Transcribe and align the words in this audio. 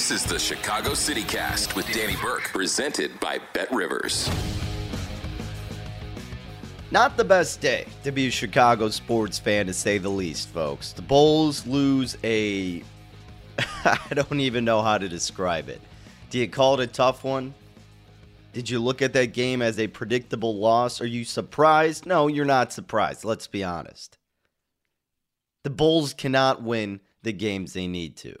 This 0.00 0.22
is 0.22 0.24
the 0.24 0.38
Chicago 0.38 0.94
City 0.94 1.24
Cast 1.24 1.76
with 1.76 1.86
Danny 1.92 2.16
Burke, 2.22 2.44
presented 2.44 3.20
by 3.20 3.38
BetRivers. 3.52 4.32
Not 6.90 7.18
the 7.18 7.24
best 7.24 7.60
day 7.60 7.84
to 8.04 8.10
be 8.10 8.28
a 8.28 8.30
Chicago 8.30 8.88
sports 8.88 9.38
fan, 9.38 9.66
to 9.66 9.74
say 9.74 9.98
the 9.98 10.08
least, 10.08 10.48
folks. 10.48 10.94
The 10.94 11.02
Bulls 11.02 11.66
lose 11.66 12.16
a. 12.24 12.82
I 13.58 13.98
don't 14.14 14.40
even 14.40 14.64
know 14.64 14.80
how 14.80 14.96
to 14.96 15.06
describe 15.06 15.68
it. 15.68 15.82
Do 16.30 16.38
you 16.38 16.48
call 16.48 16.80
it 16.80 16.84
a 16.84 16.86
tough 16.86 17.22
one? 17.22 17.52
Did 18.54 18.70
you 18.70 18.78
look 18.78 19.02
at 19.02 19.12
that 19.12 19.34
game 19.34 19.60
as 19.60 19.78
a 19.78 19.86
predictable 19.86 20.56
loss? 20.56 21.02
Are 21.02 21.06
you 21.06 21.26
surprised? 21.26 22.06
No, 22.06 22.26
you're 22.26 22.46
not 22.46 22.72
surprised. 22.72 23.22
Let's 23.22 23.48
be 23.48 23.62
honest. 23.62 24.16
The 25.62 25.68
Bulls 25.68 26.14
cannot 26.14 26.62
win 26.62 27.00
the 27.22 27.34
games 27.34 27.74
they 27.74 27.86
need 27.86 28.16
to. 28.16 28.34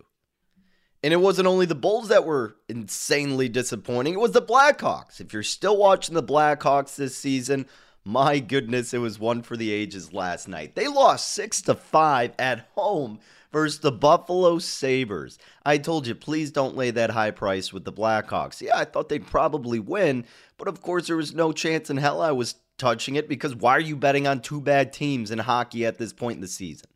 And 1.02 1.14
it 1.14 1.18
wasn't 1.18 1.48
only 1.48 1.66
the 1.66 1.74
Bulls 1.74 2.08
that 2.08 2.26
were 2.26 2.56
insanely 2.68 3.48
disappointing, 3.48 4.14
it 4.14 4.20
was 4.20 4.32
the 4.32 4.42
Blackhawks. 4.42 5.20
If 5.20 5.32
you're 5.32 5.42
still 5.42 5.76
watching 5.76 6.14
the 6.14 6.22
Blackhawks 6.22 6.96
this 6.96 7.16
season, 7.16 7.66
my 8.04 8.38
goodness, 8.38 8.92
it 8.94 8.98
was 8.98 9.18
one 9.18 9.42
for 9.42 9.56
the 9.56 9.70
ages 9.70 10.12
last 10.12 10.48
night. 10.48 10.74
They 10.74 10.88
lost 10.88 11.32
6 11.32 11.62
to 11.62 11.74
5 11.74 12.32
at 12.38 12.66
home 12.74 13.20
versus 13.52 13.80
the 13.80 13.92
Buffalo 13.92 14.58
Sabres. 14.58 15.38
I 15.64 15.78
told 15.78 16.06
you, 16.06 16.14
please 16.14 16.50
don't 16.50 16.76
lay 16.76 16.90
that 16.92 17.10
high 17.10 17.30
price 17.30 17.72
with 17.72 17.84
the 17.84 17.92
Blackhawks. 17.92 18.60
Yeah, 18.60 18.76
I 18.76 18.84
thought 18.84 19.08
they'd 19.08 19.26
probably 19.26 19.78
win, 19.78 20.24
but 20.56 20.68
of 20.68 20.80
course, 20.80 21.06
there 21.06 21.16
was 21.16 21.34
no 21.34 21.52
chance 21.52 21.90
in 21.90 21.96
hell 21.96 22.22
I 22.22 22.32
was 22.32 22.56
touching 22.78 23.16
it 23.16 23.28
because 23.28 23.54
why 23.54 23.72
are 23.72 23.80
you 23.80 23.96
betting 23.96 24.26
on 24.26 24.40
two 24.40 24.60
bad 24.60 24.92
teams 24.92 25.30
in 25.30 25.38
hockey 25.38 25.84
at 25.84 25.98
this 25.98 26.12
point 26.12 26.36
in 26.36 26.40
the 26.40 26.48
season? 26.48 26.88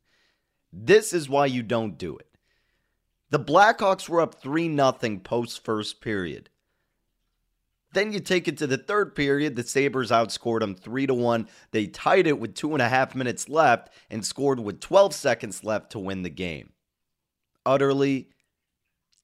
This 0.73 1.13
is 1.13 1.29
why 1.29 1.47
you 1.47 1.63
don't 1.63 1.99
do 1.99 2.17
it. 2.17 2.27
The 3.35 3.41
Blackhawks 3.41 4.09
were 4.09 4.21
up 4.21 4.37
3 4.37 4.77
0 4.77 5.19
post 5.25 5.65
first 5.65 6.01
period. 6.01 6.51
Then 7.93 8.13
you 8.13 8.21
take 8.21 8.47
it 8.47 8.57
to 8.59 8.69
the 8.69 8.79
third 8.79 9.17
period. 9.17 9.57
The 9.57 9.65
Sabres 9.65 10.13
outscored 10.13 10.61
them 10.61 10.77
3 10.77 11.09
to 11.09 11.15
1. 11.15 11.49
They 11.73 11.89
tied 11.89 12.29
it 12.29 12.39
with 12.39 12.55
two 12.55 12.75
and 12.75 12.81
a 12.81 12.89
half 12.89 13.17
minutes 13.17 13.49
left 13.49 13.93
and 14.09 14.25
scored 14.25 14.61
with 14.61 14.79
12 14.79 15.15
seconds 15.15 15.65
left 15.65 15.91
to 15.91 15.99
win 15.99 16.23
the 16.23 16.31
game. 16.31 16.75
Utterly 17.67 18.29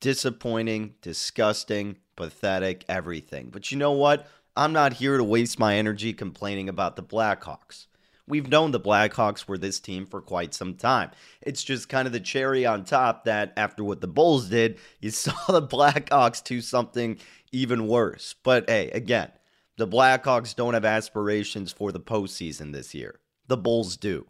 disappointing, 0.01 0.95
disgusting, 1.03 1.99
pathetic, 2.17 2.85
everything. 2.89 3.51
But 3.51 3.71
you 3.71 3.79
know 3.79 3.93
what? 3.93 4.27
I'm 4.57 4.73
not 4.73 4.95
here 4.95 5.19
to 5.19 5.23
waste 5.23 5.61
my 5.61 5.77
energy 5.77 6.13
complaining 6.15 6.69
about 6.69 6.97
the 6.97 7.05
Blackhawks. 7.05 7.87
We've 8.27 8.49
known 8.49 8.71
the 8.71 8.81
Blackhawks 8.81 9.47
were 9.47 9.59
this 9.59 9.81
team 9.81 10.07
for 10.07 10.21
quite 10.21 10.55
some 10.55 10.75
time. 10.75 11.11
It's 11.43 11.65
just 11.65 11.89
kind 11.89 12.07
of 12.07 12.13
the 12.13 12.21
cherry 12.21 12.65
on 12.65 12.85
top 12.85 13.25
that 13.25 13.53
after 13.57 13.83
what 13.83 14.01
the 14.01 14.09
Bulls 14.09 14.49
did, 14.49 14.79
you 15.01 15.11
saw 15.11 15.35
the 15.49 15.63
Blackhawks 15.63 16.43
do 16.43 16.61
something 16.61 17.19
even 17.53 17.87
worse. 17.87 18.35
But 18.43 18.69
hey, 18.69 18.91
again, 18.91 19.31
the 19.77 19.89
Blackhawks 19.89 20.55
don't 20.55 20.75
have 20.75 20.85
aspirations 20.85 21.73
for 21.73 21.91
the 21.93 22.01
postseason 22.01 22.73
this 22.73 22.95
year. 22.95 23.21
The 23.47 23.57
Bulls 23.57 23.97
do. 23.97 24.27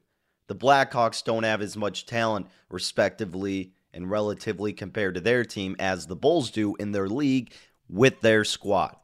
The 0.46 0.56
Blackhawks 0.56 1.22
don't 1.22 1.42
have 1.42 1.62
as 1.62 1.76
much 1.76 2.06
talent, 2.06 2.46
respectively 2.70 3.72
and 3.92 4.10
relatively 4.10 4.72
compared 4.72 5.14
to 5.14 5.20
their 5.20 5.44
team, 5.44 5.76
as 5.78 6.06
the 6.06 6.16
Bulls 6.16 6.50
do 6.50 6.76
in 6.76 6.92
their 6.92 7.08
league 7.08 7.52
with 7.88 8.20
their 8.20 8.44
squad. 8.44 8.96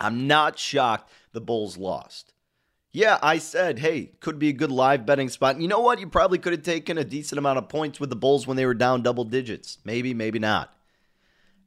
I'm 0.00 0.26
not 0.26 0.58
shocked 0.58 1.10
the 1.32 1.40
Bulls 1.40 1.76
lost. 1.76 2.32
Yeah, 2.96 3.18
I 3.22 3.36
said, 3.36 3.80
hey, 3.80 4.12
could 4.20 4.38
be 4.38 4.48
a 4.48 4.54
good 4.54 4.72
live 4.72 5.04
betting 5.04 5.28
spot. 5.28 5.54
And 5.54 5.60
you 5.60 5.68
know 5.68 5.80
what? 5.80 6.00
You 6.00 6.06
probably 6.06 6.38
could 6.38 6.54
have 6.54 6.62
taken 6.62 6.96
a 6.96 7.04
decent 7.04 7.38
amount 7.38 7.58
of 7.58 7.68
points 7.68 8.00
with 8.00 8.08
the 8.08 8.16
Bulls 8.16 8.46
when 8.46 8.56
they 8.56 8.64
were 8.64 8.72
down 8.72 9.02
double 9.02 9.24
digits. 9.24 9.76
Maybe, 9.84 10.14
maybe 10.14 10.38
not. 10.38 10.72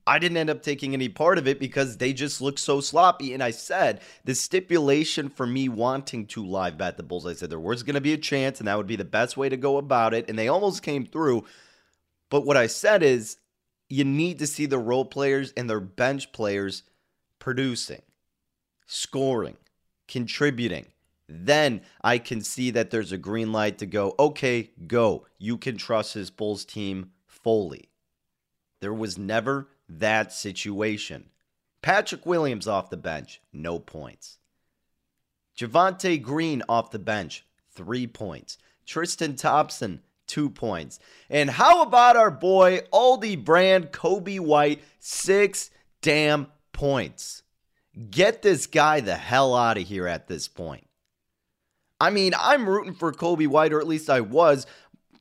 I 0.08 0.18
didn't 0.18 0.38
end 0.38 0.50
up 0.50 0.64
taking 0.64 0.96
any 0.96 1.08
part 1.08 1.38
of 1.38 1.48
it 1.48 1.60
because 1.60 1.98
they 1.98 2.14
just 2.14 2.42
looked 2.42 2.58
so 2.58 2.82
sloppy. 2.82 3.36
And 3.36 3.44
I 3.44 3.52
said 3.52 4.02
the 4.26 4.34
stipulation 4.34 5.30
for 5.30 5.46
me 5.46 5.70
wanting 5.70 6.26
to 6.30 6.44
live 6.44 6.80
bet 6.80 6.98
the 6.98 7.04
Bulls, 7.04 7.28
I 7.28 7.34
said 7.34 7.52
there 7.52 7.60
was 7.60 7.84
going 7.84 7.94
to 7.94 8.02
be 8.02 8.14
a 8.14 8.18
chance 8.18 8.58
and 8.58 8.68
that 8.68 8.78
would 8.78 8.88
be 8.88 8.96
the 8.96 9.06
best 9.06 9.38
way 9.38 9.50
to 9.50 9.56
go 9.56 9.78
about 9.78 10.16
it. 10.16 10.28
And 10.30 10.40
they 10.40 10.48
almost 10.48 10.82
came 10.82 11.06
through. 11.06 11.46
But 12.32 12.44
what 12.44 12.58
I 12.58 12.66
said 12.66 13.04
is 13.04 13.38
you 13.88 14.04
need 14.04 14.40
to 14.40 14.48
see 14.48 14.66
the 14.66 14.80
role 14.80 15.06
players 15.06 15.54
and 15.56 15.70
their 15.70 15.80
bench 15.80 16.32
players 16.32 16.82
producing, 17.38 18.02
scoring, 18.88 19.58
contributing 20.08 20.88
then 21.30 21.82
I 22.02 22.18
can 22.18 22.42
see 22.42 22.72
that 22.72 22.90
there's 22.90 23.12
a 23.12 23.18
green 23.18 23.52
light 23.52 23.78
to 23.78 23.86
go, 23.86 24.16
okay, 24.20 24.72
go. 24.88 25.28
You 25.38 25.58
can 25.58 25.78
trust 25.78 26.16
his 26.16 26.32
Bulls 26.32 26.66
team 26.66 27.12
fully. 27.28 27.90
There 28.82 28.94
was 28.94 29.18
never 29.18 29.70
that 29.88 30.34
situation. 30.34 31.30
Patrick 31.82 32.26
Williams 32.26 32.68
off 32.68 32.90
the 32.90 32.98
bench, 32.98 33.42
no 33.54 33.78
points. 33.80 34.38
Javonte 35.58 36.22
Green 36.22 36.64
off 36.68 36.92
the 36.92 37.00
bench, 37.00 37.46
three 37.72 38.08
points. 38.08 38.58
Tristan 38.86 39.36
Thompson, 39.36 40.02
two 40.26 40.50
points. 40.50 41.00
And 41.30 41.50
how 41.50 41.84
about 41.84 42.18
our 42.18 42.32
boy, 42.32 42.80
Aldi 42.92 43.44
brand 43.44 43.92
Coby 43.92 44.40
White, 44.40 44.82
six 45.00 45.70
damn 46.02 46.48
points. 46.72 47.44
Get 48.10 48.42
this 48.42 48.66
guy 48.68 49.02
the 49.02 49.16
hell 49.16 49.56
out 49.56 49.78
of 49.78 49.84
here 49.84 50.08
at 50.08 50.28
this 50.28 50.48
point. 50.48 50.89
I 52.00 52.10
mean, 52.10 52.34
I'm 52.40 52.68
rooting 52.68 52.94
for 52.94 53.12
Coby 53.12 53.48
White, 53.48 53.74
or 53.74 53.80
at 53.80 53.88
least 53.88 54.10
I 54.10 54.22
was. 54.22 54.66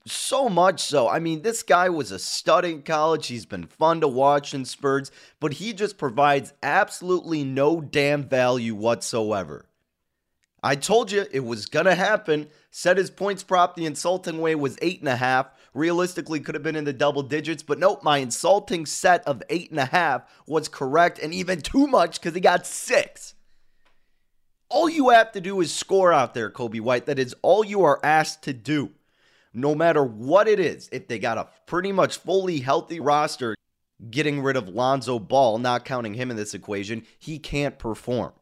So 0.07 0.49
much 0.49 0.81
so. 0.81 1.09
I 1.09 1.19
mean, 1.19 1.43
this 1.43 1.63
guy 1.63 1.89
was 1.91 2.13
a 2.13 2.19
stud 2.19 2.65
in 2.65 2.83
college. 2.83 3.27
He's 3.27 3.45
been 3.45 3.67
fun 3.67 4.01
to 4.01 4.09
watch 4.09 4.55
in 4.55 4.65
spurts, 4.65 5.11
but 5.39 5.55
he 5.55 5.73
just 5.73 5.99
provides 5.99 6.55
absolutely 6.63 7.45
no 7.45 7.81
damn 7.81 8.25
value 8.25 8.75
whatsoever. 8.75 9.67
I 10.63 10.75
told 10.77 11.13
you 11.13 11.27
it 11.31 11.45
was 11.45 11.67
going 11.67 11.87
to 11.87 11.95
happen. 11.95 12.49
Set 12.71 12.97
his 12.97 13.11
points 13.11 13.43
prop 13.43 13.77
the 13.77 13.87
insulting 13.87 14.41
way 14.41 14.55
was 14.55 14.79
eight 14.83 15.01
and 15.01 15.09
a 15.09 15.17
half. 15.17 15.51
Realistically, 15.75 16.41
could 16.41 16.55
have 16.55 16.65
been 16.65 16.75
in 16.75 16.85
the 16.85 16.93
double 16.93 17.23
digits, 17.23 17.63
but 17.63 17.79
nope, 17.79 18.03
my 18.03 18.19
insulting 18.19 18.87
set 18.87 19.23
of 19.27 19.43
eight 19.51 19.71
and 19.71 19.79
a 19.79 19.85
half 19.85 20.23
was 20.47 20.69
correct 20.69 21.19
and 21.19 21.33
even 21.33 21.61
too 21.61 21.87
much 21.87 22.21
because 22.21 22.35
he 22.35 22.41
got 22.41 22.67
six. 22.67 23.35
All 24.69 24.89
you 24.89 25.09
have 25.11 25.33
to 25.33 25.41
do 25.41 25.61
is 25.61 25.73
score 25.73 26.13
out 26.13 26.35
there, 26.35 26.51
Coby 26.51 26.81
White. 26.81 27.07
That 27.07 27.19
is 27.19 27.35
all 27.43 27.65
you 27.65 27.85
are 27.85 28.01
asked 28.03 28.43
to 28.43 28.53
do. 28.53 28.91
No 29.55 29.75
matter 29.75 30.05
what 30.05 30.47
it 30.47 30.61
is, 30.61 30.89
if 30.93 31.09
they 31.09 31.19
got 31.19 31.39
a 31.39 31.49
pretty 31.67 31.91
much 31.91 32.19
fully 32.19 32.61
healthy 32.61 33.01
roster, 33.01 33.55
getting 34.11 34.43
rid 34.43 34.57
of 34.57 34.69
Lonzo 34.69 35.19
Ball, 35.19 35.59
not 35.59 35.85
counting 35.85 36.15
him 36.15 36.31
in 36.31 36.37
this 36.37 36.55
equation, 36.55 37.05
he 37.19 37.39
can't 37.39 37.79
perform. 37.79 38.33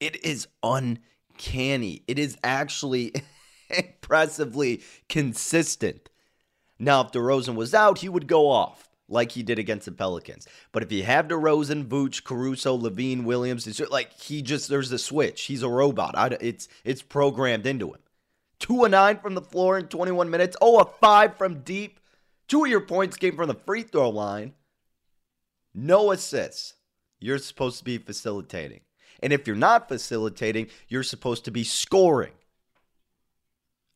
It 0.00 0.24
is 0.24 0.48
uncanny. 0.62 2.02
It 2.08 2.18
is 2.18 2.38
actually 2.42 3.12
impressively 3.70 4.82
consistent. 5.08 6.08
Now, 6.78 7.02
if 7.02 7.12
DeRozan 7.12 7.56
was 7.56 7.74
out, 7.74 7.98
he 7.98 8.08
would 8.08 8.26
go 8.26 8.48
off 8.48 8.87
like 9.08 9.32
he 9.32 9.42
did 9.42 9.58
against 9.58 9.86
the 9.86 9.92
Pelicans. 9.92 10.46
But 10.72 10.82
if 10.82 10.92
you 10.92 11.02
have 11.02 11.28
DeRozan, 11.28 11.86
Vooch, 11.86 12.24
Caruso, 12.24 12.76
LaVine, 12.76 13.24
Williams, 13.24 13.66
it's 13.66 13.80
like 13.90 14.12
he 14.12 14.42
just 14.42 14.68
there's 14.68 14.92
a 14.92 14.98
switch. 14.98 15.42
He's 15.42 15.62
a 15.62 15.68
robot. 15.68 16.16
I, 16.16 16.36
it's 16.40 16.68
it's 16.84 17.02
programmed 17.02 17.66
into 17.66 17.88
him. 17.88 18.00
Two 18.58 18.84
of 18.84 18.90
nine 18.90 19.18
from 19.18 19.34
the 19.34 19.40
floor 19.40 19.78
in 19.78 19.86
21 19.86 20.30
minutes. 20.30 20.56
Oh, 20.60 20.80
a 20.80 20.84
five 20.84 21.36
from 21.36 21.60
deep. 21.60 22.00
Two 22.48 22.64
of 22.64 22.70
your 22.70 22.80
points 22.80 23.16
came 23.16 23.36
from 23.36 23.48
the 23.48 23.54
free 23.54 23.82
throw 23.82 24.10
line. 24.10 24.54
No 25.74 26.10
assists. 26.10 26.74
You're 27.20 27.38
supposed 27.38 27.78
to 27.78 27.84
be 27.84 27.98
facilitating. 27.98 28.80
And 29.20 29.32
if 29.32 29.46
you're 29.46 29.56
not 29.56 29.88
facilitating, 29.88 30.68
you're 30.88 31.02
supposed 31.02 31.44
to 31.44 31.50
be 31.50 31.64
scoring. 31.64 32.32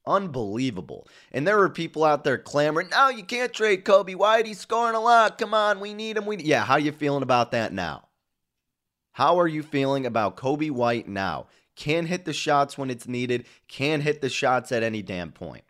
Unbelievable. 0.06 1.06
And 1.31 1.46
there 1.46 1.58
were 1.58 1.69
people 1.69 2.02
out 2.04 2.25
there 2.25 2.38
clamoring, 2.38 2.88
no, 2.90 3.08
you 3.08 3.22
can't 3.22 3.52
trade 3.52 3.84
Coby. 3.84 4.16
White. 4.16 4.46
He's 4.46 4.58
scoring 4.58 4.96
a 4.96 5.00
lot. 5.00 5.38
Come 5.38 5.54
on, 5.54 5.78
we 5.78 5.94
need 5.94 6.16
him. 6.16 6.26
We 6.26 6.37
need... 6.37 6.46
Yeah, 6.46 6.64
how 6.64 6.75
are 6.75 6.81
you 6.81 6.93
feeling 6.93 7.22
about 7.22 7.52
that 7.52 7.72
now? 7.72 8.08
How 9.12 9.38
are 9.38 9.46
you 9.46 9.62
feeling 9.62 10.06
about 10.06 10.37
Coby 10.37 10.70
White 10.70 11.06
now? 11.06 11.46
Can 11.76 12.06
hit 12.06 12.25
the 12.25 12.32
shots 12.32 12.76
when 12.76 12.90
it's 12.90 13.08
needed, 13.08 13.46
can 13.69 14.00
hit 14.00 14.20
the 14.20 14.28
shots 14.28 14.72
at 14.72 14.82
any 14.82 15.02
damn 15.02 15.32
point. 15.32 15.64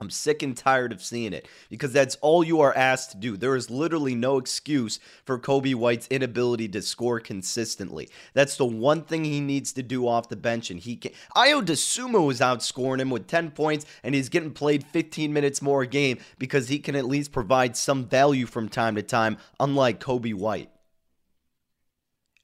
I'm 0.00 0.10
sick 0.10 0.42
and 0.42 0.56
tired 0.56 0.92
of 0.92 1.02
seeing 1.02 1.32
it 1.32 1.48
because 1.70 1.92
that's 1.92 2.16
all 2.16 2.44
you 2.44 2.60
are 2.60 2.76
asked 2.76 3.12
to 3.12 3.16
do. 3.16 3.36
There 3.36 3.56
is 3.56 3.70
literally 3.70 4.14
no 4.14 4.38
excuse 4.38 5.00
for 5.24 5.38
Coby 5.38 5.74
White's 5.74 6.06
inability 6.08 6.68
to 6.68 6.82
score 6.82 7.20
consistently. 7.20 8.08
That's 8.34 8.56
the 8.56 8.64
one 8.64 9.02
thing 9.02 9.24
he 9.24 9.40
needs 9.40 9.72
to 9.74 9.82
do 9.82 10.06
off 10.06 10.28
the 10.28 10.36
bench, 10.36 10.70
and 10.70 10.78
he 10.80 10.96
can. 10.96 11.12
Ayo 11.36 11.64
Dosunmu 11.64 12.30
is 12.30 12.40
outscoring 12.40 13.00
him 13.00 13.10
with 13.10 13.26
10 13.26 13.50
points, 13.52 13.86
and 14.02 14.14
he's 14.14 14.28
getting 14.28 14.52
played 14.52 14.84
15 14.86 15.32
minutes 15.32 15.60
more 15.60 15.82
a 15.82 15.86
game 15.86 16.18
because 16.38 16.68
he 16.68 16.78
can 16.78 16.94
at 16.94 17.06
least 17.06 17.32
provide 17.32 17.76
some 17.76 18.06
value 18.06 18.46
from 18.46 18.68
time 18.68 18.94
to 18.94 19.02
time, 19.02 19.38
unlike 19.58 20.00
Coby 20.00 20.34
White. 20.34 20.70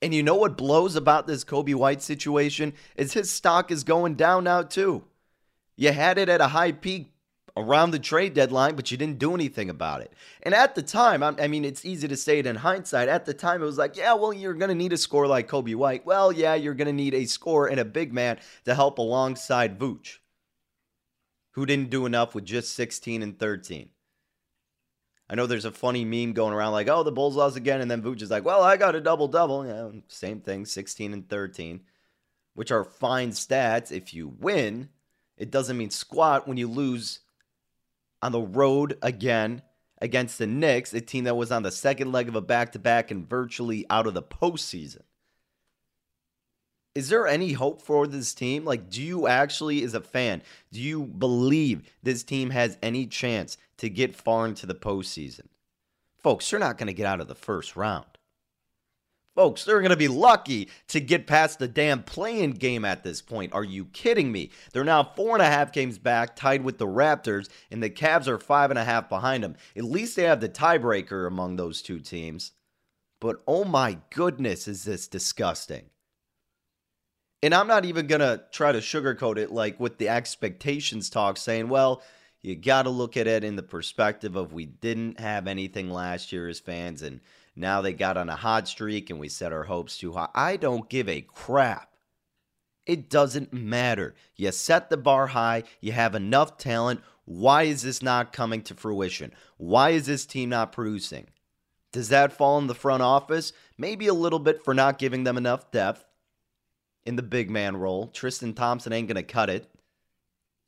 And 0.02 0.12
you 0.12 0.22
know 0.22 0.34
what 0.34 0.58
blows 0.58 0.96
about 0.96 1.26
this 1.26 1.44
Coby 1.44 1.74
White 1.74 2.02
situation 2.02 2.74
is 2.94 3.14
his 3.14 3.30
stock 3.30 3.70
is 3.70 3.84
going 3.84 4.16
down 4.16 4.44
now 4.44 4.62
too. 4.62 5.04
You 5.76 5.92
had 5.92 6.18
it 6.18 6.28
at 6.28 6.42
a 6.42 6.48
high 6.48 6.72
peak 6.72 7.13
around 7.56 7.92
the 7.92 7.98
trade 7.98 8.34
deadline, 8.34 8.74
but 8.74 8.90
you 8.90 8.96
didn't 8.96 9.18
do 9.18 9.34
anything 9.34 9.70
about 9.70 10.00
it. 10.00 10.12
And 10.42 10.54
at 10.54 10.74
the 10.74 10.82
time, 10.82 11.22
I 11.22 11.46
mean, 11.46 11.64
it's 11.64 11.84
easy 11.84 12.08
to 12.08 12.16
say 12.16 12.40
it 12.40 12.46
in 12.46 12.56
hindsight. 12.56 13.08
At 13.08 13.26
the 13.26 13.34
time, 13.34 13.62
it 13.62 13.66
was 13.66 13.78
like, 13.78 13.96
yeah, 13.96 14.14
well, 14.14 14.32
you're 14.32 14.54
going 14.54 14.70
to 14.70 14.74
need 14.74 14.92
a 14.92 14.96
score 14.96 15.26
like 15.26 15.48
Coby 15.48 15.74
White. 15.74 16.04
Well, 16.04 16.32
yeah, 16.32 16.54
you're 16.54 16.74
going 16.74 16.86
to 16.86 16.92
need 16.92 17.14
a 17.14 17.26
score 17.26 17.68
and 17.68 17.78
a 17.78 17.84
big 17.84 18.12
man 18.12 18.38
to 18.64 18.74
help 18.74 18.98
alongside 18.98 19.78
Vooch, 19.78 20.18
who 21.52 21.64
didn't 21.64 21.90
do 21.90 22.06
enough 22.06 22.34
with 22.34 22.44
just 22.44 22.74
16 22.74 23.22
and 23.22 23.38
13. 23.38 23.90
I 25.30 25.36
know 25.36 25.46
there's 25.46 25.64
a 25.64 25.72
funny 25.72 26.04
meme 26.04 26.32
going 26.32 26.52
around 26.52 26.72
like, 26.72 26.88
oh, 26.88 27.02
the 27.02 27.12
Bulls 27.12 27.36
lost 27.36 27.56
again. 27.56 27.80
And 27.80 27.90
then 27.90 28.02
Vooch 28.02 28.20
is 28.20 28.30
like, 28.30 28.44
well, 28.44 28.62
I 28.62 28.76
got 28.76 28.96
a 28.96 29.00
double 29.00 29.28
double. 29.28 29.66
Yeah, 29.66 29.90
same 30.08 30.40
thing, 30.40 30.66
16 30.66 31.12
and 31.12 31.28
13, 31.28 31.80
which 32.54 32.72
are 32.72 32.84
fine 32.84 33.30
stats 33.30 33.92
if 33.92 34.12
you 34.12 34.28
win. 34.28 34.88
It 35.38 35.50
doesn't 35.50 35.78
mean 35.78 35.90
squat 35.90 36.46
when 36.46 36.56
you 36.56 36.68
lose 36.68 37.20
on 38.24 38.32
the 38.32 38.40
road 38.40 38.96
again 39.02 39.60
against 40.00 40.38
the 40.38 40.46
Knicks, 40.46 40.94
a 40.94 41.00
team 41.02 41.24
that 41.24 41.36
was 41.36 41.52
on 41.52 41.62
the 41.62 41.70
second 41.70 42.10
leg 42.10 42.26
of 42.26 42.34
a 42.34 42.40
back 42.40 42.72
to 42.72 42.78
back 42.78 43.10
and 43.10 43.28
virtually 43.28 43.84
out 43.90 44.06
of 44.06 44.14
the 44.14 44.22
postseason. 44.22 45.02
Is 46.94 47.10
there 47.10 47.26
any 47.26 47.52
hope 47.52 47.82
for 47.82 48.06
this 48.06 48.32
team? 48.32 48.64
Like, 48.64 48.88
do 48.88 49.02
you 49.02 49.26
actually, 49.26 49.82
as 49.82 49.92
a 49.92 50.00
fan, 50.00 50.42
do 50.72 50.80
you 50.80 51.04
believe 51.04 51.82
this 52.02 52.22
team 52.22 52.48
has 52.50 52.78
any 52.82 53.06
chance 53.06 53.58
to 53.76 53.90
get 53.90 54.16
far 54.16 54.46
into 54.46 54.64
the 54.64 54.74
postseason? 54.74 55.48
Folks, 56.16 56.48
they're 56.48 56.58
not 56.58 56.78
going 56.78 56.86
to 56.86 56.94
get 56.94 57.06
out 57.06 57.20
of 57.20 57.28
the 57.28 57.34
first 57.34 57.76
round. 57.76 58.06
Folks, 59.34 59.64
they're 59.64 59.80
going 59.80 59.90
to 59.90 59.96
be 59.96 60.06
lucky 60.06 60.68
to 60.88 61.00
get 61.00 61.26
past 61.26 61.58
the 61.58 61.66
damn 61.66 62.04
play-in 62.04 62.52
game 62.52 62.84
at 62.84 63.02
this 63.02 63.20
point. 63.20 63.52
Are 63.52 63.64
you 63.64 63.86
kidding 63.86 64.30
me? 64.30 64.50
They're 64.72 64.84
now 64.84 65.02
four 65.02 65.34
and 65.34 65.42
a 65.42 65.46
half 65.46 65.72
games 65.72 65.98
back, 65.98 66.36
tied 66.36 66.62
with 66.62 66.78
the 66.78 66.86
Raptors, 66.86 67.48
and 67.70 67.82
the 67.82 67.90
Cavs 67.90 68.28
are 68.28 68.38
five 68.38 68.70
and 68.70 68.78
a 68.78 68.84
half 68.84 69.08
behind 69.08 69.42
them. 69.42 69.56
At 69.76 69.84
least 69.84 70.14
they 70.14 70.22
have 70.22 70.40
the 70.40 70.48
tiebreaker 70.48 71.26
among 71.26 71.56
those 71.56 71.82
two 71.82 71.98
teams. 71.98 72.52
But 73.20 73.42
oh 73.48 73.64
my 73.64 73.98
goodness, 74.10 74.68
is 74.68 74.84
this 74.84 75.08
disgusting. 75.08 75.86
And 77.42 77.52
I'm 77.54 77.66
not 77.66 77.84
even 77.84 78.06
going 78.06 78.20
to 78.20 78.42
try 78.52 78.70
to 78.70 78.78
sugarcoat 78.78 79.36
it 79.36 79.50
like 79.50 79.80
with 79.80 79.98
the 79.98 80.08
expectations 80.08 81.10
talk, 81.10 81.38
saying, 81.38 81.68
well, 81.68 82.02
you 82.40 82.54
got 82.54 82.82
to 82.82 82.90
look 82.90 83.16
at 83.16 83.26
it 83.26 83.42
in 83.42 83.56
the 83.56 83.62
perspective 83.62 84.36
of 84.36 84.52
we 84.52 84.66
didn't 84.66 85.18
have 85.18 85.48
anything 85.48 85.90
last 85.90 86.32
year 86.32 86.48
as 86.48 86.60
fans 86.60 87.02
and 87.02 87.20
now 87.56 87.80
they 87.80 87.92
got 87.92 88.16
on 88.16 88.28
a 88.28 88.36
hot 88.36 88.68
streak 88.68 89.10
and 89.10 89.20
we 89.20 89.28
set 89.28 89.52
our 89.52 89.64
hopes 89.64 89.98
too 89.98 90.12
high. 90.12 90.28
I 90.34 90.56
don't 90.56 90.88
give 90.88 91.08
a 91.08 91.22
crap. 91.22 91.90
It 92.86 93.08
doesn't 93.08 93.52
matter. 93.52 94.14
You 94.36 94.52
set 94.52 94.90
the 94.90 94.96
bar 94.96 95.28
high, 95.28 95.64
you 95.80 95.92
have 95.92 96.14
enough 96.14 96.58
talent. 96.58 97.00
Why 97.24 97.62
is 97.62 97.82
this 97.82 98.02
not 98.02 98.32
coming 98.32 98.62
to 98.62 98.74
fruition? 98.74 99.32
Why 99.56 99.90
is 99.90 100.06
this 100.06 100.26
team 100.26 100.50
not 100.50 100.72
producing? 100.72 101.28
Does 101.92 102.08
that 102.08 102.32
fall 102.32 102.58
in 102.58 102.66
the 102.66 102.74
front 102.74 103.02
office? 103.02 103.52
Maybe 103.78 104.08
a 104.08 104.14
little 104.14 104.40
bit 104.40 104.64
for 104.64 104.74
not 104.74 104.98
giving 104.98 105.24
them 105.24 105.38
enough 105.38 105.70
depth 105.70 106.04
in 107.06 107.16
the 107.16 107.22
big 107.22 107.50
man 107.50 107.76
role. 107.76 108.08
Tristan 108.08 108.52
Thompson 108.52 108.92
ain't 108.92 109.08
going 109.08 109.16
to 109.16 109.22
cut 109.22 109.48
it. 109.48 109.70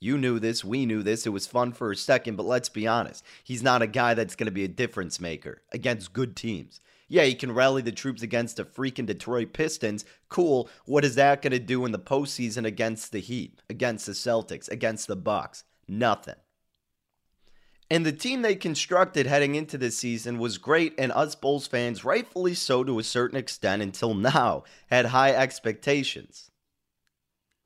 You 0.07 0.17
knew 0.17 0.39
this. 0.39 0.65
We 0.65 0.87
knew 0.87 1.03
this. 1.03 1.27
It 1.27 1.31
was 1.31 1.49
fun 1.49 1.73
for 1.73 1.91
a 1.91 1.97
second, 1.97 2.37
but 2.37 2.47
let's 2.47 2.69
be 2.69 2.87
honest. 2.87 3.25
He's 3.43 3.61
not 3.61 3.83
a 3.83 3.89
guy 3.89 4.15
that's 4.15 4.37
going 4.37 4.47
to 4.47 4.53
be 4.53 4.63
a 4.63 4.69
difference 4.69 5.19
maker 5.19 5.63
against 5.73 6.13
good 6.13 6.37
teams. 6.37 6.81
Yeah, 7.09 7.25
he 7.25 7.35
can 7.35 7.51
rally 7.51 7.83
the 7.83 7.91
troops 7.91 8.23
against 8.23 8.59
the 8.59 8.65
freaking 8.65 9.07
Detroit 9.07 9.53
Pistons. 9.53 10.05
Cool. 10.29 10.71
What 10.85 11.05
is 11.05 11.17
that 11.17 11.43
going 11.43 11.51
to 11.51 11.59
do 11.59 11.85
in 11.85 11.91
the 11.91 11.99
postseason 11.99 12.65
against 12.65 13.11
the 13.11 13.19
Heat, 13.19 13.63
against 13.69 14.07
the 14.07 14.13
Celtics, 14.13 14.71
against 14.71 15.09
the 15.09 15.17
Bucks? 15.17 15.65
Nothing. 15.89 16.37
And 17.91 18.07
the 18.07 18.13
team 18.13 18.43
they 18.43 18.55
constructed 18.55 19.27
heading 19.27 19.57
into 19.57 19.77
this 19.77 19.99
season 19.99 20.39
was 20.39 20.57
great, 20.57 20.95
and 20.99 21.11
us 21.11 21.35
Bulls 21.35 21.67
fans, 21.67 22.05
rightfully 22.05 22.55
so 22.55 22.85
to 22.85 23.01
a 23.01 23.03
certain 23.03 23.39
extent 23.39 23.83
until 23.83 24.15
now, 24.15 24.63
had 24.89 25.07
high 25.07 25.33
expectations 25.33 26.53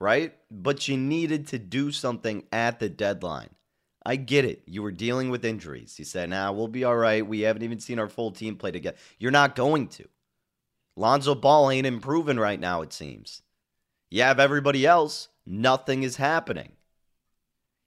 right? 0.00 0.35
But 0.50 0.88
you 0.88 0.97
needed 0.97 1.47
to 1.49 1.59
do 1.59 1.92
something 1.92 2.45
at 2.50 2.80
the 2.80 2.88
deadline. 2.88 3.50
I 4.04 4.16
get 4.16 4.47
it. 4.47 4.62
You 4.66 4.83
were 4.83 4.92
dealing 4.92 5.28
with 5.28 5.45
injuries. 5.45 5.99
You 5.99 6.07
said, 6.07 6.30
nah, 6.30 6.50
we'll 6.52 6.69
be 6.69 6.85
all 6.85 6.97
right. 6.97 7.26
We 7.26 7.40
haven't 7.42 7.62
even 7.62 7.80
seen 7.80 7.99
our 7.99 8.09
full 8.09 8.33
team 8.33 8.57
play 8.57 8.71
together. 8.71 8.97
You're 9.19 9.30
not 9.30 9.54
going 9.54 9.88
to. 9.88 10.09
Lonzo 10.97 11.35
Ball 11.35 11.71
ain't 11.71 11.87
improving 11.87 12.38
right 12.38 12.59
now, 12.59 12.80
it 12.80 12.92
seems. 12.92 13.42
You 14.11 14.23
have 14.23 14.40
everybody 14.40 14.87
else. 14.87 15.28
Nothing 15.47 16.02
is 16.02 16.16
happening. 16.16 16.73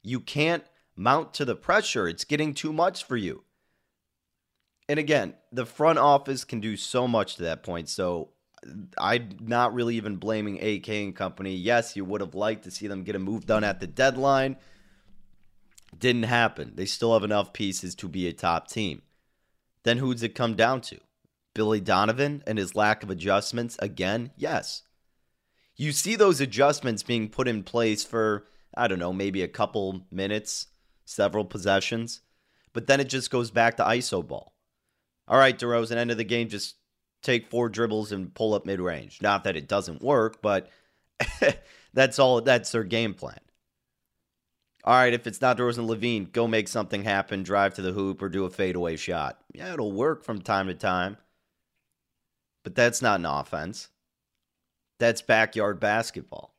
You 0.04 0.20
can't 0.20 0.64
mount 0.96 1.34
to 1.36 1.46
the 1.46 1.56
pressure. 1.56 2.08
It's 2.08 2.26
getting 2.26 2.54
too 2.54 2.72
much 2.72 3.04
for 3.04 3.18
you. 3.18 3.44
And 4.88 5.00
again, 5.00 5.34
the 5.52 5.66
front 5.66 5.98
office 5.98 6.44
can 6.44 6.60
do 6.60 6.76
so 6.78 7.08
much 7.08 7.36
to 7.36 7.44
that 7.44 7.64
point. 7.64 7.90
So 7.90 8.30
I'm 8.98 9.38
not 9.42 9.74
really 9.74 9.96
even 9.96 10.18
blaming 10.18 10.64
AK 10.64 10.90
and 10.90 11.16
company. 11.16 11.56
Yes, 11.56 11.96
you 11.96 12.06
would 12.06 12.22
have 12.22 12.36
liked 12.36 12.64
to 12.64 12.72
see 12.72 12.88
them 12.88 13.04
get 13.04 13.16
a 13.16 13.20
move 13.20 13.46
done 13.46 13.64
at 13.64 13.80
the 13.80 13.88
deadline. 13.88 14.58
Didn't 15.98 16.24
happen. 16.24 16.74
They 16.76 16.86
still 16.86 17.14
have 17.14 17.24
enough 17.24 17.54
pieces 17.54 17.96
to 17.96 18.08
be 18.08 18.28
a 18.28 18.34
top 18.34 18.68
team. 18.68 19.02
Then 19.84 19.98
who's 19.98 20.24
it 20.24 20.36
come 20.36 20.56
down 20.56 20.82
to? 20.82 21.00
Billy 21.54 21.80
Donovan 21.80 22.44
and 22.48 22.58
his 22.58 22.76
lack 22.76 23.04
of 23.04 23.10
adjustments 23.10 23.78
again? 23.80 24.32
Yes. 24.36 24.84
You 25.76 25.92
see 25.92 26.16
those 26.16 26.42
adjustments 26.42 27.04
being 27.04 27.30
put 27.30 27.48
in 27.48 27.64
place 27.64 28.04
for, 28.04 28.46
I 28.76 28.88
don't 28.88 29.00
know, 29.00 29.14
maybe 29.14 29.42
a 29.42 29.48
couple 29.48 30.06
minutes, 30.12 30.68
several 31.06 31.46
possessions, 31.46 32.22
but 32.74 32.88
then 32.88 33.00
it 33.00 33.10
just 33.10 33.30
goes 33.30 33.52
back 33.52 33.78
to 33.78 33.84
ISO 33.84 34.26
ball. 34.26 34.54
All 35.28 35.38
right, 35.38 35.58
DeRozan, 35.58 35.96
end 35.96 36.12
of 36.12 36.18
the 36.18 36.24
game, 36.24 36.50
just 36.50 36.76
take 37.24 37.50
four 37.50 37.70
dribbles 37.70 38.12
and 38.12 38.34
pull 38.34 38.54
up 38.54 38.66
mid 38.66 38.80
range. 38.80 39.22
Not 39.22 39.46
that 39.46 39.56
it 39.56 39.68
doesn't 39.68 40.02
work, 40.02 40.42
but 40.42 40.70
that's 41.94 42.20
all, 42.20 42.42
that's 42.42 42.72
their 42.72 42.84
game 42.84 43.14
plan. 43.14 43.40
All 44.86 44.96
right, 44.96 45.14
if 45.14 45.26
it's 45.28 45.40
not 45.40 45.58
DeRozan 45.58 45.88
LaVine, 45.88 46.34
go 46.34 46.46
make 46.46 46.68
something 46.68 47.04
happen, 47.04 47.44
drive 47.44 47.74
to 47.76 47.82
the 47.82 47.94
hoop, 47.94 48.22
or 48.22 48.28
do 48.28 48.44
a 48.44 48.50
fadeaway 48.50 48.98
shot. 48.98 49.40
Yeah, 49.54 49.74
it'll 49.74 49.94
work 49.94 50.26
from 50.26 50.42
time 50.42 50.68
to 50.68 50.74
time, 50.74 51.18
but 52.64 52.76
that's 52.76 53.02
not 53.02 53.20
an 53.20 53.26
offense. 53.26 53.88
That's 55.00 55.22
backyard 55.22 55.80
basketball. 55.80 56.54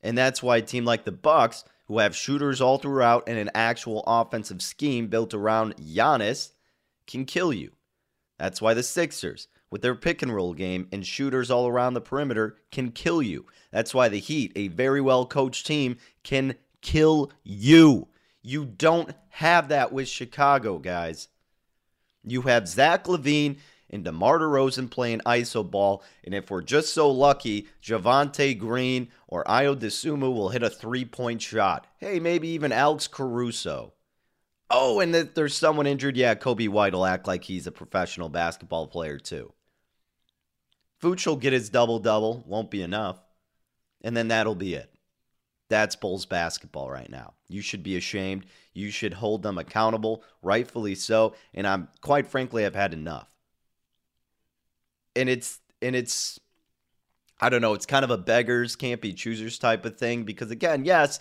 And 0.00 0.16
that's 0.16 0.42
why 0.42 0.58
a 0.58 0.62
team 0.62 0.84
like 0.84 1.04
the 1.04 1.12
Bucks, 1.12 1.64
who 1.86 1.98
have 1.98 2.14
shooters 2.14 2.60
all 2.60 2.78
throughout 2.78 3.24
and 3.26 3.36
an 3.36 3.50
actual 3.52 4.04
offensive 4.06 4.62
scheme 4.62 5.08
built 5.08 5.34
around 5.34 5.76
Giannis, 5.76 6.52
can 7.08 7.24
kill 7.24 7.52
you. 7.52 7.72
That's 8.38 8.62
why 8.62 8.74
the 8.74 8.82
Sixers, 8.84 9.48
with 9.70 9.82
their 9.82 9.94
pick 9.94 10.22
and 10.22 10.34
roll 10.34 10.52
game 10.52 10.88
and 10.92 11.06
shooters 11.06 11.50
all 11.50 11.68
around 11.68 11.94
the 11.94 12.00
perimeter, 12.00 12.56
can 12.70 12.90
kill 12.90 13.22
you. 13.22 13.46
That's 13.70 13.94
why 13.94 14.08
the 14.08 14.18
Heat, 14.18 14.52
a 14.56 14.68
very 14.68 15.00
well 15.00 15.26
coached 15.26 15.66
team, 15.66 15.96
can 16.22 16.56
kill 16.80 17.30
you. 17.42 18.08
You 18.42 18.64
don't 18.64 19.12
have 19.30 19.68
that 19.68 19.92
with 19.92 20.08
Chicago, 20.08 20.78
guys. 20.78 21.28
You 22.24 22.42
have 22.42 22.68
Zach 22.68 23.04
LaVine 23.04 23.58
and 23.88 24.04
DeMar 24.04 24.38
DeRozan 24.38 24.90
playing 24.90 25.20
iso 25.20 25.68
ball, 25.68 26.02
and 26.24 26.34
if 26.34 26.50
we're 26.50 26.62
just 26.62 26.94
so 26.94 27.10
lucky, 27.10 27.66
Javonte 27.82 28.58
Green 28.58 29.08
or 29.26 29.44
Ayo 29.44 29.76
Dosunmu 29.76 30.32
will 30.32 30.50
hit 30.50 30.62
a 30.62 30.70
three-point 30.70 31.42
shot. 31.42 31.86
Hey, 31.98 32.20
maybe 32.20 32.48
even 32.48 32.72
Alex 32.72 33.08
Caruso. 33.08 33.94
Oh, 34.70 35.00
and 35.00 35.14
if 35.16 35.34
there's 35.34 35.56
someone 35.56 35.86
injured, 35.86 36.16
yeah, 36.16 36.36
Coby 36.36 36.68
White 36.68 36.92
will 36.92 37.04
act 37.04 37.26
like 37.26 37.44
he's 37.44 37.66
a 37.66 37.72
professional 37.72 38.28
basketball 38.28 38.86
player 38.86 39.18
too. 39.18 39.52
Vooch 41.02 41.26
will 41.26 41.36
get 41.36 41.52
his 41.52 41.70
double-double, 41.70 42.44
won't 42.46 42.70
be 42.70 42.82
enough, 42.82 43.22
and 44.02 44.16
then 44.16 44.28
that'll 44.28 44.54
be 44.54 44.74
it. 44.74 44.92
That's 45.70 45.96
Bulls 45.96 46.26
basketball 46.26 46.90
right 46.90 47.08
now. 47.08 47.34
You 47.48 47.62
should 47.62 47.82
be 47.82 47.96
ashamed. 47.96 48.44
You 48.74 48.90
should 48.90 49.14
hold 49.14 49.42
them 49.42 49.56
accountable, 49.56 50.24
rightfully 50.42 50.96
so. 50.96 51.34
And 51.54 51.66
I'm 51.66 51.88
quite 52.00 52.26
frankly, 52.26 52.66
I've 52.66 52.74
had 52.74 52.92
enough. 52.92 53.28
And 55.14 55.28
it's 55.28 55.60
and 55.80 55.94
it's 55.94 56.40
I 57.40 57.48
don't 57.48 57.62
know, 57.62 57.74
it's 57.74 57.86
kind 57.86 58.04
of 58.04 58.10
a 58.10 58.18
beggars 58.18 58.76
can't 58.76 59.00
be 59.00 59.12
choosers 59.14 59.58
type 59.58 59.84
of 59.86 59.96
thing 59.96 60.24
because 60.24 60.50
again, 60.50 60.84
yes, 60.84 61.20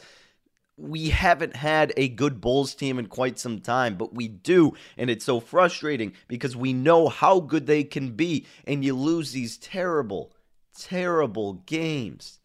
we 0.79 1.09
haven't 1.09 1.55
had 1.55 1.93
a 1.98 2.07
good 2.07 2.39
Bulls 2.39 2.74
team 2.74 2.98
in 3.00 3.07
quite 3.07 3.38
some 3.38 3.59
time, 3.59 3.95
but 3.95 4.13
we 4.13 4.27
do. 4.27 4.74
And 4.98 5.09
it's 5.09 5.25
so 5.25 5.39
frustrating 5.39 6.13
because 6.27 6.55
we 6.55 6.74
know 6.74 7.09
how 7.09 7.41
good 7.41 7.67
they 7.67 7.83
can 7.83 8.12
be. 8.12 8.45
And 8.65 8.83
you 8.83 8.95
lose 8.95 9.31
these 9.31 9.57
terrible, 9.57 10.33
terrible 10.77 11.53
games. 11.65 12.39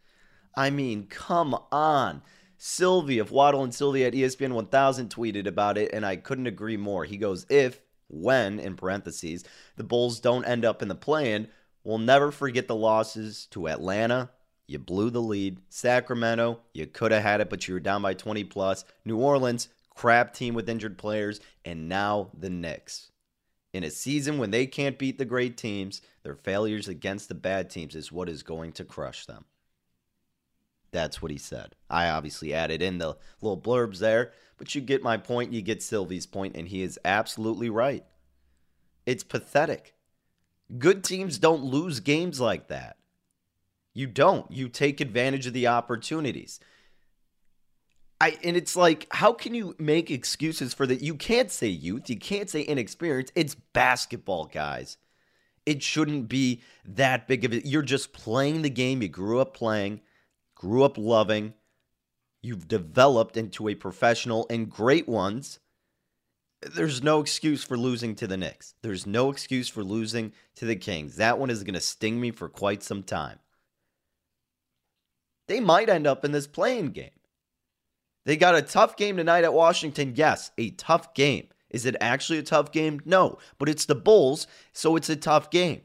I 0.57 0.71
mean, 0.71 1.07
come 1.07 1.57
on. 1.71 2.23
Silvy 2.59 3.19
of 3.19 3.31
Waddle 3.31 3.63
and 3.63 3.75
Silvy 3.75 4.05
at 4.05 4.15
ESPN 4.15 4.53
1000 4.53 5.11
tweeted 5.11 5.47
about 5.47 5.77
it, 5.77 5.93
and 5.93 6.05
I 6.05 6.17
couldn't 6.17 6.47
agree 6.47 6.77
more. 6.77 7.05
He 7.05 7.17
goes, 7.17 7.47
if, 7.49 7.81
when, 8.09 8.59
in 8.59 8.75
parentheses, 8.75 9.45
the 9.77 9.85
Bulls 9.85 10.21
don't 10.21 10.45
end 10.45 10.65
up 10.65 10.81
in 10.81 10.89
the 10.89 10.95
play-in, 10.95 11.49
we'll 11.83 11.99
never 11.99 12.31
forget 12.31 12.67
the 12.67 12.75
losses 12.75 13.47
to 13.51 13.69
Atlanta. 13.69 14.31
You 14.67 14.79
blew 14.79 15.11
the 15.11 15.21
lead. 15.21 15.59
Sacramento, 15.69 16.61
you 16.73 16.87
could 16.87 17.13
have 17.13 17.23
had 17.23 17.41
it, 17.41 17.51
but 17.51 17.69
you 17.69 17.75
were 17.75 17.81
down 17.81 18.03
by 18.03 18.15
20 18.15 18.45
plus. 18.45 18.85
New 19.05 19.19
Orleans, 19.19 19.69
crap 19.95 20.33
team 20.33 20.55
with 20.55 20.69
injured 20.69 20.99
players. 20.99 21.41
And 21.65 21.89
now 21.89 22.31
the 22.39 22.51
Knicks. 22.51 23.11
In 23.73 23.85
a 23.85 23.91
season 23.91 24.39
when 24.39 24.53
they 24.53 24.67
can't 24.67 24.99
beat 24.99 25.19
the 25.19 25.25
great 25.25 25.57
teams, 25.57 26.01
their 26.23 26.37
failures 26.37 26.89
against 26.89 27.29
the 27.29 27.35
bad 27.35 27.69
teams 27.69 27.95
is 27.95 28.13
what 28.13 28.29
is 28.29 28.43
going 28.43 28.73
to 28.73 28.85
crush 28.85 29.27
them. 29.27 29.45
That's 30.93 31.21
what 31.21 31.33
he 31.33 31.39
said. 31.39 31.75
I 31.91 32.09
obviously 32.09 32.55
added 32.55 32.81
in 32.81 32.99
the 32.99 33.17
little 33.41 33.61
blurbs 33.61 33.99
there, 33.99 34.33
but 34.59 34.77
you 34.77 34.81
get 34.81 35.03
my 35.03 35.17
point, 35.17 35.53
you 35.53 35.61
get 35.61 35.83
Silvy's 35.83 36.25
point, 36.25 36.57
and 36.57 36.69
he 36.69 36.83
is 36.83 37.01
absolutely 37.05 37.69
right. 37.69 38.05
It's 39.05 39.25
pathetic. 39.25 39.95
Good 40.79 41.03
teams 41.03 41.39
don't 41.39 41.65
lose 41.65 41.99
games 41.99 42.41
like 42.41 42.69
that. 42.69 42.97
You 43.95 44.07
don't. 44.07 44.51
You 44.51 44.69
take 44.69 45.01
advantage 45.01 45.47
of 45.47 45.53
the 45.53 45.69
opportunities. 45.69 46.61
I 48.21 48.37
and 48.43 48.57
it's 48.57 48.77
like, 48.77 49.07
how 49.11 49.33
can 49.33 49.55
you 49.55 49.75
make 49.79 50.11
excuses 50.11 50.75
for 50.75 50.87
that? 50.87 51.01
You 51.03 51.15
can't 51.15 51.51
say 51.51 51.69
youth, 51.69 52.11
you 52.11 52.19
can't 52.19 52.51
say 52.51 52.63
inexperience. 52.63 53.31
It's 53.35 53.55
basketball, 53.55 54.47
guys. 54.47 54.99
It 55.65 55.83
shouldn't 55.83 56.29
be 56.29 56.61
that 56.85 57.27
big 57.27 57.45
of 57.45 57.55
it. 57.55 57.65
You're 57.65 57.83
just 57.83 58.13
playing 58.13 58.63
the 58.63 58.71
game 58.71 59.01
you 59.01 59.09
grew 59.09 59.41
up 59.41 59.55
playing 59.55 60.01
grew 60.65 60.83
up 60.83 60.97
loving, 60.97 61.53
you've 62.43 62.69
developed 62.69 63.37
into 63.37 63.69
a 63.69 63.75
professional 63.75 64.47
and 64.49 64.71
great 64.71 65.07
ones. 65.07 65.59
There's 66.63 67.03
no 67.03 67.21
excuse 67.21 67.63
for 67.63 67.77
losing 67.77 68.15
to 68.17 68.27
the 68.27 68.39
Knicks. 68.39 68.75
There's 68.81 69.07
no 69.07 69.31
excuse 69.31 69.69
for 69.69 69.85
losing 69.85 70.33
to 70.57 70.65
the 70.65 70.77
Kings. 70.77 71.17
That 71.17 71.39
one 71.39 71.51
is 71.51 71.63
going 71.63 71.75
to 71.75 71.81
sting 71.81 72.19
me 72.19 72.31
for 72.31 72.49
quite 72.49 72.83
some 72.83 73.03
time. 73.03 73.39
They 75.47 75.61
might 75.61 75.89
end 75.89 76.07
up 76.07 76.25
in 76.25 76.33
this 76.33 76.47
play-in 76.47 76.91
game. 76.91 77.11
They 78.25 78.37
got 78.37 78.55
a 78.55 78.63
tough 78.63 78.97
game 78.97 79.17
tonight 79.17 79.45
at 79.45 79.53
Washington. 79.53 80.15
Yes, 80.17 80.51
a 80.57 80.71
tough 80.71 81.13
game. 81.15 81.49
Is 81.71 81.85
it 81.87 81.97
actually 82.01 82.39
a 82.39 82.43
tough 82.43 82.73
game? 82.73 83.01
No, 83.05 83.39
but 83.59 83.69
it's 83.69 83.85
the 83.85 83.95
Bulls, 83.95 84.47
so 84.73 84.97
it's 84.97 85.11
a 85.11 85.17
tough 85.17 85.51
game. 85.51 85.83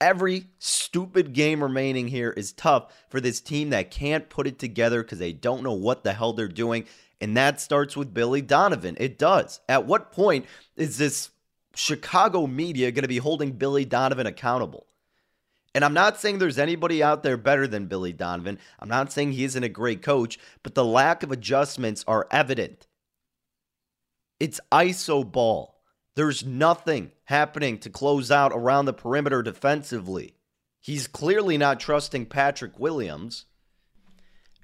Every 0.00 0.46
stupid 0.58 1.32
game 1.32 1.62
remaining 1.62 2.08
here 2.08 2.30
is 2.30 2.52
tough 2.52 2.92
for 3.08 3.20
this 3.20 3.40
team 3.40 3.70
that 3.70 3.90
can't 3.90 4.28
put 4.28 4.46
it 4.46 4.58
together 4.58 5.02
because 5.02 5.18
they 5.18 5.32
don't 5.32 5.62
know 5.62 5.72
what 5.72 6.02
the 6.02 6.12
hell 6.12 6.32
they're 6.32 6.48
doing. 6.48 6.86
And 7.20 7.36
that 7.36 7.60
starts 7.60 7.96
with 7.96 8.12
Billy 8.12 8.42
Donovan. 8.42 8.96
It 8.98 9.18
does. 9.18 9.60
At 9.68 9.86
what 9.86 10.12
point 10.12 10.46
is 10.76 10.98
this 10.98 11.30
Chicago 11.74 12.46
media 12.46 12.90
going 12.90 13.02
to 13.02 13.08
be 13.08 13.18
holding 13.18 13.52
Billy 13.52 13.84
Donovan 13.84 14.26
accountable? 14.26 14.86
And 15.76 15.84
I'm 15.84 15.92
not 15.92 16.18
saying 16.18 16.38
there's 16.38 16.58
anybody 16.58 17.02
out 17.02 17.22
there 17.22 17.36
better 17.36 17.66
than 17.66 17.84
Billy 17.84 18.14
Donovan. 18.14 18.58
I'm 18.80 18.88
not 18.88 19.12
saying 19.12 19.32
he 19.32 19.44
isn't 19.44 19.62
a 19.62 19.68
great 19.68 20.00
coach, 20.00 20.38
but 20.62 20.74
the 20.74 20.82
lack 20.82 21.22
of 21.22 21.30
adjustments 21.30 22.02
are 22.08 22.26
evident. 22.30 22.86
It's 24.40 24.58
ISO 24.72 25.30
ball. 25.30 25.82
There's 26.14 26.46
nothing 26.46 27.10
happening 27.24 27.76
to 27.80 27.90
close 27.90 28.30
out 28.30 28.52
around 28.54 28.86
the 28.86 28.94
perimeter 28.94 29.42
defensively. 29.42 30.36
He's 30.80 31.06
clearly 31.06 31.58
not 31.58 31.78
trusting 31.78 32.24
Patrick 32.24 32.78
Williams. 32.78 33.44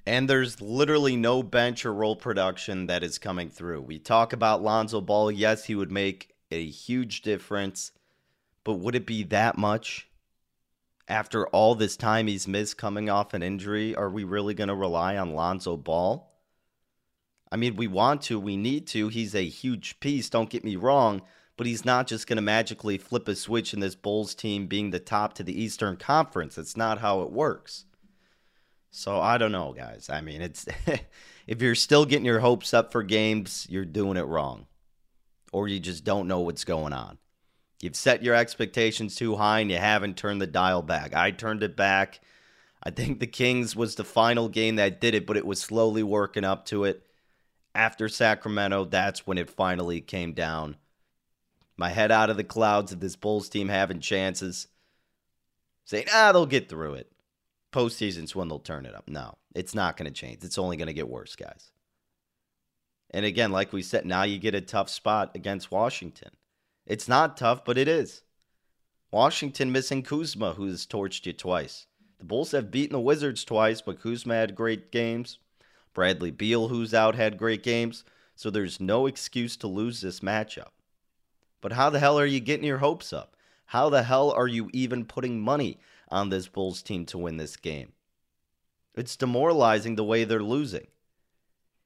And 0.07 0.27
there's 0.27 0.61
literally 0.61 1.15
no 1.15 1.43
bench 1.43 1.85
or 1.85 1.93
role 1.93 2.15
production 2.15 2.87
that 2.87 3.03
is 3.03 3.19
coming 3.19 3.51
through. 3.51 3.81
We 3.81 3.99
talk 3.99 4.33
about 4.33 4.63
Lonzo 4.63 4.99
Ball. 4.99 5.29
Yes, 5.29 5.65
he 5.65 5.75
would 5.75 5.91
make 5.91 6.33
a 6.49 6.65
huge 6.65 7.21
difference, 7.21 7.91
but 8.63 8.79
would 8.79 8.95
it 8.95 9.05
be 9.05 9.21
that 9.25 9.59
much? 9.59 10.07
After 11.07 11.47
all 11.47 11.75
this 11.75 11.97
time 11.97 12.27
he's 12.27 12.47
missed 12.47 12.77
coming 12.77 13.09
off 13.09 13.33
an 13.33 13.43
injury, 13.43 13.95
are 13.95 14.09
we 14.09 14.23
really 14.23 14.53
going 14.53 14.69
to 14.69 14.75
rely 14.75 15.17
on 15.17 15.33
Lonzo 15.33 15.77
Ball? 15.77 16.31
I 17.51 17.57
mean, 17.57 17.75
we 17.75 17.87
want 17.87 18.21
to, 18.23 18.39
we 18.39 18.57
need 18.57 18.87
to. 18.87 19.09
He's 19.09 19.35
a 19.35 19.47
huge 19.47 19.99
piece, 19.99 20.29
don't 20.29 20.49
get 20.49 20.63
me 20.63 20.75
wrong 20.75 21.21
but 21.55 21.67
he's 21.67 21.85
not 21.85 22.07
just 22.07 22.27
going 22.27 22.37
to 22.37 22.41
magically 22.41 22.97
flip 22.97 23.27
a 23.27 23.35
switch 23.35 23.73
in 23.73 23.79
this 23.79 23.95
Bulls 23.95 24.33
team 24.33 24.67
being 24.67 24.89
the 24.89 24.99
top 24.99 25.33
to 25.35 25.43
the 25.43 25.61
Eastern 25.61 25.97
Conference. 25.97 26.57
It's 26.57 26.77
not 26.77 26.99
how 26.99 27.21
it 27.21 27.31
works. 27.31 27.85
So 28.91 29.19
I 29.19 29.37
don't 29.37 29.51
know, 29.51 29.73
guys. 29.73 30.09
I 30.09 30.21
mean, 30.21 30.41
it's 30.41 30.65
if 31.47 31.61
you're 31.61 31.75
still 31.75 32.05
getting 32.05 32.25
your 32.25 32.39
hopes 32.39 32.73
up 32.73 32.91
for 32.91 33.03
games, 33.03 33.67
you're 33.69 33.85
doing 33.85 34.17
it 34.17 34.23
wrong. 34.23 34.67
Or 35.51 35.67
you 35.67 35.79
just 35.79 36.03
don't 36.03 36.27
know 36.27 36.39
what's 36.39 36.63
going 36.63 36.93
on. 36.93 37.19
You've 37.83 37.95
set 37.97 38.23
your 38.23 38.33
expectations 38.33 39.15
too 39.15 39.35
high 39.35 39.59
and 39.59 39.69
you 39.69 39.77
haven't 39.77 40.15
turned 40.15 40.41
the 40.41 40.47
dial 40.47 40.81
back. 40.81 41.13
I 41.13 41.31
turned 41.31 41.63
it 41.63 41.75
back. 41.75 42.21
I 42.81 42.91
think 42.91 43.19
the 43.19 43.27
Kings 43.27 43.75
was 43.75 43.95
the 43.95 44.05
final 44.05 44.47
game 44.47 44.77
that 44.77 45.01
did 45.01 45.13
it, 45.13 45.25
but 45.25 45.35
it 45.35 45.45
was 45.45 45.59
slowly 45.59 46.01
working 46.01 46.45
up 46.45 46.65
to 46.67 46.85
it. 46.85 47.05
After 47.75 48.07
Sacramento, 48.07 48.85
that's 48.85 49.27
when 49.27 49.37
it 49.37 49.49
finally 49.49 49.99
came 49.99 50.31
down 50.31 50.77
my 51.75 51.89
head 51.89 52.09
out 52.09 52.29
of 52.29 52.37
the 52.37 52.43
clouds 52.45 52.93
of 52.93 53.01
this 53.01 53.17
Bulls 53.17 53.49
team 53.49 53.67
having 53.67 53.99
chances. 53.99 54.67
Saying, 55.83 56.05
ah, 56.13 56.31
they'll 56.31 56.45
get 56.45 56.69
through 56.69 56.93
it. 56.93 57.11
Postseason's 57.73 58.33
when 58.33 58.47
they'll 58.47 58.59
turn 58.59 58.85
it 58.85 58.95
up. 58.95 59.09
No, 59.09 59.37
it's 59.53 59.75
not 59.75 59.97
going 59.97 60.05
to 60.05 60.17
change. 60.17 60.43
It's 60.43 60.57
only 60.57 60.77
going 60.77 60.87
to 60.87 60.93
get 60.93 61.09
worse, 61.09 61.35
guys. 61.35 61.71
And 63.09 63.25
again, 63.25 63.51
like 63.51 63.73
we 63.73 63.81
said, 63.81 64.05
now 64.05 64.23
you 64.23 64.39
get 64.39 64.55
a 64.55 64.61
tough 64.61 64.89
spot 64.89 65.31
against 65.35 65.71
Washington. 65.71 66.29
It's 66.85 67.07
not 67.07 67.37
tough, 67.37 67.63
but 67.63 67.77
it 67.77 67.87
is. 67.87 68.23
Washington 69.11 69.71
missing 69.71 70.03
Kuzma, 70.03 70.53
who's 70.53 70.85
torched 70.85 71.25
you 71.25 71.33
twice. 71.33 71.87
The 72.19 72.25
Bulls 72.25 72.51
have 72.51 72.71
beaten 72.71 72.93
the 72.93 72.99
Wizards 72.99 73.43
twice, 73.43 73.81
but 73.81 74.01
Kuzma 74.01 74.33
had 74.33 74.55
great 74.55 74.91
games. 74.91 75.39
Bradley 75.93 76.31
Beal, 76.31 76.67
who's 76.69 76.93
out, 76.93 77.15
had 77.15 77.37
great 77.37 77.63
games. 77.63 78.03
So 78.35 78.49
there's 78.49 78.79
no 78.79 79.05
excuse 79.05 79.55
to 79.57 79.67
lose 79.67 80.01
this 80.01 80.21
matchup. 80.21 80.69
But 81.61 81.73
how 81.73 81.89
the 81.89 81.99
hell 81.99 82.19
are 82.19 82.25
you 82.25 82.39
getting 82.39 82.65
your 82.65 82.79
hopes 82.79 83.13
up? 83.13 83.35
How 83.67 83.89
the 83.89 84.03
hell 84.03 84.31
are 84.31 84.47
you 84.47 84.69
even 84.73 85.05
putting 85.05 85.39
money 85.39 85.79
on 86.09 86.29
this 86.29 86.47
Bulls 86.47 86.81
team 86.81 87.05
to 87.07 87.17
win 87.17 87.37
this 87.37 87.55
game? 87.55 87.93
It's 88.95 89.15
demoralizing 89.15 89.95
the 89.95 90.03
way 90.03 90.23
they're 90.23 90.43
losing. 90.43 90.87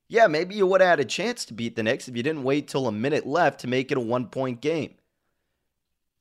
Yeah, 0.09 0.27
maybe 0.27 0.55
you 0.55 0.65
would 0.67 0.81
have 0.81 0.91
had 0.91 0.99
a 0.99 1.05
chance 1.05 1.43
to 1.45 1.53
beat 1.53 1.75
the 1.75 1.83
Knicks 1.83 2.07
if 2.07 2.15
you 2.15 2.23
didn't 2.23 2.43
wait 2.43 2.67
till 2.67 2.87
a 2.87 2.91
minute 2.91 3.25
left 3.25 3.59
to 3.61 3.67
make 3.67 3.91
it 3.91 3.97
a 3.97 4.01
one 4.01 4.27
point 4.27 4.61
game. 4.61 4.95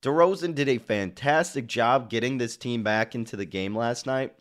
DeRozan 0.03 0.55
did 0.55 0.69
a 0.69 0.79
fantastic 0.79 1.67
job 1.67 2.11
getting 2.11 2.39
this 2.39 2.57
team 2.57 2.83
back 2.83 3.15
into 3.15 3.37
the 3.37 3.45
game 3.45 3.77
last 3.77 4.07
night. 4.07 4.35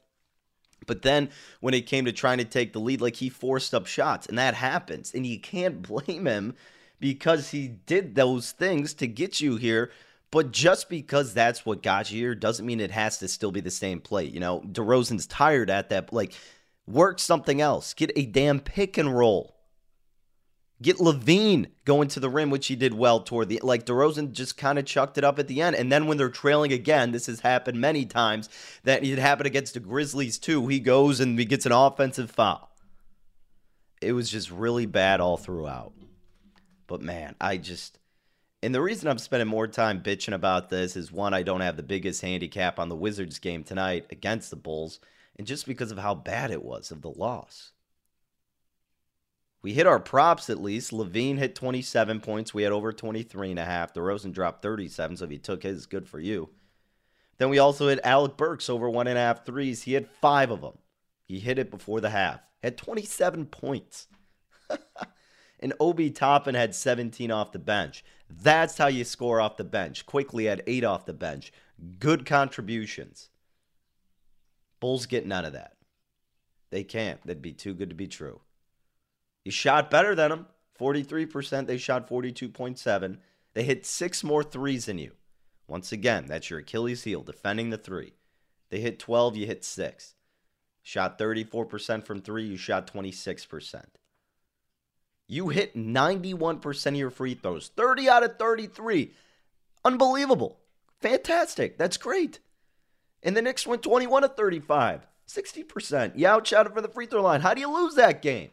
But 0.86 1.02
then 1.02 1.30
when 1.60 1.74
it 1.74 1.88
came 1.88 2.06
to 2.06 2.12
trying 2.12 2.38
to 2.40 2.46
take 2.46 2.74
the 2.74 2.80
lead, 2.80 3.02
like 3.02 3.16
he 3.16 3.30
forced 3.30 3.74
up 3.74 3.88
shots, 3.88 4.28
and 4.28 4.38
that 4.38 4.54
happens. 4.54 5.14
And 5.14 5.26
you 5.26 5.40
can't 5.40 5.82
blame 5.88 6.26
him 6.26 6.56
because 7.00 7.52
he 7.52 7.68
did 7.68 8.16
those 8.16 8.52
things 8.52 8.94
to 8.96 9.08
get 9.08 9.42
you 9.42 9.56
here. 9.58 9.92
But 10.32 10.52
just 10.52 10.90
because 10.90 11.34
that's 11.34 11.66
what 11.66 11.84
got 11.84 12.12
you 12.12 12.20
here 12.20 12.36
doesn't 12.36 12.66
mean 12.66 12.80
it 12.80 12.92
has 12.92 13.20
to 13.20 13.28
still 13.28 13.52
be 13.52 13.62
the 13.62 13.72
same 13.72 14.02
play. 14.02 14.26
You 14.26 14.40
know, 14.40 14.62
DeRozan's 14.62 15.28
tired 15.28 15.70
at 15.70 15.90
that. 15.90 16.12
Like, 16.12 16.34
work 16.88 17.20
something 17.20 17.62
else. 17.62 17.94
Get 17.94 18.12
a 18.16 18.26
damn 18.26 18.60
pick 18.60 18.98
and 18.98 19.16
roll. 19.16 19.56
Get 20.82 20.98
LaVine 20.98 21.68
going 21.86 22.10
to 22.10 22.20
the 22.20 22.30
rim, 22.30 22.50
which 22.50 22.68
he 22.68 22.76
did 22.76 22.94
well 22.94 23.22
toward 23.22 23.48
the 23.48 23.62
like 23.64 23.86
DeRozan 23.86 24.34
just 24.34 24.58
kind 24.58 24.78
of 24.78 24.86
chucked 24.86 25.18
it 25.18 25.24
up 25.24 25.40
at 25.40 25.48
the 25.48 25.62
end. 25.62 25.76
And 25.76 25.90
then 25.90 26.06
when 26.06 26.18
they're 26.18 26.30
trailing 26.30 26.74
again, 26.74 27.12
this 27.12 27.28
has 27.28 27.40
happened 27.40 27.80
many 27.80 28.06
times 28.06 28.50
that 28.84 29.04
it 29.04 29.18
happened 29.18 29.48
against 29.48 29.74
the 29.74 29.80
Grizzlies 29.80 30.38
too. 30.38 30.68
He 30.68 30.82
goes 30.82 31.22
and 31.22 31.40
he 31.40 31.46
gets 31.46 31.66
an 31.66 31.72
offensive 31.72 32.30
foul. 32.30 32.70
It 34.02 34.12
was 34.12 34.30
just 34.30 34.52
really 34.52 34.86
bad 34.86 35.22
all 35.22 35.38
throughout. 35.38 35.94
But 36.88 37.02
man, 37.02 37.36
I 37.40 37.56
just 37.56 37.98
and 38.62 38.74
the 38.74 38.82
reason 38.82 39.08
I'm 39.08 39.20
spending 39.20 39.48
more 39.48 39.68
time 39.68 40.02
bitching 40.02 40.34
about 40.34 40.70
this 40.70 40.96
is 40.96 41.12
one, 41.12 41.34
I 41.34 41.44
don't 41.44 41.62
have 41.62 41.78
the 41.78 41.84
biggest 41.84 42.22
handicap 42.22 42.80
on 42.80 42.90
the 42.90 42.96
Wizards 42.96 43.38
game 43.38 43.64
tonight 43.64 44.08
against 44.10 44.50
the 44.50 44.56
Bulls, 44.56 45.00
and 45.36 45.48
just 45.48 45.66
because 45.66 45.92
of 45.92 45.98
how 45.98 46.16
bad 46.16 46.52
it 46.52 46.64
was 46.64 46.92
of 46.92 47.02
the 47.02 47.10
loss. 47.10 47.72
We 49.62 49.74
hit 49.74 49.88
our 49.88 50.00
props 50.00 50.50
at 50.50 50.62
least. 50.62 50.92
LaVine 50.92 51.40
hit 51.40 51.56
27 51.56 52.20
points. 52.22 52.54
We 52.54 52.64
had 52.64 52.72
over 52.72 52.94
23 52.94 53.50
and 53.50 53.60
a 53.60 53.66
half. 53.66 53.94
DeRozan 53.94 54.32
dropped 54.32 54.62
37, 54.62 55.18
so 55.18 55.26
if 55.26 55.32
you 55.32 55.40
took 55.40 55.64
his, 55.64 55.88
good 55.88 56.08
for 56.08 56.20
you. 56.20 56.50
Then 57.38 57.50
we 57.50 57.58
also 57.58 57.88
hit 57.88 58.00
Alec 58.04 58.38
Burks 58.38 58.70
over 58.70 58.90
one 58.90 59.08
and 59.08 59.18
a 59.18 59.22
half 59.22 59.46
threes. 59.46 59.84
He 59.84 59.94
had 59.94 60.08
five 60.08 60.52
of 60.52 60.62
them. 60.62 60.78
He 61.26 61.40
hit 61.40 61.58
it 61.58 61.72
before 61.72 62.00
the 62.00 62.12
half. 62.12 62.42
Had 62.62 62.78
27 62.78 63.48
points. 63.48 64.08
and 65.60 65.74
Obi 65.80 66.12
Toppin 66.12 66.56
had 66.56 66.76
17 66.76 67.32
off 67.32 67.52
the 67.52 67.60
bench. 67.60 68.06
That's 68.30 68.78
how 68.78 68.88
you 68.88 69.04
score 69.04 69.42
off 69.42 69.58
the 69.58 69.64
bench. 69.64 70.06
Quickley 70.06 70.46
had 70.46 70.64
eight 70.68 70.84
off 70.84 71.06
the 71.06 71.14
bench. 71.14 71.52
Good 72.00 72.26
contributions. 72.26 73.30
Bulls 74.80 75.06
get 75.06 75.26
none 75.26 75.46
of 75.46 75.54
that. 75.54 75.78
They 76.72 76.84
can't. 76.84 77.22
That'd 77.26 77.42
be 77.42 77.54
too 77.54 77.74
good 77.74 77.90
to 77.90 77.96
be 77.96 78.08
true. 78.08 78.42
You 79.44 79.52
shot 79.52 79.90
better 79.92 80.16
than 80.16 80.30
them. 80.30 80.48
43%. 80.80 81.68
They 81.68 81.78
shot 81.78 82.10
42.7. 82.10 83.18
They 83.54 83.64
hit 83.64 83.86
six 83.86 84.24
more 84.24 84.44
threes 84.44 84.86
than 84.86 84.98
you. 84.98 85.12
Once 85.68 85.92
again, 85.92 86.26
that's 86.28 86.50
your 86.50 86.60
Achilles 86.60 87.04
heel, 87.04 87.22
defending 87.22 87.70
the 87.70 87.78
three. 87.78 88.14
They 88.70 88.82
hit 88.82 89.00
12, 89.00 89.38
you 89.38 89.46
hit 89.48 89.64
six. 89.64 90.16
Shot 90.84 91.18
34% 91.18 92.06
from 92.06 92.22
three, 92.22 92.46
you 92.46 92.58
shot 92.58 92.92
26%. 92.92 93.86
You 95.28 95.50
hit 95.50 95.76
91% 95.76 96.86
of 96.86 96.96
your 96.96 97.10
free 97.10 97.34
throws, 97.34 97.72
30 97.76 98.10
out 98.10 98.24
of 98.24 98.38
33. 98.38 99.14
Unbelievable. 99.84 100.60
Fantastic. 101.02 101.78
That's 101.78 101.98
great. 101.98 102.40
And 103.26 103.36
the 103.36 103.42
Knicks 103.42 103.66
went 103.66 103.82
21 103.82 104.22
to 104.22 104.28
35, 104.30 105.08
60%. 105.28 106.12
You 106.16 106.28
outshot 106.28 106.68
it 106.68 106.74
from 106.74 106.84
the 106.84 106.88
free 106.88 107.08
throw 107.08 107.24
line. 107.24 107.42
How 107.42 107.56
do 107.56 107.60
you 107.60 107.74
lose 107.74 107.96
that 107.96 108.22
game? 108.22 108.52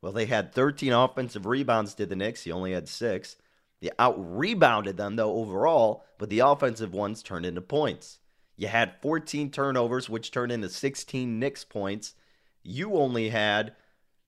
Well, 0.00 0.12
they 0.12 0.26
had 0.26 0.54
13 0.54 0.92
offensive 0.92 1.44
rebounds, 1.44 1.94
did 1.94 2.08
the 2.08 2.16
Knicks. 2.16 2.46
You 2.46 2.54
only 2.54 2.72
had 2.72 2.88
six. 2.88 3.36
You 3.80 3.90
out 3.98 4.14
rebounded 4.16 4.96
them, 4.96 5.16
though, 5.16 5.34
overall, 5.34 6.04
but 6.18 6.30
the 6.30 6.38
offensive 6.38 6.94
ones 6.94 7.22
turned 7.22 7.44
into 7.44 7.60
points. 7.60 8.20
You 8.56 8.68
had 8.68 8.94
14 9.02 9.50
turnovers, 9.50 10.08
which 10.08 10.30
turned 10.30 10.52
into 10.52 10.68
16 10.68 11.38
Knicks 11.38 11.64
points. 11.64 12.14
You 12.62 12.94
only 12.94 13.30
had 13.30 13.74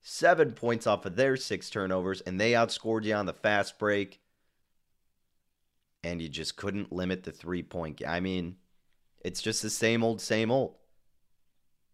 seven 0.01 0.51
points 0.51 0.85
off 0.85 1.05
of 1.05 1.15
their 1.15 1.37
six 1.37 1.69
turnovers, 1.69 2.19
and 2.21 2.39
they 2.39 2.51
outscored 2.51 3.05
you 3.05 3.13
on 3.13 3.27
the 3.27 3.33
fast 3.33 3.79
break. 3.79 4.19
And 6.03 6.21
you 6.21 6.27
just 6.27 6.57
couldn't 6.57 6.91
limit 6.91 7.23
the 7.23 7.31
three 7.31 7.63
point. 7.63 8.01
I 8.05 8.19
mean, 8.19 8.57
it's 9.23 9.41
just 9.41 9.61
the 9.61 9.69
same 9.69 10.03
old, 10.03 10.21
same 10.21 10.51
old. 10.51 10.75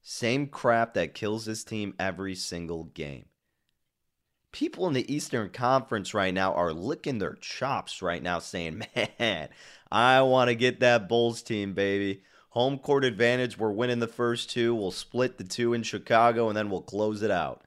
Same 0.02 0.48
crap 0.48 0.94
that 0.94 1.14
kills 1.14 1.46
this 1.46 1.64
team 1.64 1.94
every 2.00 2.36
single 2.36 2.86
game 2.86 3.26
people 4.52 4.88
in 4.88 4.94
the 4.94 5.12
Eastern 5.14 5.50
Conference 5.50 6.14
right 6.14 6.34
now 6.34 6.54
are 6.54 6.74
licking 6.74 7.20
their 7.20 7.36
chops 7.36 8.02
right 8.02 8.22
now, 8.22 8.40
saying, 8.40 8.84
Man, 9.20 9.50
I 9.92 10.22
want 10.22 10.50
to 10.50 10.56
get 10.56 10.80
that 10.80 11.08
Bulls 11.08 11.42
team, 11.42 11.74
baby. 11.74 12.24
Home 12.50 12.80
court 12.80 13.06
advantage. 13.06 13.58
We're 13.58 13.72
winning 13.72 14.00
the 14.00 14.08
first 14.08 14.50
two. 14.50 14.74
We'll 14.74 14.92
split 14.92 15.38
the 15.38 15.44
two 15.44 15.74
in 15.74 15.84
Chicago 15.84 16.48
and 16.48 16.58
then 16.58 16.70
we'll 16.70 16.82
close 16.82 17.22
it 17.22 17.32
out. 17.32 17.64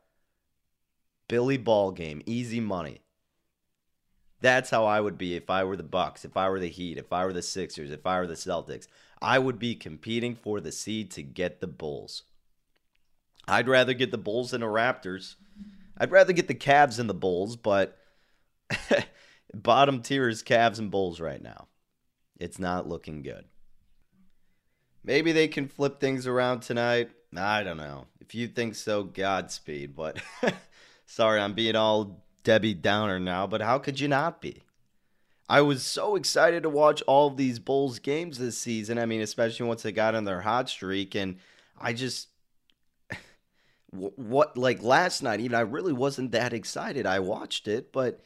Billy 1.29 1.57
Ball 1.57 1.93
game, 1.93 2.21
easy 2.27 2.61
money. 2.61 3.01
That's 4.43 4.71
how 4.71 4.85
I 4.85 5.01
would 5.01 5.17
be 5.17 5.37
if 5.37 5.49
I 5.49 5.63
were 5.63 5.77
the 5.77 5.85
Bucks, 5.85 6.25
if 6.25 6.37
I 6.37 6.51
were 6.51 6.59
the 6.59 6.69
Heat, 6.69 6.99
if 6.99 7.13
I 7.13 7.25
were 7.25 7.33
the 7.33 7.43
Sixers, 7.43 7.93
if 7.93 8.05
I 8.05 8.19
were 8.19 8.27
the 8.27 8.35
Celtics. 8.35 8.89
I 9.23 9.39
would 9.39 9.61
be 9.61 9.77
competing 9.77 10.35
for 10.35 10.61
the 10.61 10.73
seed 10.73 11.13
to 11.13 11.23
get 11.23 11.61
the 11.61 11.69
Bulls. 11.69 12.25
I'd 13.47 13.69
rather 13.69 13.95
get 13.95 14.11
the 14.11 14.19
Bulls 14.19 14.51
than 14.51 14.61
the 14.61 14.67
Raptors. 14.67 15.37
I'd 15.97 16.11
rather 16.11 16.33
get 16.33 16.49
the 16.49 16.57
Cavs 16.57 16.99
and 16.99 17.09
the 17.09 17.15
Bulls, 17.15 17.55
but 17.55 17.97
bottom 19.55 20.03
tier 20.03 20.29
is 20.29 20.43
Cavs 20.43 20.81
and 20.81 20.91
Bulls 20.91 21.21
right 21.21 21.41
now. 21.41 21.69
It's 22.41 22.59
not 22.59 22.89
looking 22.89 23.23
good. 23.23 23.45
Maybe 25.05 25.31
they 25.31 25.47
can 25.47 25.69
flip 25.69 26.01
things 26.01 26.27
around 26.27 26.61
tonight. 26.61 27.11
I 27.37 27.63
don't 27.63 27.77
know. 27.77 28.07
If 28.21 28.35
you 28.35 28.49
think 28.49 28.75
so, 28.75 29.05
Godspeed. 29.05 29.95
But 29.95 30.21
sorry, 31.07 31.41
I'm 31.41 31.55
being 31.55 31.77
all 31.77 32.25
Debbie 32.45 32.75
Downer 32.75 33.21
now, 33.21 33.47
but 33.47 33.61
how 33.61 33.79
could 33.79 34.01
you 34.01 34.09
not 34.09 34.41
be? 34.41 34.63
I 35.49 35.61
was 35.61 35.85
so 35.85 36.17
excited 36.17 36.63
to 36.63 36.71
watch 36.71 37.03
all 37.03 37.29
of 37.29 37.37
these 37.37 37.59
Bulls 37.59 37.99
games 37.99 38.39
this 38.39 38.57
season. 38.57 38.99
I 38.99 39.07
mean, 39.07 39.21
especially 39.21 39.67
once 39.67 39.83
they 39.83 39.93
got 39.93 40.15
on 40.15 40.25
their 40.25 40.41
hot 40.41 40.69
streak. 40.71 41.15
And 41.15 41.37
I 41.79 41.93
just 41.93 42.29
what 43.91 44.57
like 44.57 44.83
last 44.83 45.23
night 45.23 45.41
even 45.41 45.55
i 45.55 45.61
really 45.61 45.93
wasn't 45.93 46.33
that 46.33 46.55
excited. 46.55 47.07
I 47.07 47.19
watched 47.19 47.69
it 47.69 47.93
but 47.93 48.21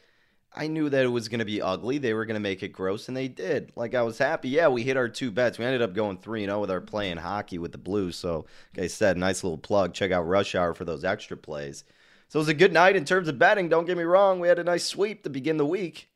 i 0.55 0.67
knew 0.67 0.87
that 0.89 1.03
it 1.03 1.09
was 1.09 1.27
going 1.27 1.39
to 1.39 1.45
be 1.45 1.61
ugly. 1.61 1.97
They 1.97 2.13
were 2.13 2.25
going 2.25 2.35
to 2.35 2.39
make 2.39 2.63
it 2.63 2.69
gross 2.69 3.09
and 3.09 3.17
they 3.17 3.27
did. 3.27 3.73
Like 3.75 3.93
i 3.93 4.03
was 4.03 4.17
happy. 4.17 4.47
Yeah 4.47 4.69
we 4.69 4.83
hit 4.83 4.95
our 4.95 5.09
two 5.09 5.29
bets. 5.29 5.59
We 5.59 5.65
ended 5.65 5.81
up 5.81 5.93
going 5.93 6.19
3-0 6.19 6.61
with 6.61 6.71
our 6.71 6.79
playing 6.79 7.17
hockey 7.17 7.57
with 7.57 7.73
the 7.73 7.77
blues. 7.77 8.15
So 8.15 8.45
like 8.73 8.85
i 8.85 8.87
said 8.87 9.17
nice 9.17 9.43
little 9.43 9.57
plug. 9.57 9.93
Check 9.93 10.11
out 10.11 10.25
rush 10.25 10.55
hour 10.55 10.73
for 10.73 10.85
those 10.85 11.03
extra 11.03 11.35
plays 11.35 11.83
so 12.27 12.39
it 12.39 12.41
was 12.41 12.49
a 12.49 12.53
good 12.53 12.73
night 12.73 12.95
in 12.95 13.05
terms 13.05 13.27
of 13.27 13.39
betting 13.39 13.69
don't 13.69 13.85
get 13.85 13.97
me 13.97 14.03
wrong 14.03 14.39
we 14.39 14.47
had 14.47 14.59
a 14.59 14.63
nice 14.63 14.85
sweep 14.85 15.23
to 15.23 15.29
begin 15.29 15.57
the 15.57 15.65
week 15.65 16.09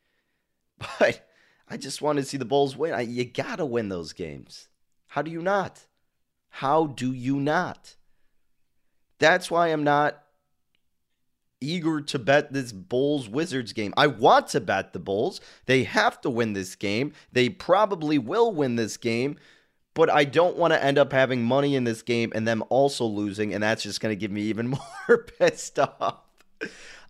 but 1.00 1.28
i 1.70 1.78
just 1.78 2.02
wanted 2.02 2.22
to 2.22 2.28
see 2.28 2.38
the 2.38 2.46
bulls 2.46 2.76
win 2.76 2.94
I, 2.94 3.02
you 3.02 3.26
gotta 3.26 3.66
win 3.66 3.90
those 3.90 4.14
games 4.14 4.68
how 5.08 5.22
do 5.22 5.32
you 5.32 5.42
not 5.42 5.86
how 6.50 6.88
do 6.88 7.12
you 7.12 7.40
not 7.40 7.96
that's 9.22 9.52
why 9.52 9.68
I'm 9.68 9.84
not 9.84 10.24
eager 11.62 12.02
to 12.02 12.18
bet 12.18 12.52
this 12.52 12.72
Bulls 12.72 13.30
Wizards 13.30 13.72
game. 13.72 13.94
I 13.96 14.08
want 14.08 14.48
to 14.48 14.60
bet 14.60 14.94
the 14.94 15.00
Bulls. 15.00 15.40
They 15.68 15.84
have 15.84 16.20
to 16.22 16.30
win 16.30 16.54
this 16.54 16.74
game. 16.74 17.14
They 17.32 17.48
probably 17.48 18.18
will 18.18 18.52
win 18.52 18.78
this 18.78 18.98
game, 18.98 19.38
but 19.94 20.10
I 20.10 20.24
don't 20.24 20.58
want 20.58 20.74
to 20.74 20.84
end 20.84 20.98
up 20.98 21.12
having 21.12 21.44
money 21.44 21.76
in 21.76 21.84
this 21.84 22.02
game 22.02 22.32
and 22.34 22.48
them 22.48 22.64
also 22.70 23.06
losing, 23.06 23.54
and 23.54 23.62
that's 23.62 23.84
just 23.84 24.00
going 24.00 24.12
to 24.12 24.20
give 24.20 24.32
me 24.32 24.44
even 24.44 24.68
more 25.08 25.26
pissed 25.40 25.80
off. 25.80 26.22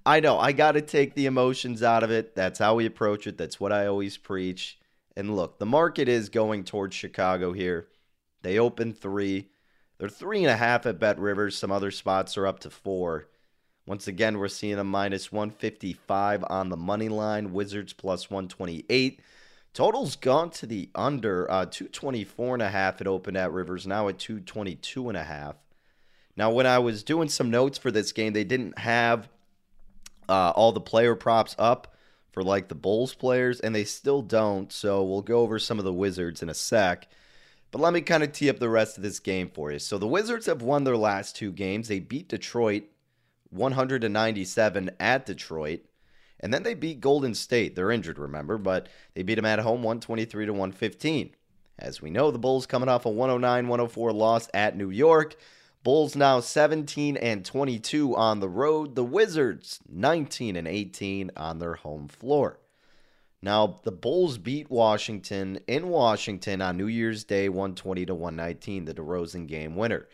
I 0.06 0.20
know, 0.20 0.40
I 0.40 0.52
got 0.52 0.72
to 0.72 0.82
take 0.82 1.14
the 1.14 1.28
emotions 1.28 1.84
out 1.84 2.04
of 2.04 2.10
it. 2.10 2.36
That's 2.36 2.58
how 2.58 2.76
we 2.76 2.86
approach 2.86 3.28
it. 3.28 3.38
That's 3.38 3.60
what 3.60 3.72
I 3.72 3.86
always 3.86 4.18
preach. 4.18 4.80
And 5.16 5.36
look, 5.36 5.60
the 5.60 5.66
market 5.66 6.08
is 6.08 6.30
going 6.30 6.64
towards 6.64 6.96
Chicago 6.96 7.54
here. 7.54 7.88
They 8.42 8.58
open 8.58 8.94
three. 8.94 9.50
They're 10.00 10.10
three 10.10 10.40
and 10.40 10.50
a 10.50 10.58
half 10.58 10.88
at 10.88 11.00
BetRivers. 11.00 11.54
Some 11.54 11.72
other 11.72 11.92
spots 11.92 12.38
are 12.38 12.48
up 12.48 12.60
to 12.62 12.72
four. 12.72 13.28
Once 13.86 14.08
again, 14.08 14.40
we're 14.40 14.48
seeing 14.48 14.80
a 14.80 14.84
minus 14.84 15.32
155 15.32 16.44
on 16.50 16.70
the 16.70 16.78
money 16.78 17.10
line. 17.10 17.54
Wizards 17.54 17.94
plus 17.94 18.30
128. 18.30 19.20
Total's 19.74 20.16
gone 20.16 20.50
to 20.52 20.66
the 20.66 20.90
under 20.94 21.50
uh, 21.50 21.66
224 21.66 22.56
and 22.56 22.62
a 22.62 22.70
half. 22.70 23.00
It 23.00 23.08
opened 23.08 23.38
at 23.38 23.52
Rivers 23.52 23.88
now 23.88 24.10
at 24.10 24.20
222 24.20 25.10
and 25.10 25.18
a 25.18 25.24
half. 25.24 25.56
Now, 26.36 26.52
when 26.52 26.66
I 26.66 26.80
was 26.80 27.04
doing 27.04 27.30
some 27.30 27.50
notes 27.50 27.78
for 27.78 27.92
this 27.92 28.12
game, 28.12 28.34
they 28.34 28.44
didn't 28.44 28.80
have 28.80 29.30
uh, 30.28 30.52
all 30.56 30.72
the 30.72 30.82
player 30.82 31.16
props 31.16 31.56
up 31.58 31.96
for 32.32 32.44
like 32.44 32.68
the 32.68 32.76
Bulls 32.76 33.14
players, 33.14 33.60
and 33.60 33.76
they 33.76 33.84
still 33.84 34.22
don't. 34.22 34.72
So 34.72 35.04
we'll 35.04 35.22
go 35.22 35.40
over 35.42 35.60
some 35.60 35.80
of 35.80 35.86
the 35.86 35.94
Wizards 35.94 36.42
in 36.42 36.50
a 36.50 36.54
sec. 36.54 37.08
But 37.72 37.82
let 37.82 37.94
me 37.94 38.02
kind 38.02 38.24
of 38.24 38.34
tee 38.34 38.50
up 38.50 38.60
the 38.60 38.70
rest 38.70 38.98
of 38.98 39.04
this 39.04 39.20
game 39.20 39.50
for 39.54 39.72
you. 39.72 39.80
So 39.80 39.98
the 39.98 40.08
Wizards 40.08 40.46
have 40.46 40.62
won 40.62 40.84
their 40.84 40.98
last 40.98 41.36
two 41.36 41.52
games. 41.52 41.88
They 41.88 42.00
beat 42.00 42.28
Detroit 42.28 42.84
197 43.50 44.92
at 45.00 45.26
Detroit. 45.26 45.82
And 46.42 46.54
then 46.54 46.64
they 46.64 46.74
beat 46.74 47.02
Golden 47.02 47.36
State. 47.36 47.76
They're 47.76 47.92
injured, 47.92 48.18
remember, 48.18 48.58
but 48.58 48.90
they 49.14 49.24
beat 49.24 49.36
them 49.36 49.46
at 49.46 49.60
home 49.60 49.84
123 49.84 50.48
to 50.48 50.54
115. 50.54 51.36
As 51.78 52.02
we 52.02 52.10
know, 52.10 52.32
the 52.32 52.40
Bulls 52.40 52.66
coming 52.66 52.90
off 52.90 53.06
a 53.06 53.10
109 53.10 53.68
104 53.68 54.12
loss 54.12 54.50
at 54.54 54.76
New 54.76 54.90
York. 54.90 55.36
Bulls 55.84 56.16
now 56.16 56.40
17 56.40 57.18
and 57.18 57.44
22 57.44 58.16
on 58.16 58.40
the 58.40 58.50
road. 58.50 58.96
The 58.96 59.04
Wizards 59.04 59.80
19 59.90 60.56
and 60.56 60.68
18 60.68 61.32
on 61.36 61.60
their 61.60 61.74
home 61.76 62.08
floor. 62.08 62.60
Now, 63.42 63.80
the 63.84 63.92
Bulls 63.92 64.38
beat 64.38 64.70
Washington 64.70 65.60
in 65.68 65.90
Washington 65.90 66.62
on 66.62 66.78
New 66.78 66.86
Year's 66.86 67.24
Day 67.24 67.50
120 67.50 68.06
to 68.06 68.14
119, 68.14 68.86
the 68.86 68.94
DeRozan 68.94 69.48
game 69.48 69.76
winner. 69.76 70.08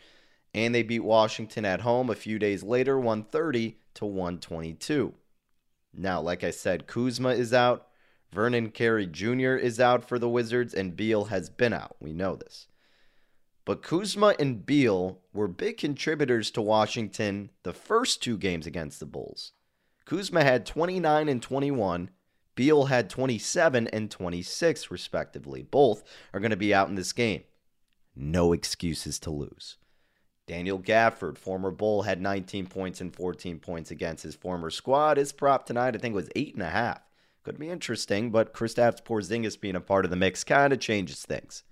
And 0.54 0.74
they 0.74 0.82
beat 0.82 1.00
Washington 1.04 1.66
at 1.66 1.82
home 1.82 2.08
a 2.08 2.14
few 2.14 2.38
days 2.38 2.62
later 2.62 2.98
130 2.98 3.76
to 3.94 4.06
122. 4.06 5.12
Now, 5.92 6.20
like 6.20 6.44
I 6.44 6.50
said, 6.50 6.86
Kuzma 6.86 7.30
is 7.30 7.52
out. 7.52 7.88
Vernon 8.30 8.70
Carey 8.70 9.06
Jr. 9.06 9.54
is 9.54 9.80
out 9.80 10.06
for 10.06 10.18
the 10.18 10.28
Wizards, 10.28 10.74
and 10.74 10.96
Beal 10.96 11.26
has 11.26 11.48
been 11.48 11.72
out. 11.72 11.96
We 11.98 12.12
know 12.12 12.36
this. 12.36 12.66
But 13.64 13.82
Kuzma 13.82 14.34
and 14.38 14.64
Beal 14.64 15.20
were 15.32 15.48
big 15.48 15.78
contributors 15.78 16.50
to 16.52 16.62
Washington 16.62 17.50
the 17.62 17.72
first 17.72 18.22
two 18.22 18.38
games 18.38 18.66
against 18.66 19.00
the 19.00 19.06
Bulls. 19.06 19.52
Kuzma 20.04 20.42
had 20.42 20.64
29 20.64 21.28
and 21.28 21.42
21. 21.42 22.10
Beal 22.54 22.86
had 22.86 23.10
27 23.10 23.88
and 23.88 24.10
26, 24.10 24.90
respectively. 24.90 25.62
Both 25.62 26.02
are 26.32 26.40
going 26.40 26.50
to 26.50 26.56
be 26.56 26.72
out 26.72 26.88
in 26.88 26.94
this 26.94 27.12
game. 27.12 27.42
No 28.16 28.52
excuses 28.52 29.18
to 29.20 29.30
lose. 29.30 29.76
Daniel 30.48 30.80
Gafford, 30.80 31.36
former 31.36 31.70
Bull, 31.70 32.02
had 32.02 32.22
19 32.22 32.66
points 32.66 33.02
and 33.02 33.14
14 33.14 33.60
points 33.60 33.90
against 33.90 34.22
his 34.24 34.34
former 34.34 34.70
squad. 34.70 35.18
His 35.18 35.30
prop 35.30 35.66
tonight, 35.66 35.94
I 35.94 35.98
think, 35.98 36.14
was 36.14 36.30
eight 36.34 36.54
and 36.54 36.62
a 36.62 36.70
half. 36.70 37.02
Could 37.44 37.58
be 37.58 37.68
interesting, 37.68 38.30
but 38.30 38.54
Kristaps 38.54 39.04
Porzingis 39.04 39.60
being 39.60 39.76
a 39.76 39.80
part 39.80 40.06
of 40.06 40.10
the 40.10 40.16
mix 40.16 40.44
kind 40.44 40.72
of 40.72 40.80
changes 40.80 41.22
things. 41.22 41.64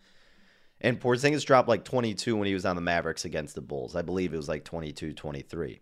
And 0.78 1.00
Porzingis 1.00 1.46
dropped 1.46 1.68
like 1.68 1.84
22 1.84 2.36
when 2.36 2.46
he 2.46 2.52
was 2.52 2.66
on 2.66 2.76
the 2.76 2.82
Mavericks 2.82 3.24
against 3.24 3.54
the 3.54 3.62
Bulls. 3.62 3.96
I 3.96 4.02
believe 4.02 4.34
it 4.34 4.36
was 4.36 4.48
like 4.48 4.64
22, 4.64 5.14
23. 5.14 5.80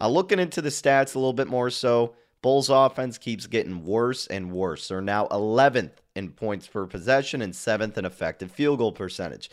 Uh, 0.00 0.08
looking 0.08 0.38
into 0.38 0.62
the 0.62 0.70
stats 0.70 1.14
a 1.14 1.18
little 1.18 1.34
bit 1.34 1.48
more 1.48 1.68
so, 1.68 2.16
Bulls 2.40 2.70
offense 2.70 3.18
keeps 3.18 3.46
getting 3.46 3.84
worse 3.84 4.26
and 4.26 4.52
worse. 4.52 4.88
They're 4.88 5.02
now 5.02 5.26
11th 5.28 5.92
in 6.14 6.30
points 6.30 6.66
per 6.66 6.86
possession 6.86 7.42
and 7.42 7.52
7th 7.52 7.98
in 7.98 8.06
effective 8.06 8.50
field 8.50 8.78
goal 8.78 8.92
percentage. 8.92 9.50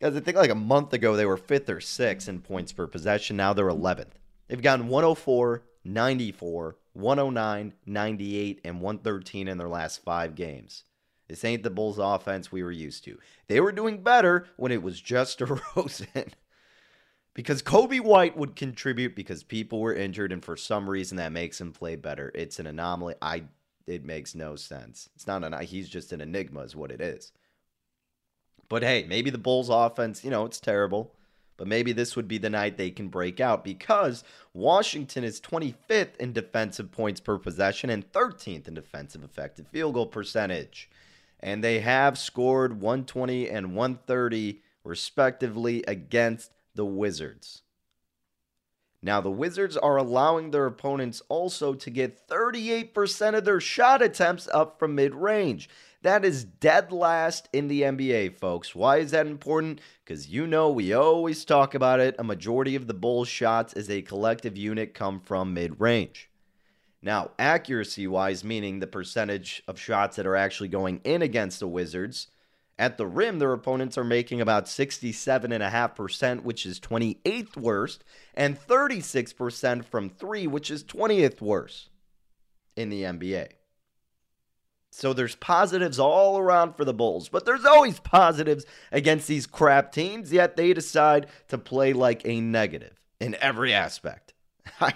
Guys, 0.00 0.14
I 0.14 0.20
think 0.20 0.36
like 0.36 0.50
a 0.50 0.54
month 0.54 0.92
ago 0.92 1.16
they 1.16 1.24
were 1.24 1.38
fifth 1.38 1.70
or 1.70 1.80
sixth 1.80 2.28
in 2.28 2.40
points 2.42 2.72
per 2.72 2.86
possession. 2.86 3.36
Now 3.36 3.54
they're 3.54 3.66
11th. 3.66 4.12
They've 4.46 4.60
gotten 4.60 4.88
104, 4.88 5.62
94, 5.84 6.76
109, 6.92 7.72
98, 7.86 8.60
and 8.64 8.80
113 8.80 9.48
in 9.48 9.58
their 9.58 9.68
last 9.68 10.04
five 10.04 10.34
games. 10.34 10.84
This 11.28 11.44
ain't 11.44 11.62
the 11.62 11.70
Bulls 11.70 11.98
offense 11.98 12.52
we 12.52 12.62
were 12.62 12.70
used 12.70 13.04
to. 13.04 13.18
They 13.48 13.58
were 13.60 13.72
doing 13.72 14.02
better 14.02 14.46
when 14.56 14.70
it 14.70 14.82
was 14.82 15.00
just 15.00 15.38
DeRozan. 15.40 16.32
because 17.34 17.62
Coby 17.62 18.00
White 18.00 18.36
would 18.36 18.54
contribute 18.54 19.16
because 19.16 19.42
people 19.42 19.80
were 19.80 19.94
injured, 19.94 20.30
and 20.30 20.44
for 20.44 20.56
some 20.56 20.88
reason 20.88 21.16
that 21.16 21.32
makes 21.32 21.60
him 21.60 21.72
play 21.72 21.96
better. 21.96 22.30
It's 22.34 22.58
an 22.58 22.66
anomaly. 22.66 23.14
I 23.22 23.44
it 23.86 24.04
makes 24.04 24.34
no 24.34 24.56
sense. 24.56 25.08
It's 25.14 25.26
not 25.26 25.42
an 25.42 25.58
he's 25.64 25.88
just 25.88 26.12
an 26.12 26.20
enigma, 26.20 26.60
is 26.60 26.76
what 26.76 26.90
it 26.90 27.00
is. 27.00 27.32
But 28.68 28.82
hey, 28.82 29.04
maybe 29.08 29.30
the 29.30 29.38
Bulls 29.38 29.68
offense, 29.70 30.24
you 30.24 30.30
know, 30.30 30.44
it's 30.44 30.60
terrible. 30.60 31.12
But 31.56 31.68
maybe 31.68 31.92
this 31.92 32.16
would 32.16 32.28
be 32.28 32.38
the 32.38 32.50
night 32.50 32.76
they 32.76 32.90
can 32.90 33.08
break 33.08 33.40
out 33.40 33.64
because 33.64 34.24
Washington 34.52 35.24
is 35.24 35.40
25th 35.40 36.16
in 36.16 36.32
defensive 36.32 36.92
points 36.92 37.20
per 37.20 37.38
possession 37.38 37.88
and 37.88 38.10
13th 38.12 38.68
in 38.68 38.74
defensive 38.74 39.24
effective 39.24 39.66
field 39.68 39.94
goal 39.94 40.06
percentage. 40.06 40.90
And 41.40 41.64
they 41.64 41.80
have 41.80 42.18
scored 42.18 42.80
120 42.80 43.48
and 43.48 43.74
130 43.74 44.60
respectively 44.84 45.82
against 45.86 46.52
the 46.74 46.84
Wizards. 46.84 47.62
Now, 49.02 49.20
the 49.20 49.30
Wizards 49.30 49.76
are 49.76 49.96
allowing 49.96 50.50
their 50.50 50.66
opponents 50.66 51.22
also 51.28 51.74
to 51.74 51.90
get 51.90 52.26
38% 52.28 53.36
of 53.36 53.44
their 53.44 53.60
shot 53.60 54.02
attempts 54.02 54.48
up 54.52 54.78
from 54.78 54.94
mid 54.94 55.14
range. 55.14 55.68
That 56.02 56.24
is 56.24 56.44
dead 56.44 56.92
last 56.92 57.48
in 57.52 57.68
the 57.68 57.82
NBA, 57.82 58.38
folks. 58.38 58.74
Why 58.74 58.98
is 58.98 59.10
that 59.10 59.26
important? 59.26 59.80
Because 60.04 60.28
you 60.28 60.46
know 60.46 60.70
we 60.70 60.92
always 60.92 61.44
talk 61.44 61.74
about 61.74 62.00
it. 62.00 62.14
A 62.18 62.24
majority 62.24 62.76
of 62.76 62.86
the 62.86 62.94
Bulls' 62.94 63.28
shots 63.28 63.72
as 63.72 63.90
a 63.90 64.02
collective 64.02 64.56
unit 64.56 64.94
come 64.94 65.20
from 65.20 65.54
mid 65.54 65.80
range. 65.80 66.30
Now, 67.02 67.30
accuracy 67.38 68.06
wise, 68.06 68.44
meaning 68.44 68.78
the 68.78 68.86
percentage 68.86 69.62
of 69.68 69.78
shots 69.78 70.16
that 70.16 70.26
are 70.26 70.36
actually 70.36 70.68
going 70.68 71.00
in 71.04 71.22
against 71.22 71.60
the 71.60 71.68
Wizards, 71.68 72.28
at 72.78 72.98
the 72.98 73.06
rim, 73.06 73.38
their 73.38 73.52
opponents 73.52 73.96
are 73.96 74.04
making 74.04 74.40
about 74.40 74.66
67.5%, 74.66 76.42
which 76.42 76.66
is 76.66 76.78
28th 76.78 77.56
worst, 77.56 78.04
and 78.34 78.58
36% 78.58 79.84
from 79.84 80.10
three, 80.10 80.46
which 80.46 80.70
is 80.70 80.84
20th 80.84 81.40
worst 81.40 81.88
in 82.76 82.90
the 82.90 83.02
NBA. 83.02 83.48
So 84.96 85.12
there's 85.12 85.34
positives 85.34 85.98
all 85.98 86.38
around 86.38 86.74
for 86.74 86.86
the 86.86 86.94
Bulls, 86.94 87.28
but 87.28 87.44
there's 87.44 87.66
always 87.66 88.00
positives 88.00 88.64
against 88.90 89.28
these 89.28 89.46
crap 89.46 89.92
teams, 89.92 90.32
yet 90.32 90.56
they 90.56 90.72
decide 90.72 91.26
to 91.48 91.58
play 91.58 91.92
like 91.92 92.22
a 92.24 92.40
negative 92.40 92.98
in 93.20 93.36
every 93.42 93.74
aspect. 93.74 94.32
I 94.80 94.94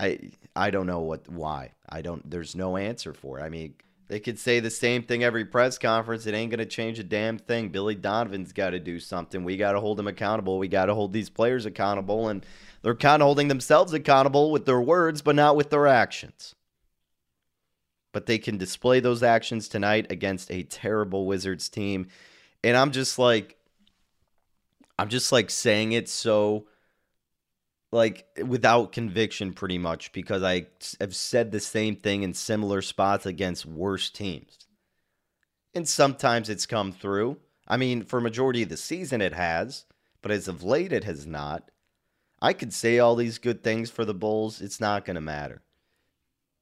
I 0.00 0.18
I 0.56 0.70
don't 0.70 0.88
know 0.88 0.98
what 0.98 1.28
why. 1.28 1.74
I 1.88 2.02
don't 2.02 2.28
there's 2.28 2.56
no 2.56 2.76
answer 2.76 3.14
for 3.14 3.38
it. 3.38 3.44
I 3.44 3.50
mean, 3.50 3.74
they 4.08 4.18
could 4.18 4.36
say 4.36 4.58
the 4.58 4.68
same 4.68 5.04
thing 5.04 5.22
every 5.22 5.44
press 5.44 5.78
conference. 5.78 6.26
It 6.26 6.34
ain't 6.34 6.50
going 6.50 6.58
to 6.58 6.66
change 6.66 6.98
a 6.98 7.04
damn 7.04 7.38
thing. 7.38 7.68
Billy 7.68 7.94
Donovan's 7.94 8.52
got 8.52 8.70
to 8.70 8.80
do 8.80 8.98
something. 8.98 9.44
We 9.44 9.56
got 9.56 9.72
to 9.72 9.80
hold 9.80 10.00
him 10.00 10.08
accountable. 10.08 10.58
We 10.58 10.66
got 10.66 10.86
to 10.86 10.94
hold 10.94 11.12
these 11.12 11.30
players 11.30 11.66
accountable 11.66 12.28
and 12.28 12.44
they're 12.82 12.96
kind 12.96 13.22
of 13.22 13.26
holding 13.26 13.46
themselves 13.46 13.92
accountable 13.92 14.50
with 14.50 14.66
their 14.66 14.80
words 14.80 15.22
but 15.22 15.36
not 15.36 15.54
with 15.54 15.70
their 15.70 15.86
actions 15.86 16.56
but 18.14 18.26
they 18.26 18.38
can 18.38 18.56
display 18.56 19.00
those 19.00 19.24
actions 19.24 19.68
tonight 19.68 20.06
against 20.08 20.50
a 20.50 20.62
terrible 20.62 21.26
Wizards 21.26 21.68
team. 21.68 22.06
And 22.62 22.76
I'm 22.76 22.92
just 22.92 23.18
like, 23.18 23.58
I'm 24.96 25.08
just 25.08 25.32
like 25.32 25.50
saying 25.50 25.92
it 25.92 26.08
so 26.08 26.68
like 27.90 28.26
without 28.46 28.92
conviction 28.92 29.52
pretty 29.52 29.78
much 29.78 30.12
because 30.12 30.44
I 30.44 30.68
have 31.00 31.14
said 31.14 31.50
the 31.50 31.58
same 31.58 31.96
thing 31.96 32.22
in 32.22 32.34
similar 32.34 32.82
spots 32.82 33.26
against 33.26 33.66
worse 33.66 34.10
teams. 34.10 34.58
And 35.74 35.88
sometimes 35.88 36.48
it's 36.48 36.66
come 36.66 36.92
through. 36.92 37.38
I 37.66 37.76
mean, 37.76 38.04
for 38.04 38.20
majority 38.20 38.62
of 38.62 38.68
the 38.68 38.76
season 38.76 39.20
it 39.22 39.32
has, 39.32 39.86
but 40.22 40.30
as 40.30 40.46
of 40.46 40.62
late 40.62 40.92
it 40.92 41.02
has 41.02 41.26
not. 41.26 41.68
I 42.40 42.52
could 42.52 42.72
say 42.72 43.00
all 43.00 43.16
these 43.16 43.38
good 43.38 43.64
things 43.64 43.90
for 43.90 44.04
the 44.04 44.14
Bulls, 44.14 44.60
it's 44.60 44.80
not 44.80 45.04
going 45.04 45.16
to 45.16 45.20
matter. 45.20 45.63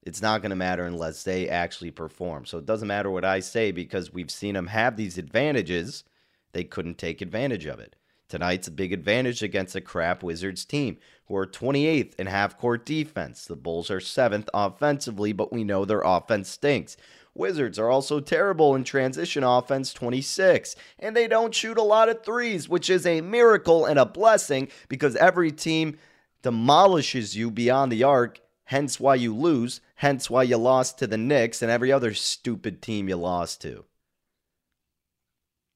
It's 0.02 0.22
not 0.22 0.42
going 0.42 0.50
to 0.50 0.56
matter 0.56 0.84
unless 0.84 1.22
they 1.22 1.48
actually 1.48 1.92
perform. 1.92 2.44
So 2.44 2.58
it 2.58 2.66
doesn't 2.66 2.88
matter 2.88 3.10
what 3.10 3.24
I 3.24 3.40
say 3.40 3.70
because 3.70 4.12
we've 4.12 4.30
seen 4.30 4.54
them 4.54 4.66
have 4.68 4.96
these 4.96 5.18
advantages. 5.18 6.04
They 6.52 6.64
couldn't 6.64 6.98
take 6.98 7.20
advantage 7.20 7.66
of 7.66 7.78
it. 7.78 7.96
Tonight's 8.28 8.66
a 8.66 8.72
big 8.72 8.92
advantage 8.92 9.42
against 9.42 9.76
a 9.76 9.80
crap 9.80 10.22
Wizards 10.22 10.64
team 10.64 10.96
who 11.26 11.36
are 11.36 11.46
28th 11.46 12.14
in 12.16 12.26
half 12.26 12.58
court 12.58 12.86
defense. 12.86 13.44
The 13.44 13.56
Bulls 13.56 13.90
are 13.90 14.00
7th 14.00 14.48
offensively, 14.54 15.32
but 15.32 15.52
we 15.52 15.64
know 15.64 15.84
their 15.84 16.00
offense 16.00 16.48
stinks. 16.48 16.96
Wizards 17.34 17.78
are 17.78 17.90
also 17.90 18.20
terrible 18.20 18.74
in 18.74 18.84
transition 18.84 19.44
offense 19.44 19.92
26, 19.92 20.76
and 20.98 21.16
they 21.16 21.28
don't 21.28 21.54
shoot 21.54 21.78
a 21.78 21.82
lot 21.82 22.08
of 22.08 22.24
threes, 22.24 22.68
which 22.68 22.90
is 22.90 23.06
a 23.06 23.20
miracle 23.20 23.84
and 23.84 23.98
a 23.98 24.06
blessing 24.06 24.68
because 24.88 25.14
every 25.16 25.52
team 25.52 25.98
demolishes 26.42 27.36
you 27.36 27.50
beyond 27.50 27.92
the 27.92 28.02
arc 28.02 28.40
hence 28.64 29.00
why 29.00 29.14
you 29.14 29.34
lose, 29.34 29.80
hence 29.96 30.30
why 30.30 30.42
you 30.42 30.56
lost 30.56 30.98
to 30.98 31.06
the 31.06 31.18
Knicks 31.18 31.62
and 31.62 31.70
every 31.70 31.92
other 31.92 32.14
stupid 32.14 32.82
team 32.82 33.08
you 33.08 33.16
lost 33.16 33.60
to. 33.62 33.84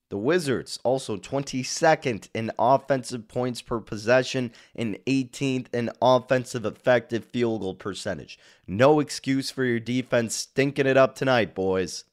The 0.09 0.17
Wizards 0.17 0.79
also 0.85 1.17
22nd 1.17 2.29
in 2.33 2.53
offensive 2.59 3.27
points 3.27 3.61
per 3.61 3.81
possession 3.81 4.53
and 4.77 4.99
18th 5.07 5.67
in 5.75 5.91
offensive 6.01 6.65
effective 6.65 7.25
field 7.25 7.63
goal 7.63 7.75
percentage. 7.75 8.39
No 8.69 9.01
excuse 9.01 9.51
for 9.51 9.65
your 9.65 9.81
defense 9.81 10.37
stinking 10.37 10.87
it 10.87 10.97
up 10.97 11.17
tonight, 11.17 11.57
boys. 11.57 12.05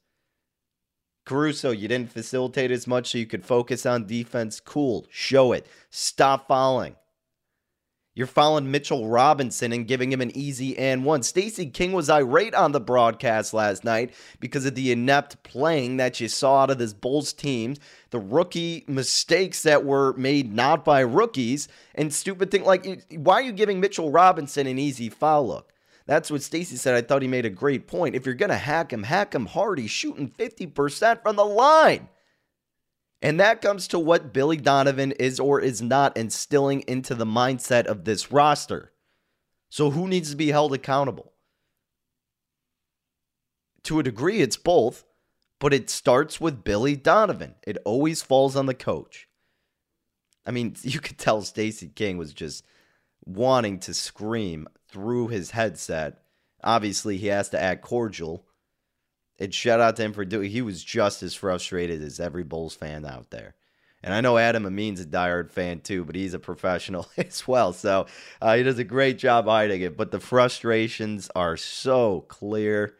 Caruso, 1.24 1.70
you 1.70 1.86
didn't 1.86 2.12
facilitate 2.12 2.72
as 2.72 2.86
much 2.86 3.12
so 3.12 3.18
you 3.18 3.26
could 3.26 3.44
focus 3.44 3.86
on 3.86 4.06
defense. 4.06 4.60
Cool. 4.60 5.06
Show 5.08 5.52
it. 5.52 5.66
Stop 5.88 6.48
fouling. 6.48 6.96
You're 8.16 8.28
fouling 8.28 8.70
Mitchell 8.70 9.08
Robinson 9.08 9.72
and 9.72 9.88
giving 9.88 10.12
him 10.12 10.20
an 10.20 10.36
easy 10.36 10.78
and 10.78 11.04
one. 11.04 11.24
Stacey 11.24 11.66
King 11.66 11.92
was 11.92 12.08
irate 12.08 12.54
on 12.54 12.70
the 12.70 12.80
broadcast 12.80 13.52
last 13.52 13.82
night 13.82 14.14
because 14.38 14.64
of 14.64 14.76
the 14.76 14.92
inept 14.92 15.42
playing 15.42 15.96
that 15.96 16.20
you 16.20 16.28
saw 16.28 16.62
out 16.62 16.70
of 16.70 16.78
this 16.78 16.92
Bulls 16.92 17.32
team, 17.32 17.74
the 18.10 18.20
rookie 18.20 18.84
mistakes 18.86 19.62
that 19.64 19.84
were 19.84 20.12
made 20.12 20.54
not 20.54 20.84
by 20.84 21.00
rookies, 21.00 21.66
and 21.96 22.14
stupid 22.14 22.52
thing 22.52 22.64
like 22.64 23.04
why 23.10 23.34
are 23.34 23.42
you 23.42 23.52
giving 23.52 23.80
Mitchell 23.80 24.12
Robinson 24.12 24.68
an 24.68 24.78
easy 24.78 25.08
foul 25.08 25.48
look? 25.48 25.72
That's 26.06 26.30
what 26.30 26.42
Stacey 26.42 26.76
said. 26.76 26.94
I 26.94 27.00
thought 27.00 27.22
he 27.22 27.28
made 27.28 27.46
a 27.46 27.50
great 27.50 27.88
point. 27.88 28.14
If 28.14 28.26
you're 28.26 28.34
gonna 28.36 28.58
hack 28.58 28.92
him, 28.92 29.02
hack 29.02 29.34
him 29.34 29.46
hard. 29.46 29.80
He's 29.80 29.90
shooting 29.90 30.30
50% 30.30 31.22
from 31.22 31.34
the 31.34 31.44
line. 31.44 32.08
And 33.24 33.40
that 33.40 33.62
comes 33.62 33.88
to 33.88 33.98
what 33.98 34.34
Billy 34.34 34.58
Donovan 34.58 35.12
is 35.12 35.40
or 35.40 35.58
is 35.58 35.80
not 35.80 36.14
instilling 36.14 36.82
into 36.82 37.14
the 37.14 37.24
mindset 37.24 37.86
of 37.86 38.04
this 38.04 38.30
roster. 38.30 38.92
So, 39.70 39.90
who 39.90 40.06
needs 40.06 40.30
to 40.30 40.36
be 40.36 40.50
held 40.50 40.74
accountable? 40.74 41.32
To 43.84 43.98
a 43.98 44.02
degree, 44.02 44.42
it's 44.42 44.58
both, 44.58 45.04
but 45.58 45.72
it 45.72 45.88
starts 45.88 46.38
with 46.38 46.64
Billy 46.64 46.96
Donovan. 46.96 47.54
It 47.66 47.78
always 47.86 48.20
falls 48.20 48.56
on 48.56 48.66
the 48.66 48.74
coach. 48.74 49.26
I 50.44 50.50
mean, 50.50 50.76
you 50.82 51.00
could 51.00 51.16
tell 51.16 51.40
Stacey 51.40 51.88
King 51.88 52.18
was 52.18 52.34
just 52.34 52.62
wanting 53.24 53.78
to 53.80 53.94
scream 53.94 54.68
through 54.90 55.28
his 55.28 55.52
headset. 55.52 56.20
Obviously, 56.62 57.16
he 57.16 57.28
has 57.28 57.48
to 57.48 57.60
act 57.60 57.80
cordial 57.80 58.44
and 59.38 59.52
shout 59.52 59.80
out 59.80 59.96
to 59.96 60.02
him 60.02 60.12
for 60.12 60.24
doing. 60.24 60.50
He 60.50 60.62
was 60.62 60.82
just 60.82 61.22
as 61.22 61.34
frustrated 61.34 62.02
as 62.02 62.20
every 62.20 62.44
Bulls 62.44 62.74
fan 62.74 63.04
out 63.04 63.30
there. 63.30 63.54
And 64.02 64.12
I 64.12 64.20
know 64.20 64.36
Adam 64.36 64.66
Amin's 64.66 65.00
a 65.00 65.06
diehard 65.06 65.50
fan 65.50 65.80
too, 65.80 66.04
but 66.04 66.14
he's 66.14 66.34
a 66.34 66.38
professional 66.38 67.08
as 67.16 67.48
well. 67.48 67.72
So 67.72 68.06
uh, 68.40 68.56
he 68.56 68.62
does 68.62 68.78
a 68.78 68.84
great 68.84 69.18
job 69.18 69.46
hiding 69.46 69.80
it. 69.80 69.96
But 69.96 70.10
the 70.10 70.20
frustrations 70.20 71.30
are 71.34 71.56
so 71.56 72.20
clear. 72.28 72.96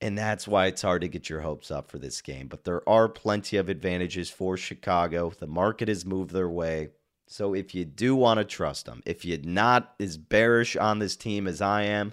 And 0.00 0.18
that's 0.18 0.48
why 0.48 0.66
it's 0.66 0.82
hard 0.82 1.02
to 1.02 1.08
get 1.08 1.30
your 1.30 1.40
hopes 1.40 1.70
up 1.70 1.88
for 1.88 1.98
this 1.98 2.20
game. 2.20 2.48
But 2.48 2.64
there 2.64 2.86
are 2.86 3.08
plenty 3.08 3.56
of 3.56 3.68
advantages 3.68 4.28
for 4.28 4.56
Chicago. 4.56 5.30
The 5.30 5.46
market 5.46 5.88
has 5.88 6.04
moved 6.04 6.32
their 6.32 6.48
way. 6.48 6.88
So 7.26 7.54
if 7.54 7.74
you 7.74 7.84
do 7.84 8.14
want 8.14 8.38
to 8.38 8.44
trust 8.44 8.86
them, 8.86 9.02
if 9.06 9.24
you're 9.24 9.38
not 9.38 9.94
as 10.00 10.18
bearish 10.18 10.76
on 10.76 10.98
this 10.98 11.16
team 11.16 11.46
as 11.46 11.62
I 11.62 11.84
am, 11.84 12.12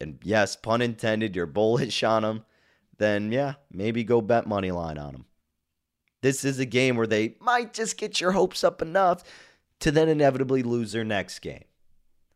and 0.00 0.18
yes, 0.22 0.56
pun 0.56 0.82
intended, 0.82 1.36
you're 1.36 1.46
bullish 1.46 2.02
on 2.02 2.22
them, 2.22 2.44
then 2.98 3.32
yeah, 3.32 3.54
maybe 3.70 4.04
go 4.04 4.20
bet 4.20 4.46
money 4.46 4.70
line 4.70 4.98
on 4.98 5.12
them. 5.12 5.24
This 6.22 6.44
is 6.44 6.58
a 6.58 6.64
game 6.64 6.96
where 6.96 7.06
they 7.06 7.36
might 7.40 7.74
just 7.74 7.98
get 7.98 8.20
your 8.20 8.32
hopes 8.32 8.64
up 8.64 8.80
enough 8.80 9.22
to 9.80 9.90
then 9.90 10.08
inevitably 10.08 10.62
lose 10.62 10.92
their 10.92 11.04
next 11.04 11.40
game, 11.40 11.64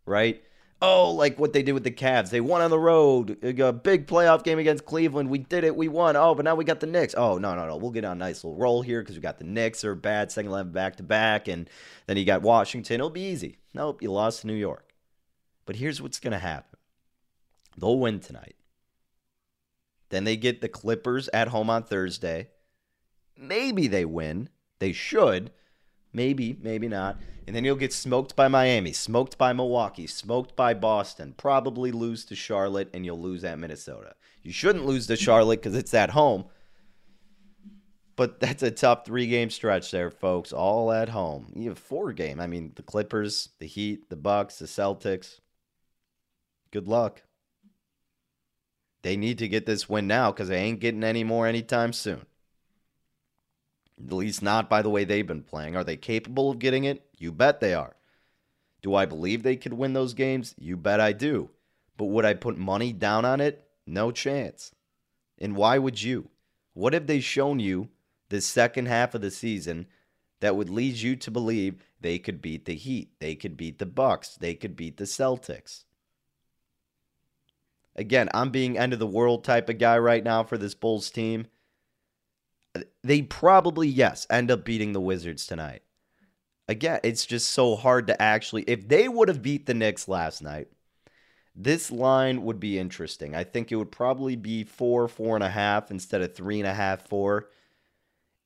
right? 0.05 0.43
Oh, 0.81 1.11
like 1.11 1.41
what 1.41 1.53
they 1.53 1.63
did 1.63 1.73
with 1.73 1.83
the 1.83 1.91
Cavs. 1.91 2.31
They 2.31 2.41
won 2.41 2.61
on 2.61 2.71
the 2.71 2.79
road. 2.79 3.43
A 3.43 3.73
big 3.73 4.07
playoff 4.07 4.45
game 4.45 4.61
against 4.61 4.85
Cleveland. 4.85 5.29
We 5.29 5.39
did 5.39 5.65
it. 5.65 5.75
We 5.75 5.89
won. 5.89 6.15
Oh, 6.15 6.37
but 6.37 6.45
now 6.45 6.55
we 6.55 6.65
got 6.65 6.79
the 6.79 6.87
Knicks. 6.87 7.17
Oh, 7.17 7.37
no, 7.37 7.57
no, 7.57 7.67
no. 7.67 7.77
We'll 7.77 7.91
get 7.91 8.05
on 8.05 8.13
a 8.13 8.21
nice 8.21 8.45
little 8.45 8.57
roll 8.57 8.83
here 8.83 9.03
because 9.03 9.17
we 9.17 9.21
got 9.21 9.39
the 9.39 9.45
Knicks 9.45 9.83
are 9.83 9.97
bad, 9.97 10.31
second 10.31 10.53
11 10.53 10.71
back 10.71 10.95
to 10.97 11.03
back. 11.03 11.49
And 11.49 11.69
then 12.07 12.17
you 12.17 12.25
got 12.25 12.43
Washington. 12.43 12.95
It'll 12.95 13.11
be 13.11 13.23
easy. 13.23 13.59
Nope, 13.75 14.03
you 14.03 14.13
lost 14.13 14.43
to 14.43 14.47
New 14.47 14.55
York. 14.55 14.95
But 15.67 15.77
here's 15.77 16.01
what's 16.01 16.21
going 16.21 16.33
to 16.33 16.39
happen 16.39 16.78
They'll 17.79 17.99
win 17.99 18.21
tonight. 18.21 18.57
Then 20.11 20.25
they 20.25 20.37
get 20.37 20.61
the 20.61 20.69
Clippers 20.69 21.29
at 21.33 21.49
home 21.49 21.71
on 21.71 21.83
Thursday. 21.83 22.49
Maybe 23.37 23.87
they 23.87 24.05
win. 24.05 24.49
They 24.79 24.93
should. 24.93 25.51
Maybe, 26.13 26.57
maybe 26.61 26.89
not. 26.89 27.21
And 27.47 27.55
then 27.55 27.65
you'll 27.65 27.77
get 27.77 27.93
smoked 27.93 28.35
by 28.35 28.49
Miami, 28.49 28.93
smoked 28.93 29.39
by 29.39 29.53
Milwaukee, 29.53 30.07
smoked 30.07 30.57
by 30.57 30.75
Boston, 30.75 31.35
probably 31.37 31.93
lose 31.93 32.25
to 32.27 32.35
Charlotte, 32.35 32.91
and 32.93 33.05
you'll 33.05 33.21
lose 33.21 33.45
at 33.45 33.59
Minnesota. 33.59 34.15
You 34.43 34.53
shouldn't 34.53 34.87
lose 34.87 35.07
to 35.07 35.17
Charlotte 35.17 35.63
because 35.63 35.77
it's 35.77 35.95
at 35.95 36.11
home. 36.11 36.47
But 38.17 38.41
that's 38.41 38.63
a 38.63 38.71
tough 38.71 39.05
three 39.05 39.29
game 39.29 39.49
stretch 39.49 39.91
there, 39.91 40.11
folks. 40.11 40.53
All 40.53 40.91
at 40.91 41.11
home. 41.11 41.53
You 41.55 41.69
have 41.69 41.79
four 41.79 42.13
game. 42.13 42.41
I 42.41 42.47
mean, 42.49 42.73
the 42.75 42.83
Clippers, 42.83 43.51
the 43.61 43.67
Heat, 43.67 44.11
the 44.11 44.17
Bucks, 44.17 44.59
the 44.59 44.67
Celtics. 44.67 45.41
Good 46.73 46.89
luck. 46.89 47.23
They 49.03 49.17
need 49.17 49.39
to 49.39 49.49
get 49.49 49.67
this 49.67 49.89
win 49.89 50.07
now 50.07 50.33
because 50.33 50.49
they 50.49 50.59
ain't 50.59 50.81
getting 50.81 51.05
any 51.05 51.25
more 51.25 51.47
anytime 51.47 51.93
soon. 51.93 52.27
At 54.05 54.13
least 54.13 54.43
not 54.43 54.69
by 54.69 54.83
the 54.83 54.91
way 54.91 55.05
they've 55.05 55.27
been 55.27 55.43
playing. 55.43 55.77
Are 55.77 55.85
they 55.85 55.97
capable 55.97 56.51
of 56.51 56.59
getting 56.59 56.85
it? 56.85 57.05
You 57.19 57.33
bet 57.33 57.61
they 57.61 57.75
are. 57.75 57.97
Do 58.83 58.95
I 58.95 59.07
believe 59.07 59.43
they 59.43 59.57
could 59.57 59.73
win 59.73 59.93
those 59.93 60.15
games? 60.15 60.55
You 60.59 60.77
bet 60.77 61.01
I 61.01 61.13
do. 61.13 61.51
But 61.97 62.07
would 62.07 62.25
I 62.25 62.35
put 62.35 62.57
money 62.57 62.93
down 62.93 63.25
on 63.25 63.41
it? 63.41 63.69
No 63.87 64.11
chance. 64.11 64.73
And 65.39 65.57
why 65.57 65.79
would 65.79 66.01
you? 66.03 66.31
What 66.75 66.93
have 66.93 67.07
they 67.07 67.21
shown 67.21 67.59
you 67.59 67.89
this 68.29 68.47
second 68.47 68.87
half 68.87 69.15
of 69.15 69.21
the 69.21 69.31
season 69.31 69.87
that 70.41 70.55
would 70.55 70.71
lead 70.71 70.97
you 70.97 71.17
to 71.17 71.31
believe 71.31 71.83
they 72.01 72.19
could 72.19 72.41
beat 72.41 72.67
the 72.67 72.75
Heat, 72.75 73.13
they 73.19 73.35
could 73.35 73.57
beat 73.57 73.79
the 73.79 73.87
Bucks, 73.87 74.37
they 74.37 74.55
could 74.55 74.77
beat 74.77 74.97
the 74.97 75.05
Celtics? 75.05 75.85
Again, 77.99 78.29
I'm 78.33 78.51
being 78.51 78.79
end 78.79 78.93
of 78.93 79.01
the 79.01 79.07
world 79.09 79.43
type 79.43 79.69
of 79.69 79.79
guy 79.79 79.99
right 79.99 80.23
now 80.23 80.45
for 80.45 80.57
this 80.57 80.75
Bulls 80.75 81.11
team. 81.11 81.47
They 83.03 83.23
probably, 83.23 83.89
yes, 83.89 84.25
end 84.31 84.53
up 84.53 84.65
beating 84.65 84.93
the 84.93 85.01
Wizards 85.01 85.47
tonight. 85.47 85.83
Again, 86.69 87.01
it's 87.03 87.27
just 87.27 87.51
so 87.51 87.75
hard 87.75 88.07
to 88.07 88.23
actually. 88.23 88.63
If 88.63 88.87
they 88.87 89.09
would 89.09 89.27
have 89.27 89.43
beat 89.43 89.67
the 89.67 89.75
Knicks 89.75 90.07
last 90.07 90.43
night, 90.43 90.69
this 91.57 91.91
line 91.91 92.43
would 92.45 92.61
be 92.61 92.79
interesting. 92.79 93.35
I 93.35 93.43
think 93.43 93.73
it 93.73 93.77
would 93.77 93.91
probably 93.91 94.37
be 94.37 94.63
four, 94.63 95.09
four 95.09 95.35
and 95.35 95.43
a 95.43 95.51
half 95.51 95.91
instead 95.91 96.21
of 96.21 96.37
three 96.37 96.61
and 96.61 96.69
a 96.69 96.75
half, 96.75 97.09
four. 97.09 97.51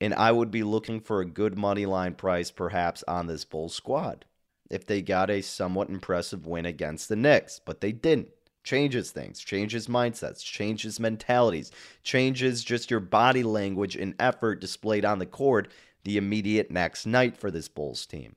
And 0.01 0.15
I 0.15 0.33
would 0.33 0.51
be 0.51 0.63
looking 0.63 0.99
for 1.01 1.21
a 1.21 1.27
good 1.27 1.59
money 1.59 1.85
line 1.85 2.15
price 2.15 2.51
perhaps 2.51 3.05
on 3.07 3.27
this 3.27 3.45
Bulls 3.45 3.75
squad 3.75 4.25
if 4.71 4.87
they 4.87 5.03
got 5.03 5.29
a 5.29 5.43
somewhat 5.43 5.91
impressive 5.91 6.47
win 6.47 6.65
against 6.65 7.11
the 7.11 7.17
Knicks, 7.17 7.61
but 7.63 7.83
they 7.83 7.93
didn't 7.93 8.31
changes 8.63 9.11
things, 9.11 9.41
changes 9.41 9.89
mindsets, 9.89 10.45
changes 10.45 11.01
mentalities, 11.01 11.71
changes 12.03 12.65
just 12.65 12.91
your 12.91 13.01
body 13.01 13.43
language 13.43 13.97
and 13.97 14.15
effort 14.19 14.61
displayed 14.61 15.05
on 15.05 15.19
the 15.19 15.27
court 15.27 15.69
the 16.05 16.17
immediate 16.17 16.71
next 16.71 17.07
night 17.07 17.37
for 17.37 17.51
this 17.51 17.69
Bulls 17.69 18.07
team. 18.07 18.37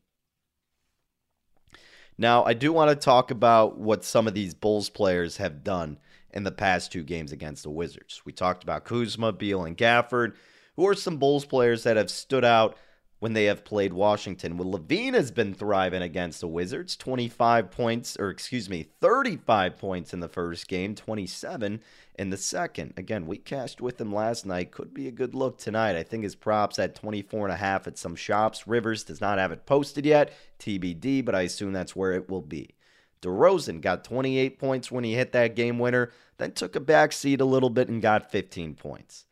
Now, 2.17 2.45
I 2.45 2.53
do 2.53 2.71
want 2.71 2.89
to 2.89 2.95
talk 2.95 3.31
about 3.31 3.77
what 3.77 4.05
some 4.05 4.27
of 4.27 4.33
these 4.33 4.53
Bulls 4.53 4.89
players 4.89 5.37
have 5.37 5.63
done 5.63 5.97
in 6.31 6.43
the 6.43 6.51
past 6.51 6.91
two 6.91 7.03
games 7.03 7.31
against 7.31 7.63
the 7.63 7.69
Wizards. 7.69 8.21
We 8.25 8.31
talked 8.31 8.63
about 8.63 8.85
Kuzma, 8.85 9.33
Beal, 9.33 9.65
and 9.65 9.77
Gafford, 9.77 10.33
who 10.75 10.87
are 10.87 10.93
some 10.93 11.17
Bulls 11.17 11.45
players 11.45 11.83
that 11.83 11.97
have 11.97 12.09
stood 12.09 12.45
out 12.45 12.77
when 13.19 13.33
they 13.33 13.45
have 13.45 13.63
played 13.63 13.93
Washington. 13.93 14.57
Well, 14.57 14.71
LaVine 14.71 15.13
has 15.13 15.31
been 15.31 15.53
thriving 15.53 16.01
against 16.01 16.41
the 16.41 16.47
Wizards. 16.47 16.95
25 16.95 17.71
points, 17.71 18.17
or 18.17 18.29
excuse 18.29 18.69
me, 18.69 18.87
35 19.01 19.77
points 19.77 20.13
in 20.13 20.19
the 20.19 20.27
first 20.27 20.67
game, 20.67 20.95
27 20.95 21.81
in 22.17 22.29
the 22.29 22.37
second. 22.37 22.93
Again, 22.97 23.25
we 23.25 23.37
cashed 23.37 23.81
with 23.81 23.99
him 23.99 24.13
last 24.13 24.45
night. 24.45 24.71
Could 24.71 24.93
be 24.93 25.07
a 25.07 25.11
good 25.11 25.33
look 25.33 25.57
tonight. 25.57 25.95
I 25.95 26.03
think 26.03 26.23
his 26.23 26.35
props 26.35 26.77
at 26.77 26.95
24 26.95 27.47
and 27.47 27.53
a 27.53 27.57
half 27.57 27.87
at 27.87 27.97
some 27.97 28.15
shops. 28.15 28.67
Rivers 28.67 29.03
does 29.03 29.21
not 29.21 29.37
have 29.37 29.51
it 29.51 29.65
posted 29.65 30.05
yet, 30.05 30.33
TBD, 30.59 31.23
but 31.23 31.35
I 31.35 31.41
assume 31.41 31.73
that's 31.73 31.95
where 31.95 32.13
it 32.13 32.29
will 32.29 32.41
be. 32.41 32.75
DeRozan 33.21 33.81
got 33.81 34.03
28 34.03 34.59
points 34.59 34.91
when 34.91 35.03
he 35.03 35.15
hit 35.15 35.31
that 35.31 35.55
game 35.55 35.79
winner, 35.79 36.11
then 36.37 36.51
took 36.51 36.75
a 36.75 36.79
back 36.79 37.11
seat 37.11 37.41
a 37.41 37.45
little 37.45 37.71
bit 37.71 37.89
and 37.89 38.01
got 38.01 38.31
15 38.31 38.75
points. 38.75 39.25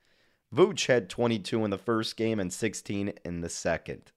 Vooch 0.53 0.87
had 0.87 1.09
22 1.09 1.65
in 1.65 1.71
the 1.71 1.77
first 1.77 2.15
game 2.15 2.39
and 2.39 2.53
16 2.53 3.13
in 3.25 3.41
the 3.41 3.49
second. 3.49 4.11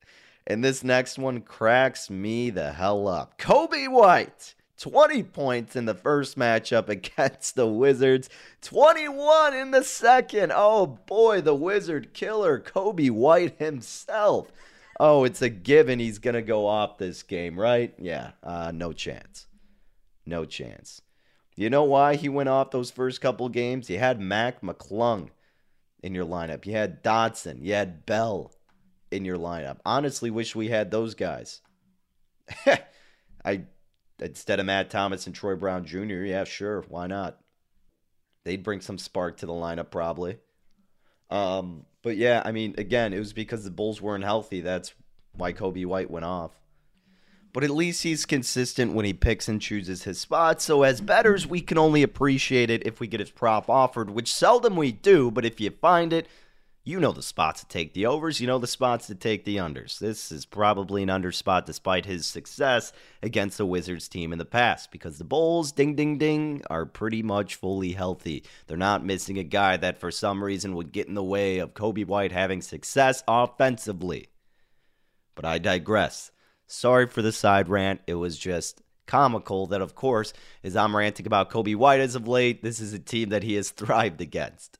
And 0.46 0.62
this 0.62 0.84
next 0.84 1.18
one 1.18 1.40
cracks 1.40 2.10
me 2.10 2.50
the 2.50 2.72
hell 2.72 3.08
up. 3.08 3.38
Coby 3.38 3.90
White, 3.90 4.54
20 4.78 5.22
points 5.24 5.74
in 5.74 5.86
the 5.86 5.94
first 5.94 6.38
matchup 6.38 6.88
against 6.90 7.56
the 7.56 7.66
Wizards, 7.66 8.28
21 8.62 9.54
in 9.54 9.70
the 9.70 9.82
second. 9.82 10.52
Oh 10.54 10.86
boy, 10.86 11.40
the 11.40 11.54
Wizard 11.54 12.12
killer, 12.12 12.60
Coby 12.60 13.10
White 13.10 13.58
himself. 13.58 14.52
Oh, 15.00 15.24
it's 15.24 15.42
a 15.42 15.48
given 15.48 15.98
he's 15.98 16.18
going 16.18 16.34
to 16.34 16.42
go 16.42 16.66
off 16.66 16.96
this 16.98 17.22
game, 17.22 17.58
right? 17.58 17.94
Yeah, 17.98 18.32
uh, 18.42 18.72
no 18.74 18.92
chance. 18.92 19.46
No 20.24 20.44
chance. 20.44 21.02
You 21.54 21.70
know 21.70 21.84
why 21.84 22.16
he 22.16 22.28
went 22.28 22.48
off 22.48 22.70
those 22.70 22.90
first 22.90 23.20
couple 23.20 23.48
games? 23.48 23.88
He 23.88 23.96
had 23.96 24.20
Mac 24.20 24.60
McClung 24.62 25.30
in 26.06 26.14
your 26.14 26.24
lineup. 26.24 26.64
You 26.64 26.72
had 26.72 27.02
Dotson. 27.02 27.62
you 27.62 27.74
had 27.74 28.06
Bell 28.06 28.52
in 29.10 29.24
your 29.24 29.36
lineup. 29.36 29.78
Honestly, 29.84 30.30
wish 30.30 30.54
we 30.54 30.68
had 30.68 30.90
those 30.90 31.14
guys. 31.14 31.60
I 33.44 33.64
instead 34.20 34.60
of 34.60 34.66
Matt 34.66 34.88
Thomas 34.88 35.26
and 35.26 35.34
Troy 35.34 35.56
Brown 35.56 35.84
Jr. 35.84 36.22
Yeah, 36.24 36.44
sure, 36.44 36.84
why 36.88 37.08
not? 37.08 37.38
They'd 38.44 38.62
bring 38.62 38.80
some 38.80 38.98
spark 38.98 39.38
to 39.38 39.46
the 39.46 39.52
lineup 39.52 39.90
probably. 39.90 40.38
Um, 41.28 41.86
but 42.02 42.16
yeah, 42.16 42.40
I 42.44 42.52
mean, 42.52 42.76
again, 42.78 43.12
it 43.12 43.18
was 43.18 43.32
because 43.32 43.64
the 43.64 43.70
Bulls 43.72 44.00
weren't 44.00 44.22
healthy. 44.22 44.60
That's 44.60 44.94
why 45.32 45.52
Coby 45.52 45.84
White 45.84 46.10
went 46.10 46.24
off. 46.24 46.52
But 47.56 47.64
at 47.64 47.70
least 47.70 48.02
he's 48.02 48.26
consistent 48.26 48.92
when 48.92 49.06
he 49.06 49.14
picks 49.14 49.48
and 49.48 49.62
chooses 49.62 50.02
his 50.02 50.20
spots. 50.20 50.62
So 50.62 50.82
as 50.82 51.00
betters, 51.00 51.46
we 51.46 51.62
can 51.62 51.78
only 51.78 52.02
appreciate 52.02 52.68
it 52.68 52.86
if 52.86 53.00
we 53.00 53.06
get 53.06 53.20
his 53.20 53.30
prop 53.30 53.70
offered, 53.70 54.10
which 54.10 54.30
seldom 54.30 54.76
we 54.76 54.92
do. 54.92 55.30
But 55.30 55.46
if 55.46 55.58
you 55.58 55.70
find 55.70 56.12
it, 56.12 56.28
you 56.84 57.00
know 57.00 57.12
the 57.12 57.22
spots 57.22 57.60
to 57.60 57.66
take 57.66 57.94
the 57.94 58.04
overs, 58.04 58.42
you 58.42 58.46
know 58.46 58.58
the 58.58 58.66
spots 58.66 59.06
to 59.06 59.14
take 59.14 59.46
the 59.46 59.56
unders. 59.56 59.98
This 59.98 60.30
is 60.30 60.44
probably 60.44 61.02
an 61.02 61.08
under 61.08 61.32
spot 61.32 61.64
despite 61.64 62.04
his 62.04 62.26
success 62.26 62.92
against 63.22 63.56
the 63.56 63.64
Wizards 63.64 64.06
team 64.06 64.34
in 64.34 64.38
the 64.38 64.44
past 64.44 64.92
because 64.92 65.16
the 65.16 65.24
Bulls, 65.24 65.72
ding 65.72 65.94
ding 65.94 66.18
ding, 66.18 66.60
are 66.68 66.84
pretty 66.84 67.22
much 67.22 67.54
fully 67.54 67.92
healthy. 67.92 68.44
They're 68.66 68.76
not 68.76 69.02
missing 69.02 69.38
a 69.38 69.44
guy 69.44 69.78
that 69.78 69.98
for 69.98 70.10
some 70.10 70.44
reason 70.44 70.76
would 70.76 70.92
get 70.92 71.08
in 71.08 71.14
the 71.14 71.24
way 71.24 71.60
of 71.60 71.72
Coby 71.72 72.06
White 72.06 72.32
having 72.32 72.60
success 72.60 73.24
offensively. 73.26 74.28
But 75.34 75.46
I 75.46 75.56
digress. 75.56 76.32
Sorry 76.66 77.06
for 77.06 77.22
the 77.22 77.32
side 77.32 77.68
rant. 77.68 78.00
It 78.06 78.14
was 78.14 78.38
just 78.38 78.82
comical 79.06 79.66
that, 79.68 79.80
of 79.80 79.94
course, 79.94 80.32
as 80.64 80.76
I'm 80.76 80.96
ranting 80.96 81.26
about 81.26 81.50
Coby 81.50 81.76
White 81.76 82.00
as 82.00 82.14
of 82.14 82.26
late, 82.26 82.62
this 82.62 82.80
is 82.80 82.92
a 82.92 82.98
team 82.98 83.28
that 83.30 83.42
he 83.42 83.54
has 83.54 83.70
thrived 83.70 84.20
against. 84.20 84.78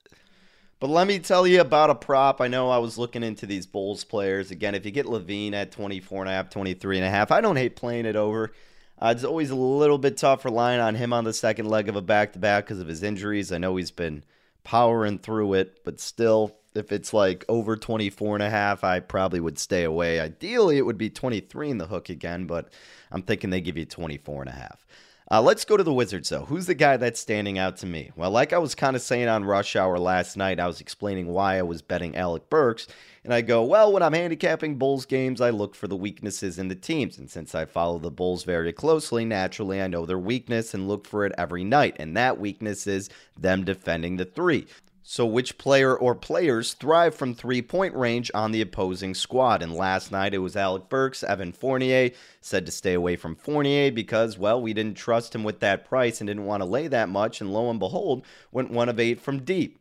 But 0.78 0.90
let 0.90 1.06
me 1.06 1.18
tell 1.20 1.46
you 1.46 1.60
about 1.60 1.90
a 1.90 1.94
prop. 1.94 2.40
I 2.40 2.48
know 2.48 2.68
I 2.68 2.78
was 2.78 2.98
looking 2.98 3.22
into 3.22 3.46
these 3.46 3.66
Bulls 3.66 4.04
players. 4.04 4.50
Again, 4.50 4.74
if 4.74 4.84
you 4.84 4.90
get 4.90 5.06
LaVine 5.06 5.54
at 5.54 5.72
24 5.72 6.22
and 6.22 6.28
a 6.28 6.32
half, 6.32 6.50
23 6.50 6.98
and 6.98 7.06
a 7.06 7.10
half, 7.10 7.30
I 7.30 7.40
don't 7.40 7.56
hate 7.56 7.76
playing 7.76 8.04
it 8.04 8.16
over. 8.16 8.52
Uh, 9.00 9.12
it's 9.14 9.24
always 9.24 9.50
a 9.50 9.56
little 9.56 9.98
bit 9.98 10.18
tough 10.18 10.44
relying 10.44 10.80
on 10.80 10.94
him 10.94 11.12
on 11.12 11.24
the 11.24 11.32
second 11.32 11.66
leg 11.66 11.88
of 11.88 11.96
a 11.96 12.02
back 12.02 12.32
to 12.32 12.38
back 12.38 12.64
because 12.64 12.80
of 12.80 12.88
his 12.88 13.02
injuries. 13.02 13.52
I 13.52 13.58
know 13.58 13.76
he's 13.76 13.90
been 13.90 14.24
powering 14.64 15.18
through 15.18 15.54
it, 15.54 15.80
but 15.84 16.00
still, 16.00 16.56
if 16.76 16.92
it's 16.92 17.12
like 17.12 17.44
over 17.48 17.76
24 17.76 18.36
and 18.36 18.42
a 18.42 18.50
half, 18.50 18.84
I 18.84 19.00
probably 19.00 19.40
would 19.40 19.58
stay 19.58 19.84
away. 19.84 20.20
Ideally, 20.20 20.78
it 20.78 20.86
would 20.86 20.98
be 20.98 21.10
23 21.10 21.70
in 21.70 21.78
the 21.78 21.86
hook 21.86 22.08
again, 22.08 22.46
but 22.46 22.68
I'm 23.10 23.22
thinking 23.22 23.50
they 23.50 23.60
give 23.60 23.76
you 23.76 23.84
24 23.84 24.42
and 24.42 24.50
a 24.50 24.54
half. 24.54 24.86
Uh, 25.28 25.42
let's 25.42 25.64
go 25.64 25.76
to 25.76 25.82
the 25.82 25.92
Wizards, 25.92 26.28
though. 26.28 26.44
Who's 26.44 26.66
the 26.66 26.74
guy 26.74 26.96
that's 26.96 27.18
standing 27.18 27.58
out 27.58 27.78
to 27.78 27.86
me? 27.86 28.12
Well, 28.14 28.30
like 28.30 28.52
I 28.52 28.58
was 28.58 28.76
kind 28.76 28.94
of 28.94 29.02
saying 29.02 29.26
on 29.26 29.44
Rush 29.44 29.74
Hour 29.74 29.98
last 29.98 30.36
night, 30.36 30.60
I 30.60 30.68
was 30.68 30.80
explaining 30.80 31.26
why 31.26 31.58
I 31.58 31.62
was 31.62 31.82
betting 31.82 32.14
Alec 32.14 32.48
Burks. 32.48 32.86
And 33.24 33.34
I 33.34 33.40
go, 33.40 33.64
well, 33.64 33.92
when 33.92 34.04
I'm 34.04 34.12
handicapping 34.12 34.78
Bulls 34.78 35.04
games, 35.04 35.40
I 35.40 35.50
look 35.50 35.74
for 35.74 35.88
the 35.88 35.96
weaknesses 35.96 36.60
in 36.60 36.68
the 36.68 36.76
teams. 36.76 37.18
And 37.18 37.28
since 37.28 37.56
I 37.56 37.64
follow 37.64 37.98
the 37.98 38.08
Bulls 38.08 38.44
very 38.44 38.72
closely, 38.72 39.24
naturally, 39.24 39.82
I 39.82 39.88
know 39.88 40.06
their 40.06 40.16
weakness 40.16 40.74
and 40.74 40.86
look 40.86 41.08
for 41.08 41.26
it 41.26 41.32
every 41.36 41.64
night. 41.64 41.96
And 41.98 42.16
that 42.16 42.38
weakness 42.38 42.86
is 42.86 43.10
them 43.36 43.64
defending 43.64 44.18
the 44.18 44.26
three. 44.26 44.68
So, 45.08 45.24
which 45.24 45.56
player 45.56 45.96
or 45.96 46.16
players 46.16 46.72
thrive 46.72 47.14
from 47.14 47.32
three 47.32 47.62
point 47.62 47.94
range 47.94 48.28
on 48.34 48.50
the 48.50 48.60
opposing 48.60 49.14
squad? 49.14 49.62
And 49.62 49.72
last 49.72 50.10
night 50.10 50.34
it 50.34 50.38
was 50.38 50.56
Alec 50.56 50.88
Burks. 50.88 51.22
Evan 51.22 51.52
Fournier 51.52 52.10
said 52.40 52.66
to 52.66 52.72
stay 52.72 52.92
away 52.92 53.14
from 53.14 53.36
Fournier 53.36 53.92
because, 53.92 54.36
well, 54.36 54.60
we 54.60 54.74
didn't 54.74 54.96
trust 54.96 55.32
him 55.32 55.44
with 55.44 55.60
that 55.60 55.84
price 55.84 56.20
and 56.20 56.26
didn't 56.26 56.44
want 56.44 56.60
to 56.60 56.68
lay 56.68 56.88
that 56.88 57.08
much. 57.08 57.40
And 57.40 57.52
lo 57.52 57.70
and 57.70 57.78
behold, 57.78 58.26
went 58.50 58.72
one 58.72 58.88
of 58.88 58.98
eight 58.98 59.20
from 59.20 59.44
deep. 59.44 59.78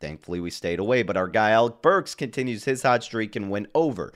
Thankfully, 0.00 0.40
we 0.40 0.50
stayed 0.50 0.80
away. 0.80 1.04
But 1.04 1.16
our 1.16 1.28
guy 1.28 1.50
Alec 1.50 1.80
Burks 1.80 2.16
continues 2.16 2.64
his 2.64 2.82
hot 2.82 3.04
streak 3.04 3.36
and 3.36 3.48
went 3.48 3.68
over. 3.72 4.12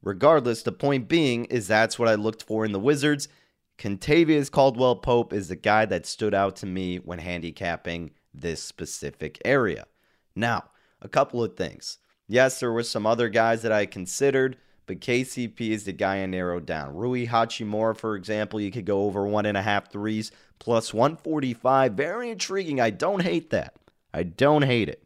Regardless, 0.00 0.62
the 0.62 0.72
point 0.72 1.06
being 1.06 1.44
is 1.44 1.68
that's 1.68 1.98
what 1.98 2.08
I 2.08 2.14
looked 2.14 2.42
for 2.42 2.64
in 2.64 2.72
the 2.72 2.80
Wizards. 2.80 3.28
Kentavious 3.76 4.50
Caldwell 4.50 4.96
Pope 4.96 5.34
is 5.34 5.48
the 5.48 5.54
guy 5.54 5.84
that 5.84 6.06
stood 6.06 6.32
out 6.32 6.56
to 6.56 6.66
me 6.66 6.96
when 6.96 7.18
handicapping 7.18 8.12
this 8.40 8.62
specific 8.62 9.40
area. 9.44 9.86
Now, 10.34 10.64
a 11.00 11.08
couple 11.08 11.42
of 11.42 11.56
things. 11.56 11.98
Yes, 12.28 12.60
there 12.60 12.72
were 12.72 12.82
some 12.82 13.06
other 13.06 13.28
guys 13.28 13.62
that 13.62 13.72
I 13.72 13.86
considered, 13.86 14.56
but 14.86 15.00
KCP 15.00 15.70
is 15.70 15.84
the 15.84 15.92
guy 15.92 16.22
I 16.22 16.26
narrowed 16.26 16.66
down. 16.66 16.94
Rui 16.94 17.26
Hachimura, 17.26 17.96
for 17.96 18.16
example, 18.16 18.60
you 18.60 18.70
could 18.70 18.84
go 18.84 19.02
over 19.02 19.26
one 19.26 19.46
and 19.46 19.56
a 19.56 19.62
half 19.62 19.90
threes 19.90 20.32
plus 20.58 20.92
145. 20.92 21.92
Very 21.92 22.30
intriguing. 22.30 22.80
I 22.80 22.90
don't 22.90 23.22
hate 23.22 23.50
that. 23.50 23.76
I 24.12 24.22
don't 24.22 24.62
hate 24.62 24.88
it. 24.88 25.02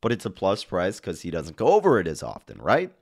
But 0.00 0.12
it's 0.12 0.26
a 0.26 0.30
plus 0.30 0.62
price 0.62 1.00
because 1.00 1.22
he 1.22 1.30
doesn't 1.30 1.56
go 1.56 1.68
over 1.68 1.98
it 1.98 2.06
as 2.06 2.22
often, 2.22 2.60
right? 2.60 2.92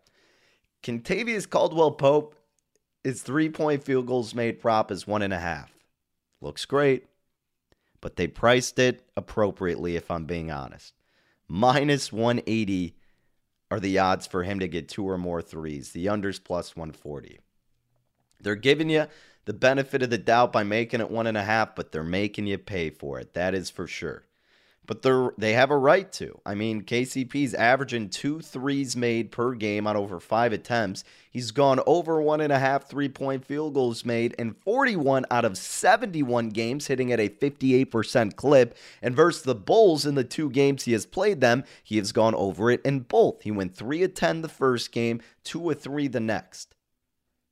Kentavious 0.82 1.48
Caldwell 1.48 1.92
Pope, 1.92 2.34
his 3.02 3.22
three 3.22 3.50
point 3.50 3.82
field 3.82 4.06
goals 4.06 4.34
made 4.34 4.60
prop 4.60 4.90
is 4.90 5.06
one 5.06 5.22
and 5.22 5.32
a 5.32 5.38
half. 5.38 5.72
Looks 6.40 6.64
great 6.64 7.06
but 8.04 8.16
they 8.16 8.26
priced 8.26 8.78
it 8.78 9.02
appropriately, 9.16 9.96
if 9.96 10.10
I'm 10.10 10.26
being 10.26 10.50
honest. 10.50 10.92
Minus 11.48 12.12
180 12.12 12.94
are 13.70 13.80
the 13.80 13.98
odds 13.98 14.26
for 14.26 14.42
him 14.42 14.60
to 14.60 14.68
get 14.68 14.90
two 14.90 15.08
or 15.08 15.16
more 15.16 15.40
threes. 15.40 15.92
The 15.92 16.04
unders 16.04 16.38
plus 16.38 16.76
140. 16.76 17.40
They're 18.38 18.56
giving 18.56 18.90
you 18.90 19.06
the 19.46 19.54
benefit 19.54 20.02
of 20.02 20.10
the 20.10 20.18
doubt 20.18 20.52
by 20.52 20.64
making 20.64 21.00
it 21.00 21.10
one 21.10 21.26
and 21.26 21.38
a 21.38 21.44
half, 21.44 21.74
but 21.74 21.92
they're 21.92 22.04
making 22.04 22.46
you 22.46 22.58
pay 22.58 22.90
for 22.90 23.18
it. 23.18 23.32
That 23.32 23.54
is 23.54 23.70
for 23.70 23.86
sure 23.86 24.26
but 24.86 25.02
they're 25.02 25.32
they 25.38 25.52
have 25.52 25.70
a 25.70 25.76
right 25.76 26.10
to. 26.12 26.40
I 26.44 26.54
mean, 26.54 26.82
KCP's 26.82 27.54
averaging 27.54 28.10
two 28.10 28.40
threes 28.40 28.96
made 28.96 29.30
per 29.30 29.54
game 29.54 29.86
on 29.86 29.96
over 29.96 30.20
five 30.20 30.52
attempts. 30.52 31.04
He's 31.30 31.50
gone 31.50 31.80
over 31.86 32.20
one 32.20 32.40
and 32.40 32.52
a 32.52 32.58
half 32.58 32.88
three 32.88 33.08
point 33.08 33.44
field 33.44 33.74
goals 33.74 34.04
made 34.04 34.34
in 34.34 34.52
41 34.52 35.26
out 35.30 35.44
of 35.44 35.58
71 35.58 36.50
games, 36.50 36.86
hitting 36.86 37.12
at 37.12 37.20
a 37.20 37.28
58% 37.28 38.36
clip. 38.36 38.76
And 39.02 39.16
versus 39.16 39.42
the 39.42 39.54
Bulls 39.54 40.06
in 40.06 40.14
the 40.14 40.24
two 40.24 40.50
games 40.50 40.84
he 40.84 40.92
has 40.92 41.06
played 41.06 41.40
them, 41.40 41.64
he 41.82 41.96
has 41.96 42.12
gone 42.12 42.34
over 42.34 42.70
it 42.70 42.80
in 42.84 43.00
both. 43.00 43.42
He 43.42 43.50
went 43.50 43.74
three 43.74 44.02
of 44.02 44.14
10 44.14 44.42
the 44.42 44.48
first 44.48 44.92
game, 44.92 45.20
two 45.42 45.70
of 45.70 45.80
three 45.80 46.08
the 46.08 46.20
next. 46.20 46.74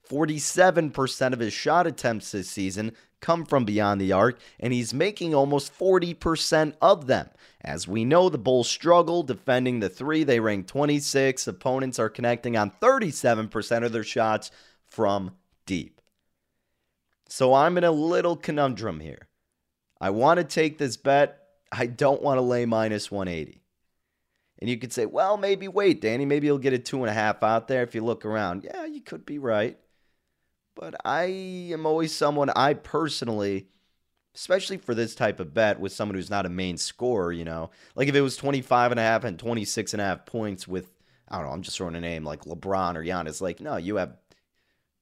47% 0.08 1.32
of 1.32 1.38
his 1.38 1.52
shot 1.52 1.86
attempts 1.86 2.32
this 2.32 2.50
season 2.50 2.92
come 3.20 3.46
from 3.46 3.64
beyond 3.64 4.00
the 4.00 4.12
arc, 4.12 4.38
and 4.60 4.72
he's 4.72 4.92
making 4.92 5.34
almost 5.34 5.76
40% 5.78 6.74
of 6.82 7.06
them. 7.06 7.30
As 7.62 7.86
we 7.86 8.04
know, 8.04 8.28
the 8.28 8.38
Bulls 8.38 8.68
struggle 8.68 9.22
defending 9.22 9.80
the 9.80 9.88
three. 9.88 10.24
They 10.24 10.40
rank 10.40 10.66
26. 10.66 11.46
Opponents 11.46 11.98
are 11.98 12.08
connecting 12.08 12.56
on 12.56 12.72
37% 12.82 13.84
of 13.84 13.92
their 13.92 14.02
shots 14.02 14.50
from 14.88 15.36
deep. 15.64 16.00
So 17.28 17.54
I'm 17.54 17.78
in 17.78 17.84
a 17.84 17.92
little 17.92 18.36
conundrum 18.36 19.00
here. 19.00 19.28
I 20.00 20.10
want 20.10 20.38
to 20.38 20.44
take 20.44 20.78
this 20.78 20.96
bet. 20.96 21.38
I 21.70 21.86
don't 21.86 22.20
want 22.20 22.38
to 22.38 22.42
lay 22.42 22.66
minus 22.66 23.10
180. 23.10 23.62
And 24.58 24.68
you 24.68 24.76
could 24.76 24.92
say, 24.92 25.06
well, 25.06 25.36
maybe 25.36 25.66
wait, 25.66 26.00
Danny. 26.00 26.26
Maybe 26.26 26.48
you'll 26.48 26.58
get 26.58 26.72
a 26.72 26.78
two 26.78 26.98
and 26.98 27.08
a 27.08 27.14
half 27.14 27.42
out 27.42 27.68
there 27.68 27.82
if 27.82 27.94
you 27.94 28.04
look 28.04 28.24
around. 28.24 28.64
Yeah, 28.64 28.84
you 28.84 29.00
could 29.00 29.24
be 29.24 29.38
right. 29.38 29.78
But 30.74 30.94
I 31.04 31.24
am 31.72 31.86
always 31.86 32.14
someone 32.14 32.50
I 32.50 32.74
personally, 32.74 33.68
especially 34.34 34.78
for 34.78 34.94
this 34.94 35.14
type 35.14 35.38
of 35.38 35.52
bet 35.52 35.78
with 35.78 35.92
someone 35.92 36.14
who's 36.14 36.30
not 36.30 36.46
a 36.46 36.50
main 36.50 36.76
scorer, 36.76 37.32
you 37.32 37.44
know, 37.44 37.70
like 37.94 38.08
if 38.08 38.14
it 38.14 38.22
was 38.22 38.36
25 38.36 38.92
and 38.92 39.00
a 39.00 39.02
half 39.02 39.24
and 39.24 39.38
26 39.38 39.92
and 39.92 40.00
a 40.00 40.04
half 40.04 40.26
points 40.26 40.66
with, 40.66 40.90
I 41.28 41.36
don't 41.36 41.46
know, 41.46 41.52
I'm 41.52 41.62
just 41.62 41.76
throwing 41.76 41.94
a 41.94 42.00
name 42.00 42.24
like 42.24 42.44
LeBron 42.44 42.96
or 42.96 43.04
Giannis, 43.04 43.40
like, 43.40 43.60
no, 43.60 43.76
you 43.76 43.96
have 43.96 44.16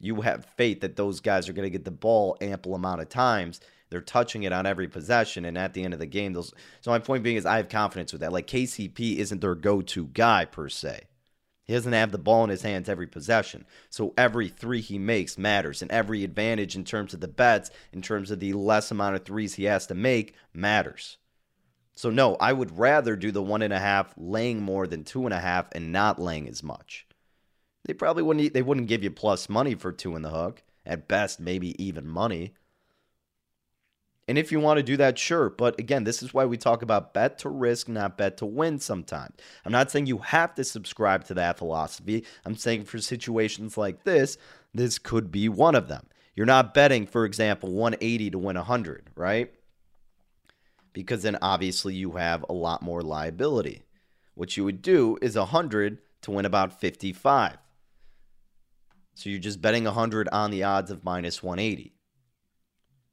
you 0.00 0.22
have 0.22 0.46
faith 0.56 0.80
that 0.80 0.96
those 0.96 1.20
guys 1.20 1.48
are 1.48 1.52
going 1.52 1.66
to 1.66 1.70
get 1.70 1.84
the 1.84 1.90
ball 1.90 2.36
ample 2.40 2.74
amount 2.74 3.02
of 3.02 3.08
times. 3.08 3.60
They're 3.90 4.00
touching 4.00 4.44
it 4.44 4.52
on 4.52 4.66
every 4.66 4.88
possession, 4.88 5.44
and 5.44 5.58
at 5.58 5.74
the 5.74 5.84
end 5.84 5.92
of 5.92 6.00
the 6.00 6.06
game, 6.06 6.32
those. 6.32 6.54
So 6.80 6.90
my 6.90 6.98
point 6.98 7.22
being 7.22 7.36
is, 7.36 7.44
I 7.44 7.58
have 7.58 7.68
confidence 7.68 8.12
with 8.12 8.22
that. 8.22 8.32
Like 8.32 8.46
KCP 8.46 9.16
isn't 9.16 9.40
their 9.40 9.54
go-to 9.54 10.06
guy 10.06 10.46
per 10.46 10.68
se. 10.68 11.02
He 11.70 11.76
doesn't 11.76 11.92
have 11.92 12.10
the 12.10 12.18
ball 12.18 12.42
in 12.42 12.50
his 12.50 12.62
hands 12.62 12.88
every 12.88 13.06
possession. 13.06 13.64
So 13.90 14.12
every 14.18 14.48
three 14.48 14.80
he 14.80 14.98
makes 14.98 15.38
matters, 15.38 15.82
and 15.82 15.90
every 15.92 16.24
advantage 16.24 16.74
in 16.74 16.82
terms 16.82 17.14
of 17.14 17.20
the 17.20 17.28
bets, 17.28 17.70
in 17.92 18.02
terms 18.02 18.32
of 18.32 18.40
the 18.40 18.54
less 18.54 18.90
amount 18.90 19.14
of 19.14 19.24
threes 19.24 19.54
he 19.54 19.66
has 19.66 19.86
to 19.86 19.94
make, 19.94 20.34
matters. 20.52 21.18
So 21.94 22.10
no, 22.10 22.34
I 22.40 22.52
would 22.52 22.76
rather 22.76 23.14
do 23.14 23.30
the 23.30 23.40
one 23.40 23.62
and 23.62 23.72
a 23.72 23.78
half, 23.78 24.12
laying 24.16 24.60
more 24.60 24.88
than 24.88 25.04
two 25.04 25.26
and 25.26 25.32
a 25.32 25.38
half, 25.38 25.68
and 25.70 25.92
not 25.92 26.20
laying 26.20 26.48
as 26.48 26.60
much. 26.60 27.06
They 27.84 27.94
probably 27.94 28.24
wouldn't. 28.24 28.52
They 28.52 28.62
wouldn't 28.62 28.88
give 28.88 29.04
you 29.04 29.12
plus 29.12 29.48
money 29.48 29.76
for 29.76 29.92
two 29.92 30.16
in 30.16 30.22
the 30.22 30.30
hook. 30.30 30.64
At 30.84 31.06
best, 31.06 31.38
maybe 31.38 31.80
even 31.80 32.04
money. 32.04 32.54
And 34.30 34.38
if 34.38 34.52
you 34.52 34.60
want 34.60 34.76
to 34.76 34.84
do 34.84 34.96
that, 34.98 35.18
sure. 35.18 35.50
But 35.50 35.80
again, 35.80 36.04
this 36.04 36.22
is 36.22 36.32
why 36.32 36.44
we 36.44 36.56
talk 36.56 36.82
about 36.82 37.12
bet 37.12 37.40
to 37.40 37.48
risk, 37.48 37.88
not 37.88 38.16
bet 38.16 38.36
to 38.36 38.46
win 38.46 38.78
sometimes. 38.78 39.34
I'm 39.64 39.72
not 39.72 39.90
saying 39.90 40.06
you 40.06 40.18
have 40.18 40.54
to 40.54 40.62
subscribe 40.62 41.24
to 41.24 41.34
that 41.34 41.58
philosophy. 41.58 42.24
I'm 42.44 42.54
saying 42.54 42.84
for 42.84 43.00
situations 43.00 43.76
like 43.76 44.04
this, 44.04 44.38
this 44.72 45.00
could 45.00 45.32
be 45.32 45.48
one 45.48 45.74
of 45.74 45.88
them. 45.88 46.06
You're 46.36 46.46
not 46.46 46.74
betting, 46.74 47.08
for 47.08 47.24
example, 47.24 47.72
180 47.72 48.30
to 48.30 48.38
win 48.38 48.54
100, 48.54 49.10
right? 49.16 49.52
Because 50.92 51.24
then 51.24 51.36
obviously 51.42 51.96
you 51.96 52.12
have 52.12 52.44
a 52.48 52.52
lot 52.52 52.82
more 52.82 53.02
liability. 53.02 53.82
What 54.36 54.56
you 54.56 54.62
would 54.62 54.80
do 54.80 55.18
is 55.20 55.34
100 55.34 55.98
to 56.22 56.30
win 56.30 56.44
about 56.46 56.78
55. 56.78 57.56
So 59.16 59.28
you're 59.28 59.40
just 59.40 59.60
betting 59.60 59.86
100 59.86 60.28
on 60.28 60.52
the 60.52 60.62
odds 60.62 60.92
of 60.92 61.02
minus 61.02 61.42
180. 61.42 61.94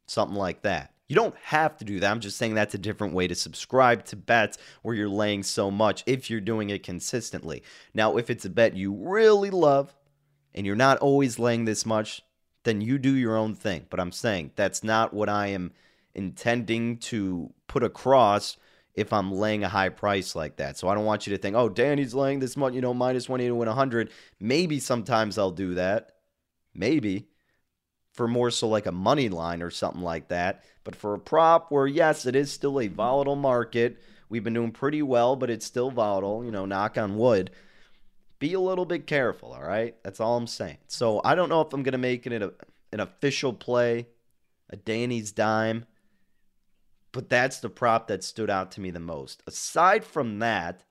Something 0.06 0.38
like 0.38 0.62
that. 0.62 0.94
You 1.08 1.16
don't 1.16 1.36
have 1.44 1.78
to 1.78 1.86
do 1.86 2.00
that. 2.00 2.12
I'm 2.12 2.20
just 2.20 2.38
saying 2.38 2.56
that's 2.56 2.76
a 2.76 2.80
different 2.80 3.14
way 3.14 3.28
to 3.28 3.36
subscribe 3.36 4.04
to 4.06 4.16
bets 4.16 4.58
where 4.82 4.94
you're 4.94 5.08
laying 5.08 5.44
so 5.44 5.72
much 5.72 6.04
if 6.06 6.30
you're 6.30 6.42
doing 6.42 6.70
it 6.70 6.84
consistently. 6.84 7.64
Now, 7.94 8.18
if 8.18 8.30
it's 8.30 8.46
a 8.46 8.50
bet 8.50 8.76
you 8.76 8.94
really 8.94 9.50
love 9.50 9.96
and 10.54 10.66
you're 10.66 10.76
not 10.76 10.98
always 10.98 11.40
laying 11.40 11.66
this 11.66 11.86
much, 11.86 12.22
then 12.64 12.82
you 12.82 12.98
do 12.98 13.14
your 13.14 13.38
own 13.38 13.56
thing. 13.56 13.86
But 13.90 14.02
I'm 14.02 14.12
saying 14.12 14.52
that's 14.56 14.84
not 14.84 15.14
what 15.14 15.30
I 15.30 15.48
am 15.48 15.72
intending 16.14 16.98
to 16.98 17.54
put 17.68 17.84
across 17.84 18.58
if 18.94 19.14
I'm 19.14 19.32
laying 19.32 19.64
a 19.64 19.70
high 19.70 19.90
price 19.90 20.36
like 20.36 20.58
that. 20.58 20.76
So 20.78 20.90
I 20.90 20.96
don't 20.96 21.06
want 21.06 21.28
you 21.28 21.36
to 21.36 21.42
think, 21.42 21.56
oh, 21.56 21.70
Danny's 21.70 22.16
laying 22.16 22.40
this 22.40 22.58
much, 22.58 22.74
you 22.74 22.82
know, 22.82 22.94
minus 22.96 23.30
180 23.30 23.52
to 23.52 23.56
win 23.56 23.68
100. 23.68 24.10
Maybe 24.40 24.80
sometimes 24.80 25.38
I'll 25.38 25.52
do 25.52 25.76
that. 25.76 26.14
Maybe 26.74 27.28
for 28.12 28.28
more 28.28 28.50
so 28.50 28.68
like 28.68 28.88
a 28.88 28.92
money 28.92 29.30
line 29.30 29.62
or 29.62 29.70
something 29.70 30.02
like 30.02 30.30
that. 30.30 30.64
But 30.88 30.96
for 30.96 31.14
a 31.14 31.20
prop 31.20 31.70
where, 31.70 31.86
yes, 31.86 32.26
it 32.26 32.34
is 32.34 32.50
still 32.50 32.80
a 32.80 32.88
volatile 32.88 33.36
market, 33.36 33.98
we've 34.30 34.46
been 34.46 34.54
doing 34.54 34.72
pretty 34.72 35.02
well, 35.02 35.36
but 35.36 35.50
it's 35.50 35.66
still 35.66 35.92
volatile, 35.92 36.46
you 36.46 36.50
know, 36.50 36.66
knock 36.66 36.98
on 36.98 37.18
wood. 37.18 37.52
Be 38.40 38.54
a 38.54 38.62
little 38.62 38.86
bit 38.86 39.06
careful, 39.06 39.52
all 39.52 39.68
right? 39.68 40.02
That's 40.02 40.22
all 40.22 40.38
I'm 40.38 40.48
saying. 40.48 40.78
So 40.88 41.20
I 41.26 41.36
don't 41.36 41.50
know 41.50 41.60
if 41.60 41.74
I'm 41.74 41.84
going 41.84 41.92
to 41.92 41.98
make 41.98 42.26
it 42.26 42.42
a, 42.42 42.54
an 42.94 43.02
official 43.02 43.52
play, 43.52 44.08
a 44.70 44.78
Danny's 44.78 45.34
dime, 45.34 45.88
but 47.12 47.28
that's 47.28 47.60
the 47.60 47.70
prop 47.70 48.08
that 48.08 48.24
stood 48.24 48.50
out 48.50 48.72
to 48.72 48.80
me 48.80 48.90
the 48.90 49.02
most. 49.02 49.44
Aside 49.46 50.06
from 50.06 50.40
that, 50.40 50.86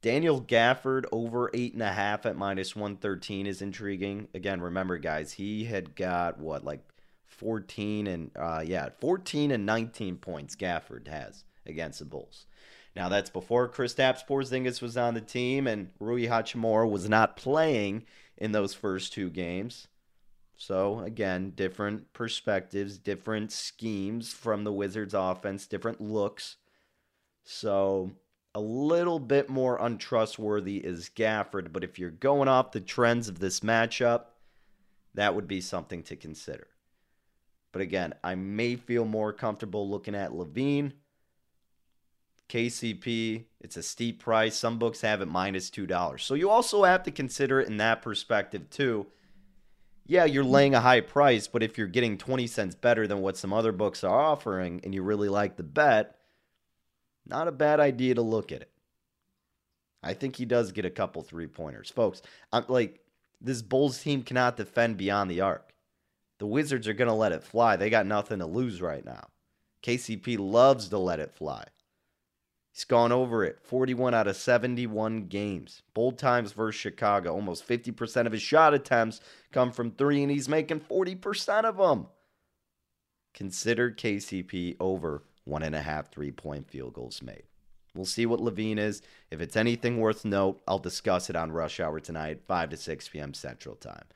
Daniel 0.00 0.42
Gafford 0.42 1.04
over 1.12 1.48
eight 1.54 1.74
and 1.74 1.82
a 1.82 1.92
half 1.92 2.26
at 2.26 2.36
minus 2.36 2.74
113 2.74 3.46
is 3.46 3.62
intriguing. 3.62 4.26
Again, 4.34 4.60
remember, 4.60 4.98
guys, 4.98 5.34
he 5.34 5.66
had 5.66 5.94
got 5.94 6.40
what, 6.40 6.64
like 6.64 6.80
14 7.42 8.06
and, 8.06 8.30
uh, 8.36 8.62
yeah, 8.64 8.88
14 9.00 9.50
and 9.50 9.66
19 9.66 10.16
points 10.16 10.54
Gafford 10.54 11.08
has 11.08 11.44
against 11.66 11.98
the 11.98 12.04
Bulls. 12.04 12.46
Now, 12.94 13.08
that's 13.08 13.30
before 13.30 13.68
Kristaps 13.68 14.26
Porzingis 14.26 14.80
was 14.80 14.96
on 14.96 15.14
the 15.14 15.20
team 15.20 15.66
and 15.66 15.90
Rui 15.98 16.26
Hachimura 16.26 16.88
was 16.88 17.08
not 17.08 17.36
playing 17.36 18.04
in 18.36 18.52
those 18.52 18.74
first 18.74 19.12
two 19.12 19.30
games. 19.30 19.88
So, 20.56 21.00
again, 21.00 21.52
different 21.56 22.12
perspectives, 22.12 22.98
different 22.98 23.50
schemes 23.50 24.32
from 24.32 24.62
the 24.62 24.72
Wizards 24.72 25.14
offense, 25.14 25.66
different 25.66 26.00
looks. 26.00 26.56
So, 27.42 28.12
a 28.54 28.60
little 28.60 29.18
bit 29.18 29.48
more 29.48 29.78
untrustworthy 29.80 30.76
is 30.76 31.10
Gafford, 31.16 31.72
but 31.72 31.82
if 31.82 31.98
you're 31.98 32.10
going 32.10 32.48
off 32.48 32.72
the 32.72 32.80
trends 32.80 33.28
of 33.28 33.38
this 33.38 33.60
matchup, 33.60 34.26
that 35.14 35.34
would 35.34 35.48
be 35.48 35.60
something 35.60 36.02
to 36.04 36.16
consider. 36.16 36.68
But 37.72 37.82
again, 37.82 38.14
I 38.22 38.34
may 38.34 38.76
feel 38.76 39.04
more 39.04 39.32
comfortable 39.32 39.88
looking 39.88 40.14
at 40.14 40.30
LaVine. 40.30 40.92
KCP, 42.48 43.44
it's 43.60 43.78
a 43.78 43.82
steep 43.82 44.22
price. 44.22 44.54
Some 44.54 44.78
books 44.78 45.00
have 45.00 45.22
it 45.22 45.26
minus 45.26 45.70
$2. 45.70 46.20
So 46.20 46.34
you 46.34 46.50
also 46.50 46.84
have 46.84 47.02
to 47.04 47.10
consider 47.10 47.60
it 47.60 47.68
in 47.68 47.78
that 47.78 48.02
perspective, 48.02 48.68
too. 48.68 49.06
Yeah, 50.04 50.26
you're 50.26 50.44
laying 50.44 50.74
a 50.74 50.80
high 50.80 51.00
price, 51.00 51.46
but 51.46 51.62
if 51.62 51.78
you're 51.78 51.86
getting 51.86 52.18
20 52.18 52.46
cents 52.46 52.74
better 52.74 53.06
than 53.06 53.22
what 53.22 53.38
some 53.38 53.52
other 53.52 53.72
books 53.72 54.04
are 54.04 54.20
offering 54.20 54.80
and 54.84 54.94
you 54.94 55.02
really 55.02 55.30
like 55.30 55.56
the 55.56 55.62
bet, 55.62 56.18
not 57.26 57.48
a 57.48 57.52
bad 57.52 57.80
idea 57.80 58.14
to 58.16 58.22
look 58.22 58.52
at 58.52 58.62
it. 58.62 58.70
I 60.02 60.14
think 60.14 60.36
he 60.36 60.44
does 60.44 60.72
get 60.72 60.84
a 60.84 60.90
couple 60.90 61.22
three 61.22 61.46
pointers. 61.46 61.88
Folks, 61.88 62.20
I'm 62.52 62.64
like, 62.68 63.00
this 63.40 63.62
Bulls 63.62 64.02
team 64.02 64.22
cannot 64.22 64.56
defend 64.56 64.96
beyond 64.96 65.30
the 65.30 65.40
arc. 65.40 65.71
The 66.42 66.48
Wizards 66.48 66.88
are 66.88 66.92
going 66.92 67.06
to 67.06 67.14
let 67.14 67.30
it 67.30 67.44
fly. 67.44 67.76
They 67.76 67.88
got 67.88 68.04
nothing 68.04 68.40
to 68.40 68.46
lose 68.46 68.82
right 68.82 69.04
now. 69.04 69.28
KCP 69.84 70.40
loves 70.40 70.88
to 70.88 70.98
let 70.98 71.20
it 71.20 71.36
fly. 71.36 71.62
He's 72.72 72.82
gone 72.82 73.12
over 73.12 73.44
it 73.44 73.60
41 73.62 74.12
out 74.12 74.26
of 74.26 74.34
71 74.34 75.26
games. 75.28 75.82
Bold 75.94 76.18
times 76.18 76.50
versus 76.50 76.80
Chicago. 76.80 77.32
Almost 77.32 77.68
50% 77.68 78.26
of 78.26 78.32
his 78.32 78.42
shot 78.42 78.74
attempts 78.74 79.20
come 79.52 79.70
from 79.70 79.92
three, 79.92 80.20
and 80.20 80.32
he's 80.32 80.48
making 80.48 80.80
40% 80.80 81.62
of 81.62 81.76
them. 81.76 82.08
Consider 83.34 83.92
KCP 83.92 84.74
over 84.80 85.22
one 85.44 85.62
and 85.62 85.76
a 85.76 85.82
half 85.82 86.10
three 86.10 86.32
point 86.32 86.68
field 86.68 86.94
goals 86.94 87.22
made. 87.22 87.44
We'll 87.94 88.04
see 88.04 88.26
what 88.26 88.40
LaVine 88.40 88.78
is. 88.78 89.00
If 89.30 89.40
it's 89.40 89.56
anything 89.56 90.00
worth 90.00 90.24
note, 90.24 90.60
I'll 90.66 90.80
discuss 90.80 91.30
it 91.30 91.36
on 91.36 91.52
Rush 91.52 91.78
Hour 91.78 92.00
tonight, 92.00 92.40
5 92.48 92.70
to 92.70 92.76
6 92.76 93.08
p.m. 93.10 93.32
Central 93.32 93.76
Time. 93.76 94.06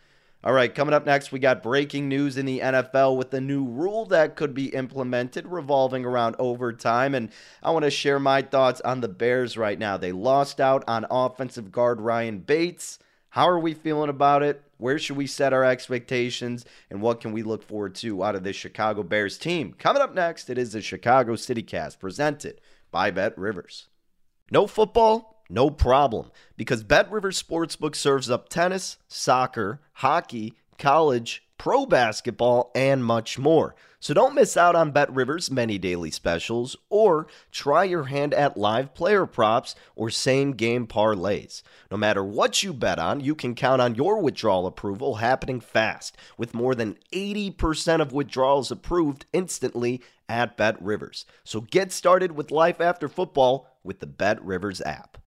All 0.45 0.53
right, 0.53 0.73
coming 0.73 0.95
up 0.95 1.07
next, 1.07 1.33
we 1.33 1.41
got 1.41 1.63
breaking 1.63 2.09
news 2.09 2.37
in 2.37 2.47
the 2.47 2.61
NFL 2.61 3.17
with 3.17 3.35
a 3.35 3.41
new 3.41 3.65
rule 3.65 4.07
that 4.07 4.37
could 4.37 4.55
be 4.55 4.67
implemented 4.67 5.47
revolving 5.47 6.05
around 6.05 6.37
overtime. 6.39 7.15
And 7.15 7.31
I 7.63 7.71
want 7.73 7.85
to 7.85 7.91
share 7.91 8.21
my 8.21 8.43
thoughts 8.43 8.81
on 8.83 9.01
the 9.01 9.09
Bears 9.09 9.57
right 9.57 9.79
now. 9.79 9.97
They 9.97 10.13
lost 10.13 10.61
out 10.61 10.85
on 10.87 11.07
offensive 11.11 11.73
guard 11.73 12.01
Ryan 12.01 12.39
Bates. 12.39 13.01
How 13.31 13.49
are 13.49 13.59
we 13.59 13.75
feeling 13.75 14.09
about 14.09 14.43
it? 14.43 14.63
Where 14.79 14.99
should 14.99 15.17
we 15.17 15.27
set 15.27 15.53
our 15.53 15.65
expectations? 15.65 16.65
And 16.91 17.03
what 17.03 17.21
can 17.21 17.33
we 17.33 17.43
look 17.43 17.63
forward 17.63 17.95
to 17.97 18.23
out 18.23 18.37
of 18.37 18.45
this 18.45 18.57
Chicago 18.57 19.03
Bears 19.03 19.39
team? 19.39 19.75
Coming 19.79 20.03
up 20.03 20.15
next, 20.15 20.49
it 20.49 20.59
is 20.59 20.73
the 20.73 20.81
Chicago 20.81 21.35
City 21.35 21.63
Cast 21.63 21.99
presented 21.99 22.61
by 22.91 23.11
BetRivers. 23.11 23.87
No 24.51 24.67
football? 24.67 25.36
No 25.49 25.71
problem, 25.71 26.31
because 26.57 26.83
BetRivers 26.83 27.43
Sportsbook 27.43 27.95
serves 27.95 28.31
up 28.31 28.49
tennis, 28.49 28.99
soccer, 29.07 29.81
hockey, 29.95 30.55
college, 30.79 31.45
pro 31.59 31.87
basketball, 31.87 32.71
and 32.75 33.05
much 33.05 33.39
more. 33.39 33.75
So 33.99 34.13
don't 34.15 34.35
miss 34.35 34.57
out 34.57 34.77
on 34.77 34.93
BetRivers' 34.93 35.51
many 35.51 35.79
daily 35.79 36.11
specials 36.11 36.77
or 36.91 37.27
try 37.51 37.85
your 37.85 38.05
hand 38.05 38.35
at 38.35 38.57
live 38.57 38.95
player 38.95 39.27
props 39.27 39.75
or 39.95 40.11
same 40.11 40.53
game 40.53 40.87
parlays. 40.87 41.63
No 41.91 41.97
matter 41.97 42.23
what 42.23 42.63
you 42.63 42.73
bet 42.73 42.99
on, 42.99 43.21
you 43.21 43.35
can 43.35 43.55
count 43.55 43.81
on 43.81 43.95
your 43.95 44.21
withdrawal 44.21 44.67
approval 44.67 45.17
happening 45.17 45.61
fast 45.61 46.17
with 46.37 46.55
more 46.55 46.75
than 46.75 46.99
80% 47.13 48.01
of 48.01 48.13
withdrawals 48.13 48.71
approved 48.71 49.27
instantly 49.33 50.03
at 50.29 50.57
BetRivers. 50.57 51.25
So 51.43 51.63
get 51.63 51.91
started 51.91 52.33
with 52.33 52.51
life 52.51 52.81
after 52.81 53.09
football 53.09 53.69
with 53.83 54.01
the 54.01 54.07
BetRivers 54.07 54.85
app. 54.85 55.19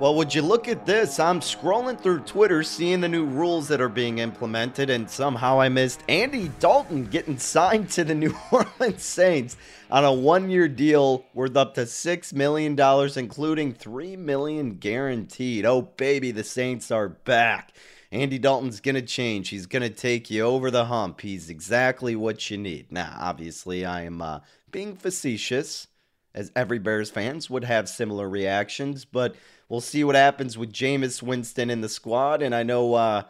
Well, 0.00 0.14
would 0.14 0.32
you 0.32 0.42
look 0.42 0.68
at 0.68 0.86
this? 0.86 1.18
I'm 1.18 1.40
scrolling 1.40 2.00
through 2.00 2.20
Twitter, 2.20 2.62
seeing 2.62 3.00
the 3.00 3.08
new 3.08 3.24
rules 3.24 3.66
that 3.66 3.80
are 3.80 3.88
being 3.88 4.18
implemented, 4.18 4.90
and 4.90 5.10
somehow 5.10 5.60
I 5.60 5.68
missed 5.70 6.04
Andy 6.08 6.52
Dalton 6.60 7.06
getting 7.06 7.36
signed 7.36 7.90
to 7.90 8.04
the 8.04 8.14
New 8.14 8.32
Orleans 8.52 9.02
Saints 9.02 9.56
on 9.90 10.04
a 10.04 10.12
one-year 10.12 10.68
deal 10.68 11.24
worth 11.34 11.56
up 11.56 11.74
to 11.74 11.84
six 11.84 12.32
million 12.32 12.76
dollars, 12.76 13.16
including 13.16 13.72
three 13.72 14.14
million 14.14 14.76
guaranteed. 14.76 15.66
Oh, 15.66 15.82
baby, 15.82 16.30
the 16.30 16.44
Saints 16.44 16.92
are 16.92 17.08
back. 17.08 17.72
Andy 18.12 18.38
Dalton's 18.38 18.78
gonna 18.78 19.02
change. 19.02 19.48
He's 19.48 19.66
gonna 19.66 19.90
take 19.90 20.30
you 20.30 20.42
over 20.42 20.70
the 20.70 20.84
hump. 20.84 21.22
He's 21.22 21.50
exactly 21.50 22.14
what 22.14 22.48
you 22.52 22.56
need. 22.56 22.92
Now, 22.92 23.16
obviously, 23.18 23.84
I 23.84 24.02
am 24.02 24.22
uh, 24.22 24.40
being 24.70 24.94
facetious, 24.94 25.88
as 26.36 26.52
every 26.54 26.78
Bears 26.78 27.10
fans 27.10 27.50
would 27.50 27.64
have 27.64 27.88
similar 27.88 28.28
reactions, 28.28 29.04
but 29.04 29.34
We'll 29.68 29.80
see 29.80 30.04
what 30.04 30.14
happens 30.14 30.56
with 30.56 30.72
Jameis 30.72 31.22
Winston 31.22 31.70
in 31.70 31.80
the 31.80 31.88
squad. 31.88 32.42
And 32.42 32.54
I 32.54 32.62
know 32.62 32.94
uh, 32.94 33.24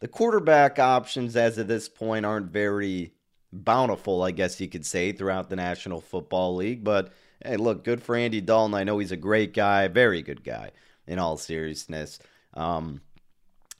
the 0.00 0.08
quarterback 0.08 0.78
options 0.78 1.36
as 1.36 1.56
of 1.58 1.68
this 1.68 1.88
point 1.88 2.26
aren't 2.26 2.50
very 2.50 3.14
bountiful, 3.52 4.22
I 4.22 4.32
guess 4.32 4.60
you 4.60 4.68
could 4.68 4.84
say, 4.84 5.12
throughout 5.12 5.48
the 5.48 5.56
National 5.56 6.00
Football 6.00 6.56
League. 6.56 6.82
But 6.82 7.12
hey, 7.44 7.56
look, 7.56 7.84
good 7.84 8.02
for 8.02 8.16
Andy 8.16 8.40
Dalton. 8.40 8.74
I 8.74 8.84
know 8.84 8.98
he's 8.98 9.12
a 9.12 9.16
great 9.16 9.54
guy, 9.54 9.86
very 9.88 10.22
good 10.22 10.42
guy, 10.42 10.72
in 11.06 11.18
all 11.18 11.36
seriousness. 11.36 12.18
Um, 12.54 13.00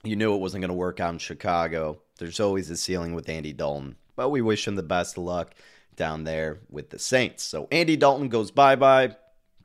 you 0.03 0.15
knew 0.15 0.33
it 0.35 0.39
wasn't 0.39 0.61
going 0.61 0.69
to 0.69 0.75
work 0.75 0.99
out 0.99 1.13
in 1.13 1.19
Chicago. 1.19 1.99
There's 2.17 2.39
always 2.39 2.69
a 2.69 2.77
ceiling 2.77 3.13
with 3.13 3.27
Andy 3.27 3.51
Dalton. 3.51 3.97
But 4.15 4.29
we 4.29 4.41
wish 4.41 4.67
him 4.67 4.75
the 4.75 4.83
best 4.83 5.17
of 5.17 5.23
luck 5.23 5.53
down 5.95 6.23
there 6.23 6.59
with 6.69 6.89
the 6.89 6.99
Saints. 6.99 7.43
So 7.43 7.67
Andy 7.71 7.97
Dalton 7.97 8.29
goes 8.29 8.51
bye 8.51 8.75
bye. 8.75 9.15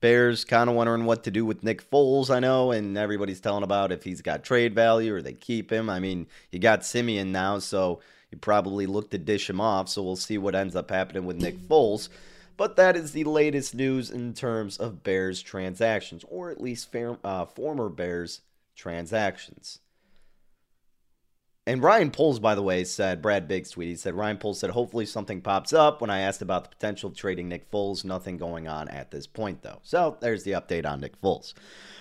Bears 0.00 0.44
kind 0.44 0.70
of 0.70 0.76
wondering 0.76 1.04
what 1.04 1.24
to 1.24 1.30
do 1.30 1.44
with 1.44 1.62
Nick 1.62 1.88
Foles, 1.90 2.34
I 2.34 2.40
know, 2.40 2.70
and 2.70 2.96
everybody's 2.96 3.40
telling 3.40 3.62
about 3.62 3.92
if 3.92 4.02
he's 4.02 4.22
got 4.22 4.42
trade 4.42 4.74
value 4.74 5.14
or 5.14 5.22
they 5.22 5.34
keep 5.34 5.70
him. 5.70 5.90
I 5.90 6.00
mean, 6.00 6.26
you 6.50 6.58
got 6.58 6.84
Siemian 6.84 7.32
now, 7.32 7.58
so 7.58 8.00
you 8.30 8.38
probably 8.38 8.86
look 8.86 9.10
to 9.10 9.18
dish 9.18 9.50
him 9.50 9.60
off. 9.60 9.88
So 9.88 10.02
we'll 10.02 10.16
see 10.16 10.38
what 10.38 10.54
ends 10.54 10.74
up 10.74 10.90
happening 10.90 11.26
with 11.26 11.36
Nick 11.36 11.58
Foles. 11.58 12.08
But 12.56 12.76
that 12.76 12.96
is 12.96 13.12
the 13.12 13.24
latest 13.24 13.74
news 13.74 14.10
in 14.10 14.34
terms 14.34 14.76
of 14.76 15.02
Bears 15.02 15.42
transactions, 15.42 16.24
or 16.28 16.50
at 16.50 16.60
least 16.60 16.94
uh, 16.94 17.46
former 17.46 17.88
Bears 17.88 18.42
transactions. 18.76 19.80
And 21.66 21.82
Ryan 21.82 22.10
Poles, 22.10 22.40
by 22.40 22.54
the 22.54 22.62
way, 22.62 22.84
said, 22.84 23.20
Brad 23.20 23.46
Biggs 23.46 23.70
tweet, 23.70 23.88
he 23.90 23.94
said, 23.94 24.14
Ryan 24.14 24.38
Poles 24.38 24.58
said, 24.58 24.70
hopefully 24.70 25.06
something 25.06 25.40
pops 25.40 25.72
up. 25.72 26.00
When 26.00 26.10
I 26.10 26.20
asked 26.20 26.42
about 26.42 26.64
the 26.64 26.70
potential 26.70 27.10
of 27.10 27.16
trading 27.16 27.48
Nick 27.48 27.70
Foles, 27.70 28.04
nothing 28.04 28.38
going 28.38 28.66
on 28.66 28.88
at 28.88 29.10
this 29.10 29.26
point, 29.26 29.62
though. 29.62 29.80
So 29.82 30.16
there's 30.20 30.42
the 30.42 30.52
update 30.52 30.86
on 30.86 31.00
Nick 31.00 31.20
Foles. 31.20 31.52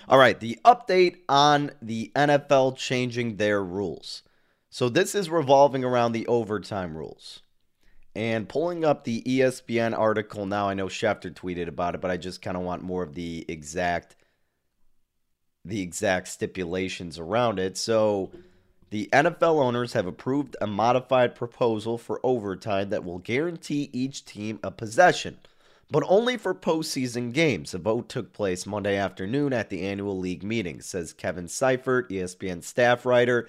All 0.08 0.18
right, 0.18 0.40
the 0.40 0.58
update 0.64 1.18
on 1.28 1.72
the 1.82 2.10
NFL 2.16 2.76
changing 2.78 3.36
their 3.36 3.62
rules. 3.62 4.22
So 4.70 4.88
this 4.88 5.14
is 5.14 5.28
revolving 5.28 5.84
around 5.84 6.12
the 6.12 6.26
overtime 6.26 6.96
rules. 6.96 7.42
And 8.16 8.48
pulling 8.48 8.84
up 8.84 9.04
the 9.04 9.22
ESPN 9.22 9.96
article 9.96 10.46
now, 10.46 10.68
I 10.68 10.74
know 10.74 10.86
Schefter 10.86 11.32
tweeted 11.32 11.68
about 11.68 11.94
it, 11.94 12.00
but 12.00 12.10
I 12.10 12.16
just 12.16 12.42
kind 12.42 12.56
of 12.56 12.64
want 12.64 12.82
more 12.82 13.02
of 13.02 13.14
the 13.14 13.44
exact 13.46 14.16
the 15.64 15.82
exact 15.82 16.28
stipulations 16.28 17.18
around 17.18 17.58
it. 17.58 17.76
So 17.76 18.30
the 18.90 19.08
NFL 19.12 19.62
owners 19.62 19.92
have 19.92 20.06
approved 20.06 20.56
a 20.60 20.66
modified 20.66 21.36
proposal 21.36 21.96
for 21.96 22.20
overtime 22.24 22.90
that 22.90 23.04
will 23.04 23.18
guarantee 23.18 23.88
each 23.92 24.24
team 24.24 24.58
a 24.64 24.72
possession, 24.72 25.38
but 25.92 26.02
only 26.08 26.36
for 26.36 26.54
postseason 26.54 27.32
games. 27.32 27.70
The 27.70 27.78
vote 27.78 28.08
took 28.08 28.32
place 28.32 28.66
Monday 28.66 28.96
afternoon 28.96 29.52
at 29.52 29.70
the 29.70 29.82
annual 29.82 30.18
league 30.18 30.42
meeting, 30.42 30.80
says 30.80 31.12
Kevin 31.12 31.46
Seifert, 31.46 32.10
ESPN 32.10 32.64
staff 32.64 33.06
writer. 33.06 33.48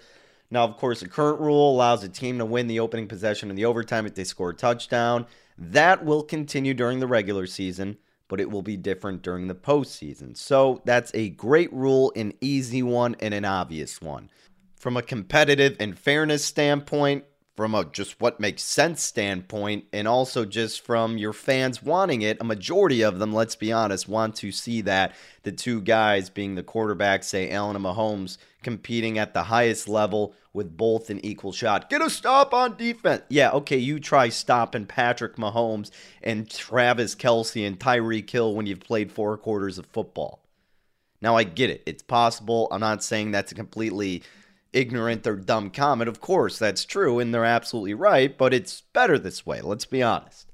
Now, 0.52 0.64
of 0.64 0.78
course, 0.78 1.00
the 1.00 1.08
current 1.08 1.40
rule 1.40 1.74
allows 1.74 2.04
a 2.04 2.10
team 2.10 2.38
to 2.38 2.46
win 2.46 2.68
the 2.68 2.80
opening 2.80 3.08
possession 3.08 3.50
in 3.50 3.56
the 3.56 3.66
overtime 3.66 4.06
if 4.06 4.14
they 4.14 4.26
score 4.26 4.52
a 4.52 4.56
touchdown. 4.56 5.26
That 5.58 6.06
will 6.06 6.22
continue 6.22 6.76
during 6.76 7.00
the 7.00 7.08
regular 7.08 7.48
season, 7.48 7.98
but 8.28 8.40
it 8.40 8.52
will 8.52 8.62
be 8.62 8.78
different 8.78 9.24
during 9.24 9.48
the 9.48 9.56
postseason. 9.56 10.38
So 10.38 10.82
that's 10.86 11.12
a 11.16 11.30
great 11.30 11.74
rule, 11.74 12.14
an 12.16 12.34
easy 12.42 12.84
one, 12.84 13.16
and 13.20 13.34
an 13.34 13.46
obvious 13.46 14.02
one. 14.02 14.30
From 14.82 14.98
a 14.98 15.04
competitive 15.04 15.78
and 15.80 15.96
fairness 15.96 16.44
standpoint, 16.44 17.26
from 17.56 17.76
a 17.76 17.86
just 17.86 18.20
what 18.20 18.40
makes 18.40 18.64
sense 18.64 19.04
standpoint, 19.04 19.86
and 19.94 20.08
also 20.08 20.44
just 20.44 20.84
from 20.84 21.20
your 21.20 21.34
fans 21.34 21.84
wanting 21.84 22.24
it, 22.24 22.38
a 22.42 22.44
majority 22.44 23.04
of 23.04 23.20
them, 23.20 23.32
let's 23.32 23.56
be 23.56 23.72
honest, 23.72 24.10
want 24.10 24.36
to 24.38 24.52
see 24.52 24.82
that 24.82 25.14
the 25.44 25.52
two 25.52 25.82
guys 25.82 26.32
being 26.32 26.56
the 26.56 26.64
quarterbacks, 26.64 27.26
say 27.26 27.52
Allen 27.52 27.76
and 27.76 27.86
Mahomes, 27.86 28.40
competing 28.64 29.20
at 29.20 29.36
the 29.36 29.44
highest 29.44 29.88
level 29.88 30.34
with 30.52 30.76
both 30.76 31.12
an 31.12 31.24
equal 31.24 31.52
shot. 31.52 31.88
Get 31.88 32.02
a 32.02 32.10
stop 32.10 32.52
on 32.52 32.76
defense. 32.76 33.22
Yeah, 33.30 33.52
okay, 33.52 33.78
you 33.78 34.00
try 34.00 34.30
stopping 34.30 34.88
Patrick 34.88 35.36
Mahomes 35.36 35.92
and 36.24 36.50
Travis 36.50 37.14
Kelce 37.14 37.68
and 37.68 37.80
Tyreek 37.80 38.28
Hill 38.28 38.56
when 38.56 38.66
you've 38.66 38.80
played 38.80 39.12
four 39.12 39.38
quarters 39.38 39.78
of 39.78 39.86
football. 39.86 40.42
Now, 41.22 41.38
I 41.38 41.44
get 41.44 41.70
it. 41.70 41.84
It's 41.86 42.02
possible. 42.02 42.68
I'm 42.72 42.80
not 42.80 43.04
saying 43.04 43.30
that's 43.30 43.52
a 43.52 43.56
completely 43.56 44.24
ignorant 44.74 45.28
or 45.28 45.36
dumb 45.36 45.70
comment. 45.70 46.08
Of 46.08 46.22
course, 46.22 46.58
that's 46.58 46.86
true, 46.86 47.20
and 47.20 47.34
they're 47.34 47.46
absolutely 47.46 47.94
right, 47.94 48.38
but 48.38 48.54
it's 48.54 48.82
better 48.94 49.18
this 49.20 49.46
way. 49.46 49.62
Let's 49.62 49.86
be 49.86 50.02
honest. 50.02 50.48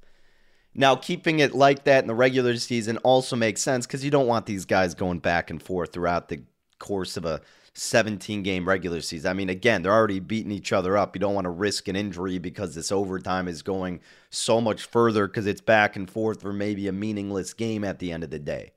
Now, 0.74 0.96
keeping 0.96 1.40
it 1.40 1.56
like 1.56 1.86
that 1.86 2.04
in 2.04 2.08
the 2.08 2.16
regular 2.16 2.56
season 2.58 2.98
also 2.98 3.36
makes 3.36 3.62
sense 3.62 3.88
because 3.88 4.06
you 4.06 4.12
don't 4.12 4.28
want 4.28 4.46
these 4.46 4.66
guys 4.66 4.94
going 4.94 5.20
back 5.20 5.50
and 5.50 5.62
forth 5.62 5.92
throughout 5.92 6.30
the 6.30 6.44
course 6.78 7.18
of 7.18 7.26
a 7.26 7.42
17 7.74 8.44
game 8.44 8.68
regular 8.68 9.02
season. 9.02 9.30
I 9.30 9.34
mean, 9.34 9.50
again, 9.50 9.82
they're 9.82 9.94
already 9.94 10.20
beating 10.20 10.52
each 10.52 10.74
other 10.74 10.98
up. 10.98 11.16
You 11.16 11.20
don't 11.20 11.36
want 11.36 11.46
to 11.46 11.52
risk 11.52 11.88
an 11.88 11.96
injury 11.96 12.38
because 12.38 12.76
this 12.76 12.92
overtime 12.92 13.48
is 13.48 13.62
going 13.62 14.02
so 14.30 14.60
much 14.60 14.86
further 14.86 15.28
because 15.28 15.48
it's 15.48 15.62
back 15.62 15.96
and 15.96 16.10
forth 16.10 16.42
for 16.42 16.54
maybe 16.54 16.88
a 16.88 16.92
meaningless 16.92 17.54
game 17.54 17.84
at 17.84 18.00
the 18.00 18.12
end 18.12 18.24
of 18.24 18.30
the 18.30 18.40
day. 18.40 18.74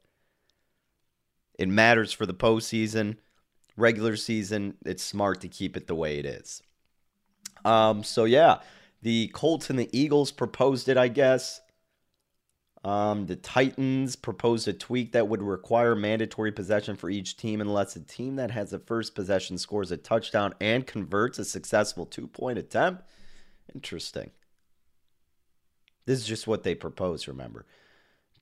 It 1.59 1.69
matters 1.69 2.13
for 2.13 2.25
the 2.25 2.35
postseason. 2.35 3.17
Regular 3.77 4.17
season, 4.17 4.77
it's 4.85 5.03
smart 5.03 5.41
to 5.41 5.49
keep 5.49 5.77
it 5.77 5.87
the 5.87 5.95
way 5.95 6.19
it 6.19 6.27
is. 6.27 6.63
Um, 7.65 8.03
so 8.03 8.25
yeah, 8.25 8.59
the 9.03 9.29
Colts 9.29 9.71
and 9.71 9.79
the 9.79 9.89
Eagles 9.93 10.31
proposed 10.31 10.89
it, 10.89 10.97
I 10.97 11.09
guess. 11.09 11.61
Um, 12.83 13.27
the 13.27 13.37
Titans 13.37 14.17
proposed 14.17 14.67
a 14.67 14.73
tweak 14.73 15.13
that 15.13 15.29
would 15.29 15.43
require 15.43 15.95
mandatory 15.95 16.51
possession 16.51 16.97
for 16.97 17.11
each 17.11 17.37
team 17.37 17.61
unless 17.61 17.95
a 17.95 18.01
team 18.01 18.37
that 18.37 18.51
has 18.51 18.71
the 18.71 18.79
first 18.79 19.15
possession 19.15 19.59
scores 19.59 19.91
a 19.91 19.99
touchdown 19.99 20.55
and 20.61 20.87
converts 20.87 21.39
a 21.39 21.45
successful 21.45 22.07
two 22.07 22.27
point 22.27 22.59
attempt. 22.59 23.03
Interesting. 23.75 24.31
This 26.07 26.19
is 26.19 26.27
just 26.27 26.47
what 26.47 26.63
they 26.63 26.75
proposed, 26.75 27.29
remember. 27.29 27.67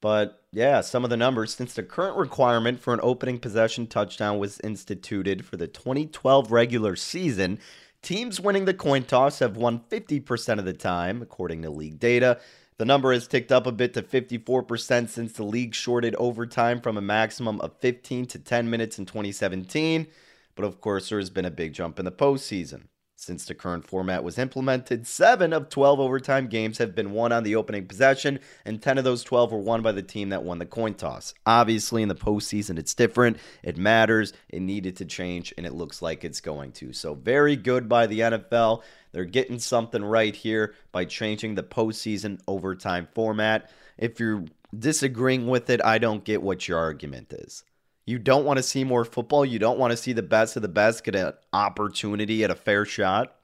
But 0.01 0.42
yeah, 0.53 0.80
some 0.80 1.05
of 1.05 1.11
the 1.11 1.16
numbers 1.16 1.55
since 1.55 1.74
the 1.74 1.82
current 1.82 2.16
requirement 2.16 2.80
for 2.80 2.94
an 2.94 3.01
opening 3.03 3.38
possession 3.38 3.86
touchdown 3.86 4.38
was 4.38 4.61
instituted 4.61 5.44
for 5.44 5.57
the 5.57 5.66
2012 5.66 6.53
regular 6.53 6.94
season, 6.94 7.59
teams 8.03 8.40
winning 8.40 8.64
the 8.64 8.74
coin 8.74 9.03
toss 9.03 9.40
have 9.40 9.57
won 9.57 9.80
50% 9.90 10.59
of 10.59 10.64
the 10.64 10.72
time, 10.72 11.20
according 11.20 11.62
to 11.62 11.70
league 11.70 11.99
data. 11.99 12.38
The 12.78 12.84
number 12.84 13.12
has 13.12 13.26
ticked 13.26 13.51
up 13.51 13.66
a 13.66 13.72
bit 13.72 13.92
to 13.94 14.03
54% 14.03 15.09
since 15.09 15.32
the 15.32 15.42
league 15.42 15.74
shorted 15.74 16.14
overtime 16.14 16.80
from 16.80 16.96
a 16.96 17.03
maximum 17.03 17.61
of 17.61 17.76
15 17.80 18.26
to 18.26 18.38
10 18.38 18.70
minutes 18.70 19.01
in 19.01 19.07
2017. 19.07 20.07
But 20.55 20.64
of 20.64 20.80
course, 20.80 21.09
there 21.09 21.18
has 21.18 21.30
been 21.30 21.44
a 21.44 21.51
big 21.51 21.72
jump 21.72 21.99
in 21.99 22.05
the 22.05 22.12
postseason. 22.12 22.84
Since 23.20 23.46
the 23.46 23.54
current 23.56 23.84
format 23.84 24.22
was 24.22 24.38
implemented, 24.38 25.04
7 25.04 25.52
of 25.52 25.68
12 25.68 25.98
overtime 25.98 26.46
games 26.46 26.78
have 26.78 26.94
been 26.94 27.10
won 27.10 27.32
on 27.32 27.42
the 27.42 27.56
opening 27.56 27.88
possession, 27.88 28.38
and 28.64 28.80
10 28.80 28.96
of 28.96 29.02
those 29.02 29.24
12 29.24 29.50
were 29.50 29.58
won 29.58 29.82
by 29.82 29.90
the 29.90 30.04
team 30.04 30.28
that 30.28 30.44
won 30.44 30.60
the 30.60 30.64
coin 30.64 30.94
toss. 30.94 31.34
Obviously, 31.44 32.00
in 32.00 32.08
the 32.08 32.14
postseason, 32.14 32.78
it's 32.78 32.94
different. 32.94 33.38
It 33.64 33.76
matters. 33.76 34.34
It 34.48 34.60
needed 34.60 34.94
to 34.98 35.04
change, 35.04 35.52
and 35.58 35.66
it 35.66 35.74
looks 35.74 36.00
like 36.00 36.22
it's 36.22 36.40
going 36.40 36.70
to. 36.74 36.92
So, 36.92 37.14
very 37.14 37.56
good 37.56 37.88
by 37.88 38.06
the 38.06 38.20
NFL. 38.20 38.84
They're 39.10 39.24
getting 39.24 39.58
something 39.58 40.04
right 40.04 40.34
here 40.34 40.76
by 40.92 41.04
changing 41.04 41.56
the 41.56 41.64
postseason 41.64 42.38
overtime 42.46 43.08
format. 43.16 43.68
If 43.96 44.20
you're 44.20 44.44
disagreeing 44.78 45.48
with 45.48 45.70
it, 45.70 45.84
I 45.84 45.98
don't 45.98 46.22
get 46.22 46.40
what 46.40 46.68
your 46.68 46.78
argument 46.78 47.32
is. 47.32 47.64
You 48.09 48.18
don't 48.18 48.46
want 48.46 48.56
to 48.56 48.62
see 48.62 48.84
more 48.84 49.04
football. 49.04 49.44
You 49.44 49.59
don't 49.59 49.78
want 49.78 49.90
to 49.90 49.96
see 49.98 50.14
the 50.14 50.22
best 50.22 50.56
of 50.56 50.62
the 50.62 50.68
best 50.68 51.04
get 51.04 51.14
an 51.14 51.34
opportunity 51.52 52.42
at 52.42 52.50
a 52.50 52.54
fair 52.54 52.86
shot. 52.86 53.36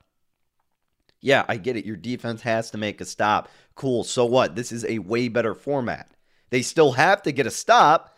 Yeah, 1.20 1.44
I 1.46 1.58
get 1.58 1.76
it. 1.76 1.84
Your 1.84 1.98
defense 1.98 2.40
has 2.40 2.70
to 2.70 2.78
make 2.78 2.98
a 3.02 3.04
stop. 3.04 3.50
Cool. 3.74 4.04
So 4.04 4.24
what? 4.24 4.56
This 4.56 4.72
is 4.72 4.86
a 4.86 5.00
way 5.00 5.28
better 5.28 5.54
format. 5.54 6.08
They 6.48 6.62
still 6.62 6.92
have 6.92 7.20
to 7.24 7.32
get 7.32 7.46
a 7.46 7.50
stop, 7.50 8.16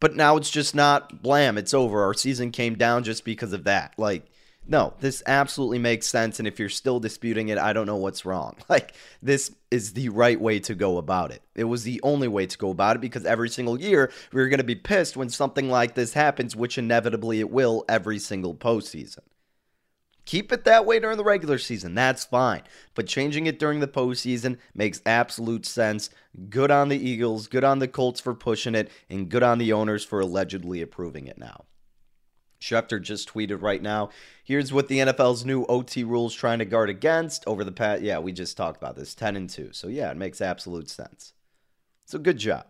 but 0.00 0.16
now 0.16 0.38
it's 0.38 0.48
just 0.48 0.74
not 0.74 1.22
blam. 1.22 1.58
It's 1.58 1.74
over. 1.74 2.02
Our 2.04 2.14
season 2.14 2.52
came 2.52 2.76
down 2.76 3.04
just 3.04 3.22
because 3.22 3.52
of 3.52 3.64
that. 3.64 3.92
Like, 3.98 4.31
no, 4.66 4.94
this 5.00 5.22
absolutely 5.26 5.78
makes 5.78 6.06
sense. 6.06 6.38
And 6.38 6.46
if 6.46 6.58
you're 6.58 6.68
still 6.68 7.00
disputing 7.00 7.48
it, 7.48 7.58
I 7.58 7.72
don't 7.72 7.86
know 7.86 7.96
what's 7.96 8.24
wrong. 8.24 8.56
Like, 8.68 8.94
this 9.20 9.54
is 9.70 9.92
the 9.92 10.08
right 10.08 10.40
way 10.40 10.58
to 10.60 10.74
go 10.74 10.96
about 10.96 11.30
it. 11.30 11.42
It 11.54 11.64
was 11.64 11.84
the 11.84 12.00
only 12.02 12.26
way 12.26 12.46
to 12.46 12.56
go 12.56 12.70
about 12.70 12.96
it 12.96 13.00
because 13.00 13.26
every 13.26 13.50
single 13.50 13.78
year 13.78 14.10
we're 14.32 14.48
going 14.48 14.58
to 14.58 14.64
be 14.64 14.74
pissed 14.74 15.14
when 15.14 15.28
something 15.28 15.68
like 15.68 15.94
this 15.94 16.14
happens, 16.14 16.56
which 16.56 16.78
inevitably 16.78 17.40
it 17.40 17.50
will 17.50 17.84
every 17.90 18.18
single 18.18 18.54
postseason. 18.54 19.18
Keep 20.24 20.52
it 20.52 20.64
that 20.64 20.86
way 20.86 21.00
during 21.00 21.18
the 21.18 21.24
regular 21.24 21.58
season. 21.58 21.94
That's 21.94 22.24
fine. 22.24 22.62
But 22.94 23.08
changing 23.08 23.46
it 23.46 23.58
during 23.58 23.80
the 23.80 23.88
postseason 23.88 24.56
makes 24.74 25.02
absolute 25.04 25.66
sense. 25.66 26.08
Good 26.48 26.70
on 26.70 26.88
the 26.88 26.96
Eagles, 26.96 27.48
good 27.48 27.64
on 27.64 27.80
the 27.80 27.88
Colts 27.88 28.20
for 28.20 28.32
pushing 28.32 28.74
it, 28.74 28.90
and 29.10 29.28
good 29.28 29.42
on 29.42 29.58
the 29.58 29.72
owners 29.74 30.04
for 30.04 30.20
allegedly 30.20 30.80
approving 30.80 31.26
it 31.26 31.36
now. 31.36 31.64
Schefter 32.62 33.02
just 33.02 33.28
tweeted 33.28 33.60
right 33.60 33.82
now. 33.82 34.10
Here's 34.44 34.72
what 34.72 34.88
the 34.88 34.98
NFL's 34.98 35.44
new 35.44 35.64
OT 35.64 36.04
rules 36.04 36.34
trying 36.34 36.60
to 36.60 36.64
guard 36.64 36.88
against 36.88 37.46
over 37.46 37.64
the 37.64 37.72
past. 37.72 38.02
Yeah, 38.02 38.20
we 38.20 38.32
just 38.32 38.56
talked 38.56 38.76
about 38.76 38.96
this 38.96 39.14
10 39.14 39.36
and 39.36 39.50
2. 39.50 39.70
So, 39.72 39.88
yeah, 39.88 40.10
it 40.10 40.16
makes 40.16 40.40
absolute 40.40 40.88
sense. 40.88 41.32
So, 42.06 42.18
good 42.18 42.38
job. 42.38 42.66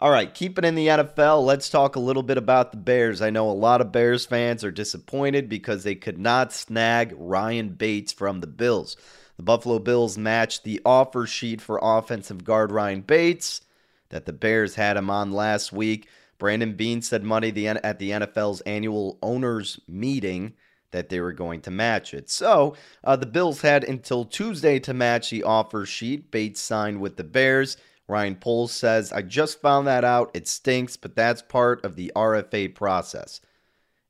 All 0.00 0.10
right, 0.10 0.32
keeping 0.32 0.64
in 0.64 0.74
the 0.74 0.88
NFL, 0.88 1.44
let's 1.44 1.68
talk 1.68 1.94
a 1.94 2.00
little 2.00 2.24
bit 2.24 2.38
about 2.38 2.72
the 2.72 2.78
Bears. 2.78 3.22
I 3.22 3.30
know 3.30 3.48
a 3.48 3.52
lot 3.52 3.80
of 3.80 3.92
Bears 3.92 4.26
fans 4.26 4.64
are 4.64 4.72
disappointed 4.72 5.48
because 5.48 5.84
they 5.84 5.94
could 5.94 6.18
not 6.18 6.52
snag 6.52 7.14
Ryan 7.16 7.68
Bates 7.68 8.12
from 8.12 8.40
the 8.40 8.48
Bills. 8.48 8.96
The 9.36 9.44
Buffalo 9.44 9.78
Bills 9.78 10.18
matched 10.18 10.64
the 10.64 10.80
offer 10.84 11.26
sheet 11.26 11.60
for 11.60 11.78
offensive 11.80 12.42
guard 12.42 12.72
Ryan 12.72 13.02
Bates 13.02 13.60
that 14.08 14.26
the 14.26 14.32
Bears 14.32 14.74
had 14.74 14.96
him 14.96 15.10
on 15.10 15.32
last 15.32 15.72
week. 15.72 16.08
Brandon 16.42 16.72
Beane 16.72 17.02
said 17.02 17.22
Monday 17.22 17.52
the, 17.52 17.68
at 17.68 18.00
the 18.00 18.10
NFL's 18.10 18.62
annual 18.62 19.16
owners 19.22 19.78
meeting 19.86 20.54
that 20.90 21.08
they 21.08 21.20
were 21.20 21.32
going 21.32 21.60
to 21.60 21.70
match 21.70 22.12
it. 22.12 22.28
So 22.28 22.74
uh, 23.04 23.14
the 23.14 23.26
Bills 23.26 23.60
had 23.60 23.84
until 23.84 24.24
Tuesday 24.24 24.80
to 24.80 24.92
match 24.92 25.30
the 25.30 25.44
offer 25.44 25.86
sheet. 25.86 26.32
Bates 26.32 26.60
signed 26.60 27.00
with 27.00 27.16
the 27.16 27.22
Bears. 27.22 27.76
Ryan 28.08 28.34
Poles 28.34 28.72
says, 28.72 29.12
I 29.12 29.22
just 29.22 29.60
found 29.60 29.86
that 29.86 30.02
out. 30.02 30.32
It 30.34 30.48
stinks, 30.48 30.96
but 30.96 31.14
that's 31.14 31.42
part 31.42 31.84
of 31.84 31.94
the 31.94 32.10
RFA 32.16 32.74
process. 32.74 33.40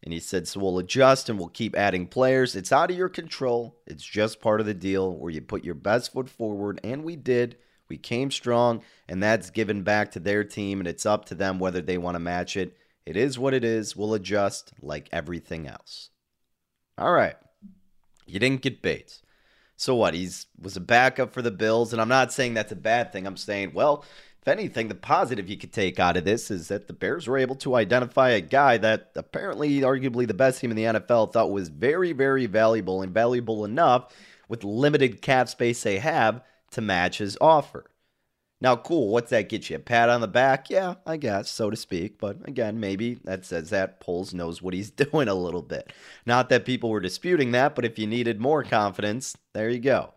And 0.02 0.14
he 0.14 0.18
said, 0.18 0.48
So 0.48 0.58
we'll 0.60 0.78
adjust 0.78 1.28
and 1.28 1.38
we'll 1.38 1.48
keep 1.48 1.76
adding 1.76 2.06
players. 2.06 2.56
It's 2.56 2.72
out 2.72 2.90
of 2.90 2.96
your 2.96 3.10
control. 3.10 3.76
It's 3.86 4.02
just 4.02 4.40
part 4.40 4.60
of 4.60 4.64
the 4.64 4.72
deal 4.72 5.14
where 5.14 5.30
you 5.30 5.42
put 5.42 5.64
your 5.64 5.74
best 5.74 6.14
foot 6.14 6.30
forward. 6.30 6.80
And 6.82 7.04
we 7.04 7.14
did. 7.14 7.58
We 7.92 7.98
came 7.98 8.30
strong, 8.30 8.80
and 9.06 9.22
that's 9.22 9.50
given 9.50 9.82
back 9.82 10.12
to 10.12 10.18
their 10.18 10.44
team, 10.44 10.80
and 10.80 10.88
it's 10.88 11.04
up 11.04 11.26
to 11.26 11.34
them 11.34 11.58
whether 11.58 11.82
they 11.82 11.98
want 11.98 12.14
to 12.14 12.20
match 12.20 12.56
it. 12.56 12.74
It 13.04 13.18
is 13.18 13.38
what 13.38 13.52
it 13.52 13.64
is. 13.64 13.94
We'll 13.94 14.14
adjust 14.14 14.72
like 14.80 15.10
everything 15.12 15.68
else. 15.68 16.08
All 16.96 17.12
right. 17.12 17.36
You 18.24 18.40
didn't 18.40 18.62
get 18.62 18.80
Bates. 18.80 19.20
So 19.76 19.94
what? 19.94 20.14
He's 20.14 20.46
was 20.58 20.74
a 20.74 20.80
backup 20.80 21.34
for 21.34 21.42
the 21.42 21.50
Bills, 21.50 21.92
and 21.92 22.00
I'm 22.00 22.08
not 22.08 22.32
saying 22.32 22.54
that's 22.54 22.72
a 22.72 22.76
bad 22.76 23.12
thing. 23.12 23.26
I'm 23.26 23.36
saying, 23.36 23.72
well, 23.74 24.06
If 24.42 24.48
anything, 24.48 24.88
the 24.88 24.96
positive 24.96 25.48
you 25.48 25.56
could 25.58 25.72
take 25.72 26.00
out 26.00 26.16
of 26.16 26.24
this 26.24 26.50
is 26.50 26.66
that 26.68 26.88
the 26.88 26.92
Bears 26.94 27.28
were 27.28 27.38
able 27.38 27.54
to 27.56 27.76
identify 27.76 28.30
a 28.30 28.40
guy 28.40 28.76
that 28.78 29.12
apparently, 29.14 29.82
arguably, 29.82 30.26
the 30.26 30.34
best 30.34 30.60
team 30.60 30.70
in 30.70 30.76
the 30.76 30.84
NFL 30.84 31.32
thought 31.32 31.52
was 31.52 31.68
very, 31.68 32.12
very 32.12 32.46
valuable 32.46 33.02
and 33.02 33.12
valuable 33.14 33.64
enough 33.64 34.12
with 34.48 34.64
limited 34.64 35.22
cap 35.22 35.48
space 35.48 35.82
they 35.82 35.98
have 35.98 36.42
to 36.72 36.80
match 36.80 37.18
his 37.18 37.38
offer. 37.40 37.86
Now, 38.62 38.76
cool. 38.76 39.08
What's 39.08 39.30
that 39.30 39.48
get 39.48 39.68
you? 39.68 39.76
A 39.76 39.80
pat 39.80 40.08
on 40.08 40.20
the 40.20 40.28
back? 40.28 40.70
Yeah, 40.70 40.94
I 41.04 41.16
guess, 41.16 41.50
so 41.50 41.68
to 41.68 41.76
speak. 41.76 42.18
But 42.18 42.48
again, 42.48 42.78
maybe 42.78 43.14
that 43.24 43.44
says 43.44 43.70
that 43.70 43.98
Poles 43.98 44.32
knows 44.32 44.62
what 44.62 44.72
he's 44.72 44.90
doing 44.92 45.26
a 45.26 45.34
little 45.34 45.62
bit. 45.62 45.92
Not 46.26 46.48
that 46.48 46.64
people 46.64 46.88
were 46.90 47.00
disputing 47.00 47.50
that, 47.52 47.74
but 47.74 47.84
if 47.84 47.98
you 47.98 48.06
needed 48.06 48.40
more 48.40 48.62
confidence, 48.62 49.36
there 49.52 49.68
you 49.68 49.80
go. 49.80 50.14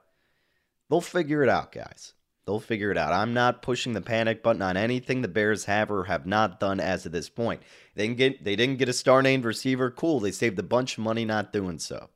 They'll 0.89 1.01
figure 1.01 1.41
it 1.41 1.49
out, 1.49 1.72
guys. 1.72 2.14
They'll 2.45 2.60
figure 2.60 2.91
it 2.91 2.97
out. 2.97 3.12
I'm 3.12 3.34
not 3.34 3.64
pushing 3.64 3.93
the 3.93 4.01
panic 4.01 4.43
button 4.43 4.62
on 4.62 4.78
anything 4.78 5.24
the 5.24 5.28
Bears 5.28 5.66
have 5.66 5.89
or 5.89 6.03
have 6.03 6.28
not 6.28 6.60
done 6.60 6.80
as 6.80 7.08
of 7.08 7.12
this 7.12 7.28
point. 7.30 7.64
They 7.95 8.06
didn't 8.06 8.18
get 8.18 8.43
they 8.43 8.56
didn't 8.56 8.78
get 8.78 8.89
a 8.89 8.93
star 8.93 9.24
named 9.24 9.45
receiver. 9.45 9.89
Cool. 9.89 10.20
They 10.20 10.32
saved 10.32 10.60
a 10.60 10.64
bunch 10.64 10.99
of 10.99 11.03
money 11.03 11.26
not 11.26 11.51
doing 11.51 11.80
so. 11.80 12.10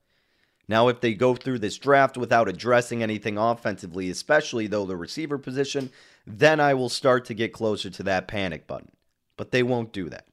Now, 0.69 0.87
if 0.87 1.01
they 1.01 1.15
go 1.15 1.33
through 1.33 1.59
this 1.59 1.79
draft 1.79 2.15
without 2.15 2.47
addressing 2.47 3.01
anything 3.01 3.39
offensively, 3.39 4.11
especially 4.11 4.67
though 4.67 4.85
the 4.85 4.95
receiver 4.95 5.39
position, 5.39 5.89
then 6.27 6.59
I 6.59 6.75
will 6.75 6.89
start 6.89 7.25
to 7.25 7.33
get 7.33 7.53
closer 7.53 7.89
to 7.89 8.03
that 8.03 8.27
panic 8.27 8.67
button. 8.67 8.91
But 9.35 9.49
they 9.49 9.63
won't 9.63 9.91
do 9.91 10.09
that. 10.09 10.27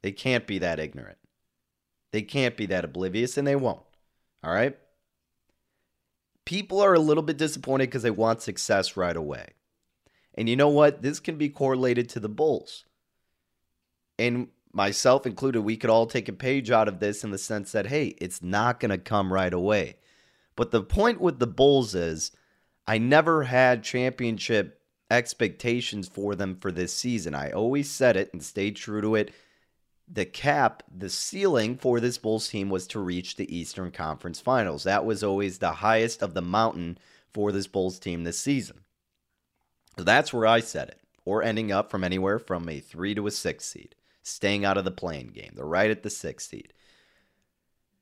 They 0.00 0.10
can't 0.10 0.46
be 0.46 0.58
that 0.60 0.80
ignorant. 0.80 1.18
They 2.10 2.22
can't 2.22 2.56
be 2.56 2.64
that 2.66 2.86
oblivious, 2.86 3.36
and 3.36 3.46
they 3.46 3.54
won't. 3.54 3.82
All 4.42 4.54
right? 4.54 4.78
People 6.46 6.80
are 6.80 6.94
a 6.94 6.98
little 6.98 7.22
bit 7.22 7.36
disappointed 7.36 7.88
because 7.88 8.02
they 8.02 8.10
want 8.10 8.40
success 8.40 8.96
right 8.96 9.16
away. 9.16 9.48
And 10.34 10.48
you 10.48 10.56
know 10.56 10.68
what? 10.68 11.02
This 11.02 11.20
can 11.20 11.36
be 11.36 11.50
correlated 11.50 12.08
to 12.10 12.20
the 12.20 12.30
Bulls. 12.30 12.86
And 14.18 14.48
myself 14.72 15.26
included, 15.26 15.62
we 15.62 15.76
could 15.76 15.90
all 15.90 16.06
take 16.06 16.28
a 16.28 16.32
page 16.32 16.70
out 16.70 16.88
of 16.88 17.00
this 17.00 17.24
in 17.24 17.30
the 17.30 17.38
sense 17.38 17.72
that, 17.72 17.86
hey, 17.86 18.14
it's 18.18 18.42
not 18.42 18.80
going 18.80 18.90
to 18.90 18.98
come 18.98 19.32
right 19.32 19.52
away. 19.52 19.96
But 20.56 20.70
the 20.70 20.82
point 20.82 21.20
with 21.20 21.38
the 21.38 21.46
Bulls 21.46 21.94
is 21.94 22.32
I 22.86 22.98
never 22.98 23.44
had 23.44 23.84
championship 23.84 24.80
expectations 25.10 26.08
for 26.08 26.34
them 26.34 26.56
for 26.60 26.72
this 26.72 26.92
season. 26.94 27.34
I 27.34 27.50
always 27.50 27.90
said 27.90 28.16
it 28.16 28.32
and 28.32 28.42
stayed 28.42 28.76
true 28.76 29.00
to 29.02 29.14
it. 29.14 29.32
The 30.10 30.24
cap, 30.24 30.82
the 30.94 31.08
ceiling 31.08 31.76
for 31.76 32.00
this 32.00 32.18
Bulls 32.18 32.48
team 32.48 32.68
was 32.68 32.86
to 32.88 32.98
reach 32.98 33.36
the 33.36 33.54
Eastern 33.54 33.90
Conference 33.90 34.40
Finals. 34.40 34.84
That 34.84 35.04
was 35.04 35.22
always 35.22 35.58
the 35.58 35.72
highest 35.72 36.22
of 36.22 36.34
the 36.34 36.42
mountain 36.42 36.98
for 37.32 37.52
this 37.52 37.66
Bulls 37.66 37.98
team 37.98 38.24
this 38.24 38.38
season. 38.38 38.80
So 39.96 40.04
that's 40.04 40.32
where 40.32 40.46
I 40.46 40.60
said 40.60 40.88
it, 40.88 41.00
or 41.24 41.42
ending 41.42 41.70
up 41.70 41.90
from 41.90 42.04
anywhere 42.04 42.38
from 42.38 42.68
a 42.68 42.80
three 42.80 43.14
to 43.14 43.26
a 43.26 43.30
six 43.30 43.66
seed, 43.66 43.94
staying 44.22 44.64
out 44.64 44.78
of 44.78 44.84
the 44.84 44.90
play-in 44.90 45.28
game. 45.28 45.52
They're 45.54 45.64
right 45.64 45.90
at 45.90 46.02
the 46.02 46.10
six 46.10 46.48
seed. 46.48 46.72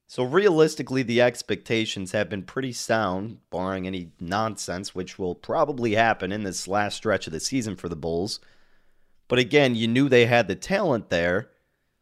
So 0.06 0.24
realistically, 0.24 1.04
the 1.04 1.22
expectations 1.22 2.12
have 2.12 2.28
been 2.28 2.42
pretty 2.42 2.72
sound, 2.72 3.38
barring 3.50 3.86
any 3.86 4.10
nonsense, 4.18 4.92
which 4.92 5.18
will 5.18 5.36
probably 5.36 5.92
happen 5.94 6.32
in 6.32 6.42
this 6.42 6.66
last 6.66 6.96
stretch 6.96 7.28
of 7.28 7.32
the 7.32 7.38
season 7.38 7.76
for 7.76 7.88
the 7.88 7.94
Bulls. 7.94 8.40
But 9.28 9.38
again, 9.38 9.76
you 9.76 9.86
knew 9.86 10.08
they 10.08 10.26
had 10.26 10.48
the 10.48 10.56
talent 10.56 11.10
there, 11.10 11.50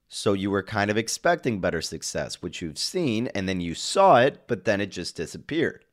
so 0.08 0.32
you 0.32 0.50
were 0.50 0.62
kind 0.62 0.90
of 0.90 0.96
expecting 0.96 1.60
better 1.60 1.82
success, 1.82 2.40
which 2.40 2.62
you've 2.62 2.78
seen, 2.78 3.26
and 3.34 3.46
then 3.46 3.60
you 3.60 3.74
saw 3.74 4.20
it, 4.20 4.44
but 4.46 4.64
then 4.64 4.80
it 4.80 4.86
just 4.86 5.14
disappeared. 5.14 5.84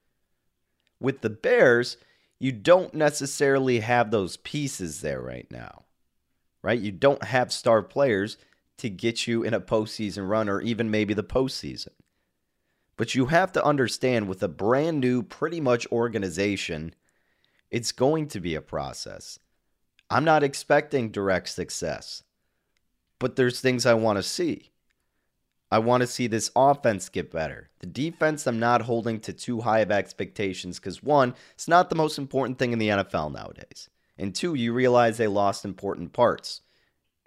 With 1.02 1.20
the 1.20 1.30
Bears, 1.30 1.98
you 2.40 2.54
don't 2.54 2.94
necessarily 2.94 3.82
have 3.82 4.12
those 4.12 4.38
pieces 4.38 5.02
there 5.02 5.22
right 5.22 5.52
now, 5.52 5.84
right? 6.66 6.80
You 6.80 6.92
don't 6.92 7.24
have 7.24 7.54
star 7.54 7.84
players 7.84 8.38
to 8.80 8.90
get 8.90 9.28
you 9.28 9.44
in 9.44 9.54
a 9.54 9.62
postseason 9.62 10.28
run 10.28 10.50
or 10.50 10.62
even 10.62 10.90
maybe 10.90 11.14
the 11.14 11.24
postseason. 11.24 11.90
But 12.98 13.14
you 13.14 13.28
have 13.28 13.52
to 13.52 13.64
understand 13.64 14.28
with 14.28 14.42
a 14.42 14.48
brand 14.48 15.00
new, 15.00 15.22
pretty 15.22 15.62
much 15.62 15.86
organization, 15.92 16.96
it's 17.70 17.92
going 17.92 18.30
to 18.30 18.40
be 18.40 18.56
a 18.56 18.62
process. 18.62 19.38
I'm 20.10 20.26
not 20.26 20.42
expecting 20.42 21.12
direct 21.12 21.50
success, 21.50 22.24
but 23.20 23.36
there's 23.36 23.62
things 23.62 23.86
I 23.86 23.94
want 23.94 24.18
to 24.18 24.24
see. 24.24 24.72
I 25.72 25.78
want 25.78 26.02
to 26.02 26.08
see 26.08 26.26
this 26.26 26.50
offense 26.56 27.10
get 27.10 27.32
better. 27.32 27.70
The 27.78 27.86
defense, 27.86 28.48
I'm 28.48 28.60
not 28.60 28.82
holding 28.82 29.20
to 29.20 29.34
too 29.34 29.62
high 29.62 29.80
of 29.80 29.92
expectations 29.92 30.80
because 30.80 31.04
one, 31.04 31.36
it's 31.54 31.68
not 31.68 31.92
the 31.92 31.96
most 31.96 32.18
important 32.18 32.58
thing 32.58 32.74
in 32.74 32.80
the 32.80 32.90
NFL 32.90 33.34
nowadays. 33.34 33.88
And 34.18 34.34
two, 34.34 34.54
you 34.54 34.74
realize 34.74 35.18
they 35.18 35.28
lost 35.28 35.66
important 35.66 36.14
parts. 36.14 36.62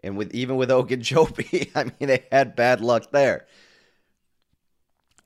And 0.02 0.16
with 0.16 0.34
even 0.34 0.56
with 0.56 0.68
Ogunjobi, 0.70 1.70
I 1.74 1.84
mean 1.84 2.08
they 2.08 2.24
had 2.30 2.56
bad 2.56 2.80
luck 2.80 3.10
there. 3.10 3.46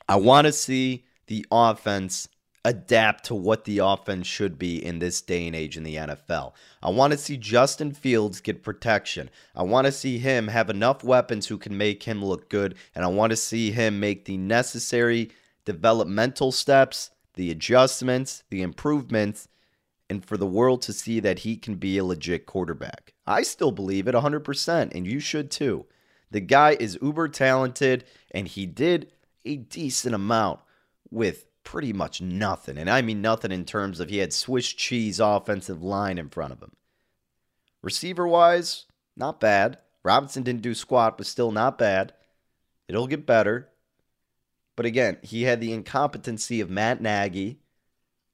I 0.08 0.16
want 0.16 0.46
to 0.46 0.52
see 0.52 1.04
the 1.26 1.46
offense 1.50 2.28
adapt 2.64 3.24
to 3.24 3.34
what 3.34 3.64
the 3.64 3.78
offense 3.78 4.26
should 4.26 4.58
be 4.58 4.84
in 4.84 4.98
this 4.98 5.20
day 5.20 5.46
and 5.46 5.56
age 5.56 5.76
in 5.76 5.82
the 5.82 5.96
NFL. 5.96 6.52
I 6.82 6.90
want 6.90 7.12
to 7.12 7.18
see 7.18 7.36
Justin 7.36 7.92
Fields 7.92 8.40
get 8.40 8.62
protection. 8.62 9.30
I 9.54 9.62
want 9.62 9.86
to 9.86 9.92
see 9.92 10.18
him 10.18 10.48
have 10.48 10.70
enough 10.70 11.02
weapons 11.02 11.46
who 11.46 11.58
can 11.58 11.76
make 11.76 12.04
him 12.04 12.24
look 12.24 12.48
good. 12.48 12.76
And 12.94 13.04
I 13.04 13.08
want 13.08 13.30
to 13.30 13.36
see 13.36 13.72
him 13.72 13.98
make 13.98 14.24
the 14.24 14.36
necessary 14.36 15.32
developmental 15.64 16.52
steps, 16.52 17.10
the 17.34 17.50
adjustments, 17.50 18.44
the 18.50 18.62
improvements, 18.62 19.48
and 20.12 20.24
for 20.24 20.36
the 20.36 20.46
world 20.46 20.82
to 20.82 20.92
see 20.92 21.20
that 21.20 21.40
he 21.40 21.56
can 21.56 21.76
be 21.76 21.96
a 21.96 22.04
legit 22.04 22.44
quarterback. 22.44 23.14
I 23.26 23.42
still 23.42 23.72
believe 23.72 24.06
it 24.06 24.14
100%, 24.14 24.94
and 24.94 25.06
you 25.06 25.18
should 25.20 25.50
too. 25.50 25.86
The 26.30 26.40
guy 26.40 26.76
is 26.78 26.98
uber 27.00 27.28
talented, 27.28 28.04
and 28.30 28.46
he 28.46 28.66
did 28.66 29.10
a 29.44 29.56
decent 29.56 30.14
amount 30.14 30.60
with 31.10 31.46
pretty 31.64 31.94
much 31.94 32.20
nothing. 32.20 32.76
And 32.76 32.90
I 32.90 33.00
mean 33.00 33.22
nothing 33.22 33.52
in 33.52 33.64
terms 33.64 34.00
of 34.00 34.10
he 34.10 34.18
had 34.18 34.34
Swiss 34.34 34.68
cheese 34.68 35.18
offensive 35.18 35.82
line 35.82 36.18
in 36.18 36.28
front 36.28 36.52
of 36.52 36.62
him. 36.62 36.72
Receiver 37.80 38.28
wise, 38.28 38.84
not 39.16 39.40
bad. 39.40 39.78
Robinson 40.02 40.42
didn't 40.42 40.62
do 40.62 40.74
squat, 40.74 41.16
but 41.16 41.26
still 41.26 41.52
not 41.52 41.78
bad. 41.78 42.12
It'll 42.86 43.06
get 43.06 43.24
better. 43.24 43.70
But 44.76 44.84
again, 44.84 45.16
he 45.22 45.44
had 45.44 45.60
the 45.60 45.72
incompetency 45.72 46.60
of 46.60 46.68
Matt 46.68 47.00
Nagy 47.00 47.61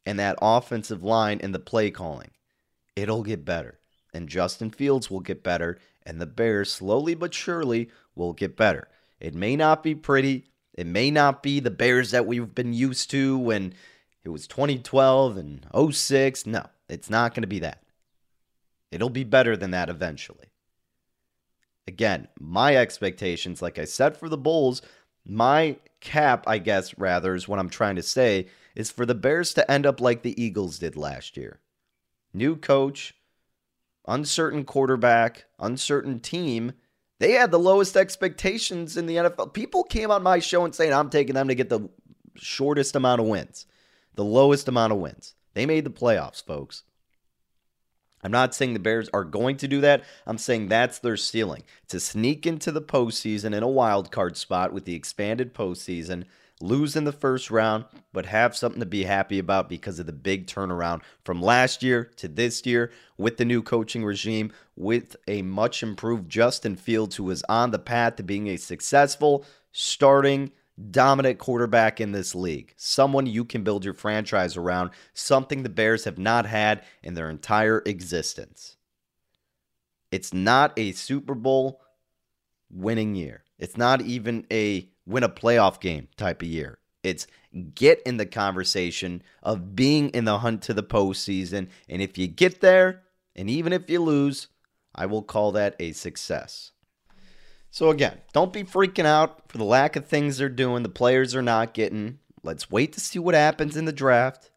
and 0.09 0.19
that 0.19 0.39
offensive 0.41 1.05
line 1.05 1.39
and 1.43 1.55
the 1.55 1.59
play 1.59 1.91
calling. 1.91 2.31
It'll 2.97 3.23
get 3.23 3.45
better. 3.45 3.79
And 4.15 4.27
Justin 4.27 4.71
Fields 4.71 5.11
will 5.11 5.21
get 5.21 5.45
better. 5.45 5.79
And 6.03 6.19
the 6.19 6.25
Bears, 6.25 6.73
slowly 6.73 7.15
but 7.15 7.35
surely, 7.35 7.91
will 8.15 8.33
get 8.33 8.57
better. 8.57 8.89
It 9.21 9.35
may 9.35 9.55
not 9.55 9.83
be 9.83 9.95
pretty. 9.95 10.47
It 10.73 10.87
may 10.87 11.11
not 11.11 11.43
be 11.43 11.61
the 11.61 11.71
Bears 11.71 12.13
that 12.13 12.25
we've 12.25 12.55
been 12.55 12.73
used 12.73 13.11
to 13.11 13.37
when 13.39 13.75
it 14.25 14.31
was 14.31 14.47
2012 14.47 15.37
and 15.37 15.67
06. 15.93 16.47
No, 16.47 16.65
it's 16.89 17.11
not 17.11 17.35
going 17.35 17.43
to 17.43 17.47
be 17.47 17.59
that. 17.59 17.83
It'll 18.91 19.11
be 19.11 19.25
better 19.25 19.59
than 19.59 19.73
that 19.73 19.91
eventually. 19.91 20.47
Again, 21.87 22.29
my 22.41 22.77
expectations, 22.77 23.61
like 23.61 23.79
I 23.79 23.85
said 23.85 24.17
for 24.17 24.31
the 24.31 24.39
Bulls, 24.39 24.81
my 25.27 25.77
cap, 26.01 26.45
I 26.47 26.57
guess, 26.57 26.97
rather, 26.97 27.35
is 27.35 27.47
what 27.47 27.59
I'm 27.59 27.69
trying 27.69 27.97
to 27.97 28.03
say, 28.03 28.47
is 28.75 28.91
for 28.91 29.07
the 29.07 29.14
Bears 29.14 29.55
to 29.55 29.71
end 29.71 29.87
up 29.87 30.01
like 30.01 30.23
the 30.23 30.41
Eagles 30.41 30.79
did 30.79 30.97
last 30.97 31.37
year. 31.37 31.61
New 32.33 32.57
coach, 32.57 33.14
uncertain 34.07 34.64
quarterback, 34.64 35.47
uncertain 35.59 36.21
team 36.21 36.73
they 37.19 37.33
had 37.33 37.51
the 37.51 37.59
lowest 37.59 37.97
expectations 37.97 38.97
in 38.97 39.07
the 39.07 39.16
NFL. 39.16 39.53
People 39.53 39.83
came 39.83 40.11
on 40.11 40.23
my 40.23 40.39
show 40.39 40.64
and 40.64 40.75
saying 40.75 40.93
I'm 40.93 41.11
taking 41.11 41.35
them 41.35 41.49
to 41.49 41.55
get 41.55 41.69
the 41.69 41.89
shortest 42.37 42.95
amount 42.95 43.21
of 43.21 43.27
wins, 43.27 43.66
the 44.14 44.25
lowest 44.25 44.69
amount 44.69 44.93
of 44.93 45.01
wins. 45.01 45.35
They 45.55 45.66
made 45.66 45.85
the 45.85 45.91
playoffs, 45.91 46.45
folks. 46.45 46.85
I'm 48.23 48.31
not 48.31 48.55
saying 48.55 48.73
the 48.73 48.81
Bears 48.81 49.09
are 49.12 49.25
going 49.25 49.57
to 49.59 49.69
do 49.69 49.81
that. 49.81 50.05
I'm 50.27 50.39
saying 50.39 50.69
that's 50.69 50.99
their 50.99 51.16
ceiling 51.16 51.62
to 51.89 52.01
sneak 52.01 52.47
into 52.47 52.73
the 52.73 52.83
postseason 52.83 53.55
in 53.55 53.62
a 53.62 53.69
wild 53.69 54.11
card 54.11 54.37
spot 54.37 54.73
with 54.73 54.85
the 54.85 54.95
expanded 54.95 55.55
postseason 55.55 56.25
lose 56.61 56.97
in 56.97 57.05
the 57.05 57.13
first 57.13 57.51
round, 57.51 57.85
but 58.13 58.27
have 58.27 58.57
something 58.57 58.81
to 58.81 58.87
be 58.87 59.05
happy 59.05 59.39
about 59.39 59.69
because 59.69 59.99
of 59.99 60.07
the 60.07 60.13
big 60.13 60.47
turnaround 60.47 61.03
from 61.25 61.41
last 61.41 61.83
year 61.83 62.05
to 62.17 62.29
this 62.29 62.65
year 62.67 62.91
with 63.17 63.37
the 63.37 63.45
new 63.45 63.63
coaching 63.63 64.05
regime, 64.05 64.53
with 64.77 65.17
a 65.27 65.43
much 65.43 65.83
improved 65.83 66.29
Justin 66.29 66.77
Fields, 66.77 67.17
who 67.17 67.31
is 67.31 67.45
on 67.49 67.71
the 67.71 67.79
path 67.79 68.17
to 68.17 68.23
being 68.23 68.49
a 68.49 68.57
successful 68.57 69.45
starting 69.73 70.51
dominant 70.91 71.39
quarterback 71.39 72.01
in 72.01 72.13
this 72.13 72.35
league. 72.35 72.73
Someone 72.77 73.27
you 73.27 73.45
can 73.45 73.65
build 73.65 73.85
your 73.85 73.95
franchise 73.95 74.57
around, 74.57 74.91
something 75.13 75.63
the 75.63 75.69
Bears 75.69 76.05
have 76.05 76.19
not 76.19 76.47
had 76.47 76.85
in 77.03 77.15
their 77.15 77.31
entire 77.31 77.83
existence. 77.85 78.77
It's 80.11 80.33
not 80.33 80.73
a 80.79 80.93
Super 80.93 81.35
Bowl 81.35 81.81
winning 82.71 83.15
year. 83.15 83.45
It's 83.59 83.77
not 83.77 84.01
even 84.03 84.47
a 84.53 84.89
win 85.09 85.25
a 85.25 85.29
playoff 85.29 85.81
game 85.81 86.09
type 86.17 86.43
of 86.43 86.49
year. 86.49 86.79
It's 87.03 87.27
get 87.75 88.03
in 88.05 88.19
the 88.19 88.27
conversation 88.27 89.23
of 89.43 89.75
being 89.75 90.11
in 90.11 90.25
the 90.25 90.39
hunt 90.39 90.63
to 90.63 90.75
the 90.75 90.83
postseason. 90.83 91.69
And 91.89 92.03
if 92.03 92.19
you 92.19 92.27
get 92.27 92.61
there 92.61 93.03
And 93.39 93.49
even 93.49 93.73
if 93.73 93.89
you 93.89 94.03
lose, 94.03 94.49
I 94.93 95.07
will 95.07 95.23
call 95.23 95.53
that 95.53 95.77
a 95.79 95.93
success. 95.93 96.73
So 97.71 97.91
again, 97.91 98.19
don't 98.33 98.53
be 98.53 98.65
freaking 98.65 99.07
out 99.07 99.49
for 99.49 99.59
the 99.59 99.65
lack 99.65 99.95
of 99.95 100.07
things 100.07 100.39
they're 100.39 100.49
doing, 100.49 100.83
the 100.83 100.89
players 100.89 101.37
are 101.37 101.43
not 101.43 101.73
getting. 101.73 102.19
Let's 102.43 102.69
wait 102.69 102.95
to 102.95 103.01
see 103.01 103.21
what 103.21 103.37
happens 103.37 103.77
in 103.77 103.85
the 103.85 103.93
draft. 103.93 104.51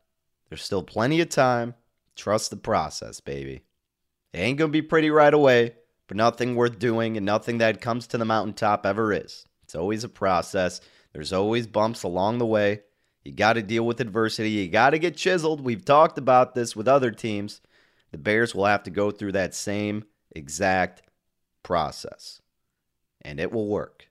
There's 0.49 0.63
still 0.63 0.81
plenty 0.81 1.21
of 1.21 1.29
time. 1.29 1.75
Trust 2.15 2.49
the 2.49 2.57
process, 2.57 3.19
baby. 3.19 3.61
It 4.33 4.39
ain't 4.39 4.57
going 4.57 4.69
to 4.69 4.73
be 4.73 4.81
pretty 4.81 5.11
right 5.11 5.33
away, 5.33 5.75
but 6.07 6.17
nothing 6.17 6.55
worth 6.55 6.79
doing 6.79 7.17
and 7.17 7.25
nothing 7.25 7.59
that 7.59 7.81
comes 7.81 8.07
to 8.07 8.17
the 8.17 8.25
mountaintop 8.25 8.83
ever 8.85 9.13
is. 9.13 9.45
It's 9.71 9.75
always 9.77 10.03
a 10.03 10.09
process. 10.09 10.81
There's 11.13 11.31
always 11.31 11.65
bumps 11.65 12.03
along 12.03 12.39
the 12.39 12.45
way. 12.45 12.81
You 13.23 13.31
got 13.31 13.53
to 13.53 13.61
deal 13.61 13.85
with 13.85 14.01
adversity. 14.01 14.49
You 14.49 14.67
got 14.67 14.89
to 14.89 14.99
get 14.99 15.15
chiseled. 15.15 15.61
We've 15.61 15.85
talked 15.85 16.17
about 16.17 16.55
this 16.55 16.75
with 16.75 16.89
other 16.89 17.09
teams. 17.09 17.61
The 18.11 18.17
Bears 18.17 18.53
will 18.53 18.65
have 18.65 18.83
to 18.83 18.89
go 18.89 19.11
through 19.11 19.31
that 19.31 19.55
same 19.55 20.03
exact 20.35 21.03
process, 21.63 22.41
and 23.21 23.39
it 23.39 23.53
will 23.53 23.69
work. 23.69 24.09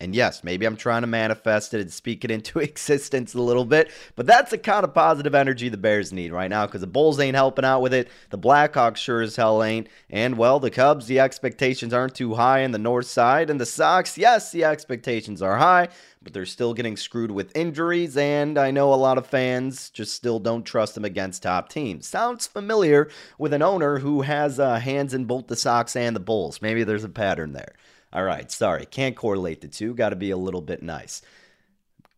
And 0.00 0.14
yes, 0.14 0.44
maybe 0.44 0.64
I'm 0.64 0.76
trying 0.76 1.00
to 1.00 1.08
manifest 1.08 1.74
it 1.74 1.80
and 1.80 1.92
speak 1.92 2.24
it 2.24 2.30
into 2.30 2.58
existence 2.60 3.34
a 3.34 3.42
little 3.42 3.64
bit, 3.64 3.90
but 4.14 4.26
that's 4.26 4.52
the 4.52 4.58
kind 4.58 4.84
of 4.84 4.94
positive 4.94 5.34
energy 5.34 5.68
the 5.68 5.76
Bears 5.76 6.12
need 6.12 6.30
right 6.30 6.48
now 6.48 6.66
because 6.66 6.82
the 6.82 6.86
Bulls 6.86 7.18
ain't 7.18 7.34
helping 7.34 7.64
out 7.64 7.82
with 7.82 7.92
it. 7.92 8.08
The 8.30 8.38
Blackhawks 8.38 8.98
sure 8.98 9.22
as 9.22 9.34
hell 9.34 9.60
ain't. 9.60 9.88
And 10.08 10.38
well, 10.38 10.60
the 10.60 10.70
Cubs, 10.70 11.08
the 11.08 11.18
expectations 11.18 11.92
aren't 11.92 12.14
too 12.14 12.34
high 12.34 12.60
in 12.60 12.70
the 12.70 12.78
north 12.78 13.06
side. 13.06 13.50
And 13.50 13.60
the 13.60 13.66
Sox, 13.66 14.16
yes, 14.16 14.52
the 14.52 14.62
expectations 14.62 15.42
are 15.42 15.56
high, 15.56 15.88
but 16.22 16.32
they're 16.32 16.46
still 16.46 16.74
getting 16.74 16.96
screwed 16.96 17.32
with 17.32 17.56
injuries. 17.56 18.16
And 18.16 18.56
I 18.56 18.70
know 18.70 18.94
a 18.94 18.94
lot 18.94 19.18
of 19.18 19.26
fans 19.26 19.90
just 19.90 20.14
still 20.14 20.38
don't 20.38 20.64
trust 20.64 20.94
them 20.94 21.04
against 21.04 21.42
top 21.42 21.70
teams. 21.70 22.06
Sounds 22.06 22.46
familiar 22.46 23.10
with 23.36 23.52
an 23.52 23.62
owner 23.62 23.98
who 23.98 24.22
has 24.22 24.60
uh, 24.60 24.78
hands 24.78 25.12
in 25.12 25.24
both 25.24 25.48
the 25.48 25.56
Sox 25.56 25.96
and 25.96 26.14
the 26.14 26.20
Bulls. 26.20 26.62
Maybe 26.62 26.84
there's 26.84 27.02
a 27.02 27.08
pattern 27.08 27.52
there. 27.52 27.74
All 28.12 28.24
right, 28.24 28.50
sorry, 28.50 28.86
can't 28.86 29.16
correlate 29.16 29.60
the 29.60 29.68
two. 29.68 29.94
Got 29.94 30.10
to 30.10 30.16
be 30.16 30.30
a 30.30 30.36
little 30.36 30.62
bit 30.62 30.82
nice. 30.82 31.22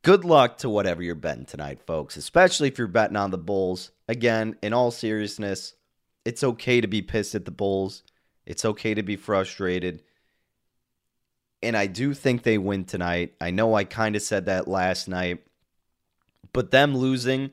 Good 0.02 0.24
luck 0.24 0.58
to 0.58 0.70
whatever 0.70 1.02
you're 1.02 1.14
betting 1.14 1.44
tonight, 1.44 1.80
folks, 1.86 2.16
especially 2.16 2.68
if 2.68 2.78
you're 2.78 2.86
betting 2.86 3.16
on 3.16 3.30
the 3.30 3.38
Bulls. 3.38 3.90
Again, 4.08 4.56
in 4.62 4.72
all 4.72 4.90
seriousness, 4.90 5.74
it's 6.24 6.42
okay 6.42 6.80
to 6.80 6.86
be 6.86 7.02
pissed 7.02 7.34
at 7.34 7.44
the 7.44 7.50
Bulls. 7.50 8.02
It's 8.46 8.64
okay 8.64 8.94
to 8.94 9.02
be 9.02 9.16
frustrated. 9.16 10.02
And 11.62 11.76
I 11.76 11.86
do 11.86 12.14
think 12.14 12.42
they 12.42 12.56
win 12.56 12.84
tonight. 12.84 13.34
I 13.40 13.50
know 13.50 13.74
I 13.74 13.84
kind 13.84 14.16
of 14.16 14.22
said 14.22 14.46
that 14.46 14.66
last 14.66 15.08
night, 15.08 15.44
but 16.52 16.70
them 16.70 16.96
losing, 16.96 17.50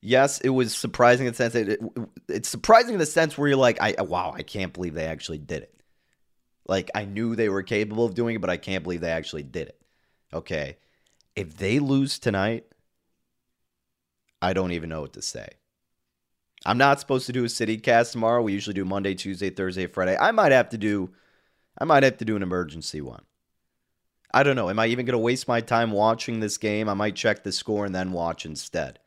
yes, 0.00 0.40
it 0.40 0.48
was 0.48 0.74
surprising 0.74 1.26
in 1.26 1.32
the 1.32 1.36
sense 1.36 1.52
that 1.52 1.68
it, 1.68 1.80
it's 2.28 2.48
surprising 2.48 2.94
in 2.94 2.98
the 2.98 3.06
sense 3.06 3.38
where 3.38 3.48
you're 3.48 3.56
like, 3.56 3.80
I 3.80 3.94
wow, 4.02 4.32
I 4.34 4.42
can't 4.42 4.72
believe 4.72 4.94
they 4.94 5.06
actually 5.06 5.38
did 5.38 5.62
it. 5.62 5.75
Like 6.68 6.90
I 6.94 7.04
knew 7.04 7.34
they 7.34 7.48
were 7.48 7.62
capable 7.62 8.04
of 8.04 8.14
doing 8.14 8.36
it, 8.36 8.40
but 8.40 8.50
I 8.50 8.56
can't 8.56 8.82
believe 8.82 9.00
they 9.00 9.10
actually 9.10 9.42
did 9.42 9.68
it. 9.68 9.80
Okay. 10.32 10.76
If 11.34 11.56
they 11.56 11.78
lose 11.78 12.18
tonight, 12.18 12.66
I 14.42 14.52
don't 14.52 14.72
even 14.72 14.88
know 14.88 15.02
what 15.02 15.12
to 15.14 15.22
say. 15.22 15.48
I'm 16.64 16.78
not 16.78 16.98
supposed 16.98 17.26
to 17.26 17.32
do 17.32 17.44
a 17.44 17.48
city 17.48 17.76
cast 17.76 18.12
tomorrow. 18.12 18.42
We 18.42 18.52
usually 18.52 18.74
do 18.74 18.84
Monday, 18.84 19.14
Tuesday, 19.14 19.50
Thursday, 19.50 19.86
Friday. 19.86 20.16
I 20.18 20.32
might 20.32 20.52
have 20.52 20.70
to 20.70 20.78
do 20.78 21.10
I 21.78 21.84
might 21.84 22.02
have 22.02 22.16
to 22.18 22.24
do 22.24 22.36
an 22.36 22.42
emergency 22.42 23.00
one. 23.00 23.24
I 24.32 24.42
don't 24.42 24.56
know. 24.56 24.70
Am 24.70 24.78
I 24.78 24.86
even 24.86 25.06
going 25.06 25.12
to 25.12 25.18
waste 25.18 25.46
my 25.46 25.60
time 25.60 25.92
watching 25.92 26.40
this 26.40 26.58
game? 26.58 26.88
I 26.88 26.94
might 26.94 27.14
check 27.14 27.42
the 27.42 27.52
score 27.52 27.84
and 27.84 27.94
then 27.94 28.12
watch 28.12 28.44
instead. 28.44 28.98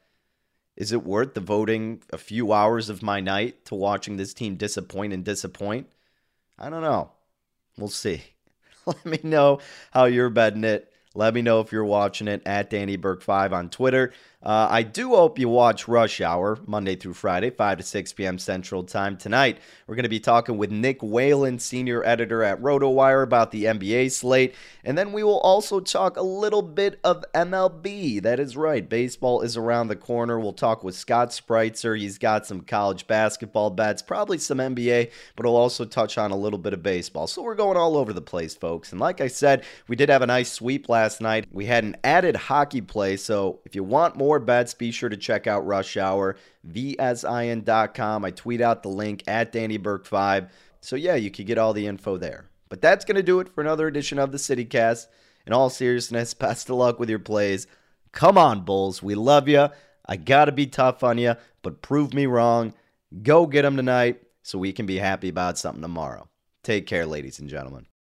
Is 0.76 0.92
it 0.92 1.04
worth 1.04 1.34
devoting 1.34 2.02
a 2.12 2.18
few 2.18 2.54
hours 2.54 2.90
of 2.90 3.04
my 3.04 3.20
night 3.20 3.66
to 3.66 3.76
watching 3.76 4.18
this 4.18 4.34
team 4.34 4.56
disappoint 4.56 5.14
and 5.14 5.26
disappoint? 5.26 5.92
I 6.58 6.70
don't 6.70 6.82
know. 6.82 7.12
We'll 7.80 7.90
see. 7.90 8.24
Let 8.86 9.06
me 9.06 9.20
know 9.24 9.60
how 9.92 10.06
you're 10.06 10.30
betting 10.30 10.64
it. 10.64 10.92
Let 11.16 11.34
me 11.34 11.42
know 11.42 11.60
if 11.60 11.72
you're 11.72 11.86
watching 11.86 12.28
it 12.28 12.44
at 12.46 12.70
Danny 12.70 12.98
Burke5 12.98 13.52
on 13.52 13.70
Twitter. 13.70 14.14
Uh, 14.42 14.68
I 14.70 14.84
do 14.84 15.10
hope 15.10 15.38
you 15.38 15.50
watch 15.50 15.90
Rush 15.90 16.22
Hour 16.22 16.60
Monday 16.66 16.96
through 16.96 17.16
Friday, 17.16 17.50
5 17.50 17.80
to 17.80 17.84
6 17.84 18.14
p.m. 18.14 18.40
Central 18.40 18.84
Time. 18.84 19.18
Tonight, 19.18 19.58
we're 19.86 19.96
going 19.96 20.04
to 20.04 20.10
be 20.10 20.22
talking 20.22 20.58
with 20.58 20.72
Nick 20.72 21.00
Whalen, 21.02 21.60
senior 21.60 22.02
editor 22.06 22.42
at 22.42 22.62
RotoWire, 22.62 23.22
about 23.22 23.52
the 23.52 23.66
NBA 23.66 24.14
slate. 24.14 24.56
And 24.86 24.98
then 24.98 25.12
we 25.12 25.24
will 25.24 25.42
also 25.42 25.82
talk 25.82 26.16
a 26.16 26.22
little 26.22 26.62
bit 26.62 27.02
of 27.04 27.26
MLB. 27.36 28.22
That 28.22 28.40
is 28.40 28.56
right, 28.56 28.88
baseball 28.88 29.42
is 29.42 29.58
around 29.58 29.90
the 29.90 29.98
corner. 29.98 30.40
We'll 30.40 30.54
talk 30.54 30.86
with 30.86 30.96
Scott 30.96 31.32
Spreitzer. 31.32 32.00
He's 32.00 32.18
got 32.18 32.46
some 32.46 32.62
college 32.62 33.08
basketball 33.08 33.72
bets, 33.72 34.02
probably 34.02 34.38
some 34.38 34.60
NBA, 34.60 35.12
but 35.36 35.46
we'll 35.46 35.58
also 35.58 35.84
touch 35.84 36.18
on 36.18 36.32
a 36.32 36.38
little 36.38 36.60
bit 36.60 36.72
of 36.72 36.82
baseball. 36.82 37.28
So 37.28 37.42
we're 37.42 37.56
going 37.56 37.76
all 37.76 37.98
over 37.98 38.14
the 38.14 38.22
place, 38.22 38.56
folks. 38.56 38.94
And 38.94 39.02
like 39.02 39.20
I 39.20 39.28
said, 39.28 39.66
we 39.90 39.98
did 39.98 40.08
have 40.08 40.22
a 40.22 40.28
nice 40.28 40.50
sweep 40.50 40.88
last 40.88 41.20
night. 41.20 41.48
We 41.52 41.66
had 41.66 41.84
an 41.84 41.98
added 42.06 42.38
hockey 42.38 42.80
play. 42.80 43.18
So 43.18 43.60
if 43.66 43.76
you 43.76 43.84
want 43.84 44.16
more, 44.16 44.29
more 44.30 44.38
bets, 44.40 44.76
be 44.76 44.92
sure 44.92 45.10
to 45.10 45.18
check 45.18 45.48
out 45.48 45.66
Rush 45.66 45.98
Hour, 45.98 46.36
vsin.com. 46.72 48.24
I 48.24 48.30
tweet 48.30 48.62
out 48.62 48.84
the 48.84 48.90
link 48.90 49.24
at 49.26 49.52
Danny 49.52 49.78
Burke 49.78 50.06
5. 50.06 50.52
So, 50.82 50.96
yeah, 50.96 51.16
you 51.16 51.32
can 51.32 51.46
get 51.46 51.58
all 51.58 51.74
the 51.74 51.88
info 51.88 52.16
there. 52.18 52.46
But 52.70 52.80
that's 52.80 53.06
going 53.06 53.16
to 53.16 53.24
do 53.24 53.40
it 53.40 53.50
for 53.50 53.62
another 53.62 53.88
edition 53.88 54.20
of 54.20 54.32
the 54.32 54.38
CityCast. 54.38 55.08
In 55.48 55.54
all 55.54 55.72
seriousness, 55.72 56.34
best 56.36 56.70
of 56.70 56.76
luck 56.76 57.00
with 57.00 57.10
your 57.10 57.18
plays. 57.18 57.66
Come 58.12 58.38
on, 58.38 58.62
Bulls. 58.66 59.02
We 59.02 59.16
love 59.16 59.48
you. 59.48 59.70
I 60.06 60.16
got 60.16 60.46
to 60.46 60.52
be 60.52 60.68
tough 60.68 61.04
on 61.04 61.18
you, 61.18 61.34
but 61.64 61.82
prove 61.82 62.14
me 62.14 62.28
wrong. 62.28 62.76
Go 63.24 63.48
get 63.48 63.64
them 63.64 63.78
tonight 63.78 64.22
so 64.44 64.60
we 64.60 64.74
can 64.74 64.86
be 64.86 64.98
happy 64.98 65.30
about 65.30 65.58
something 65.58 65.82
tomorrow. 65.82 66.30
Take 66.62 66.86
care, 66.86 67.08
ladies 67.08 67.40
and 67.40 67.50
gentlemen. 67.50 67.89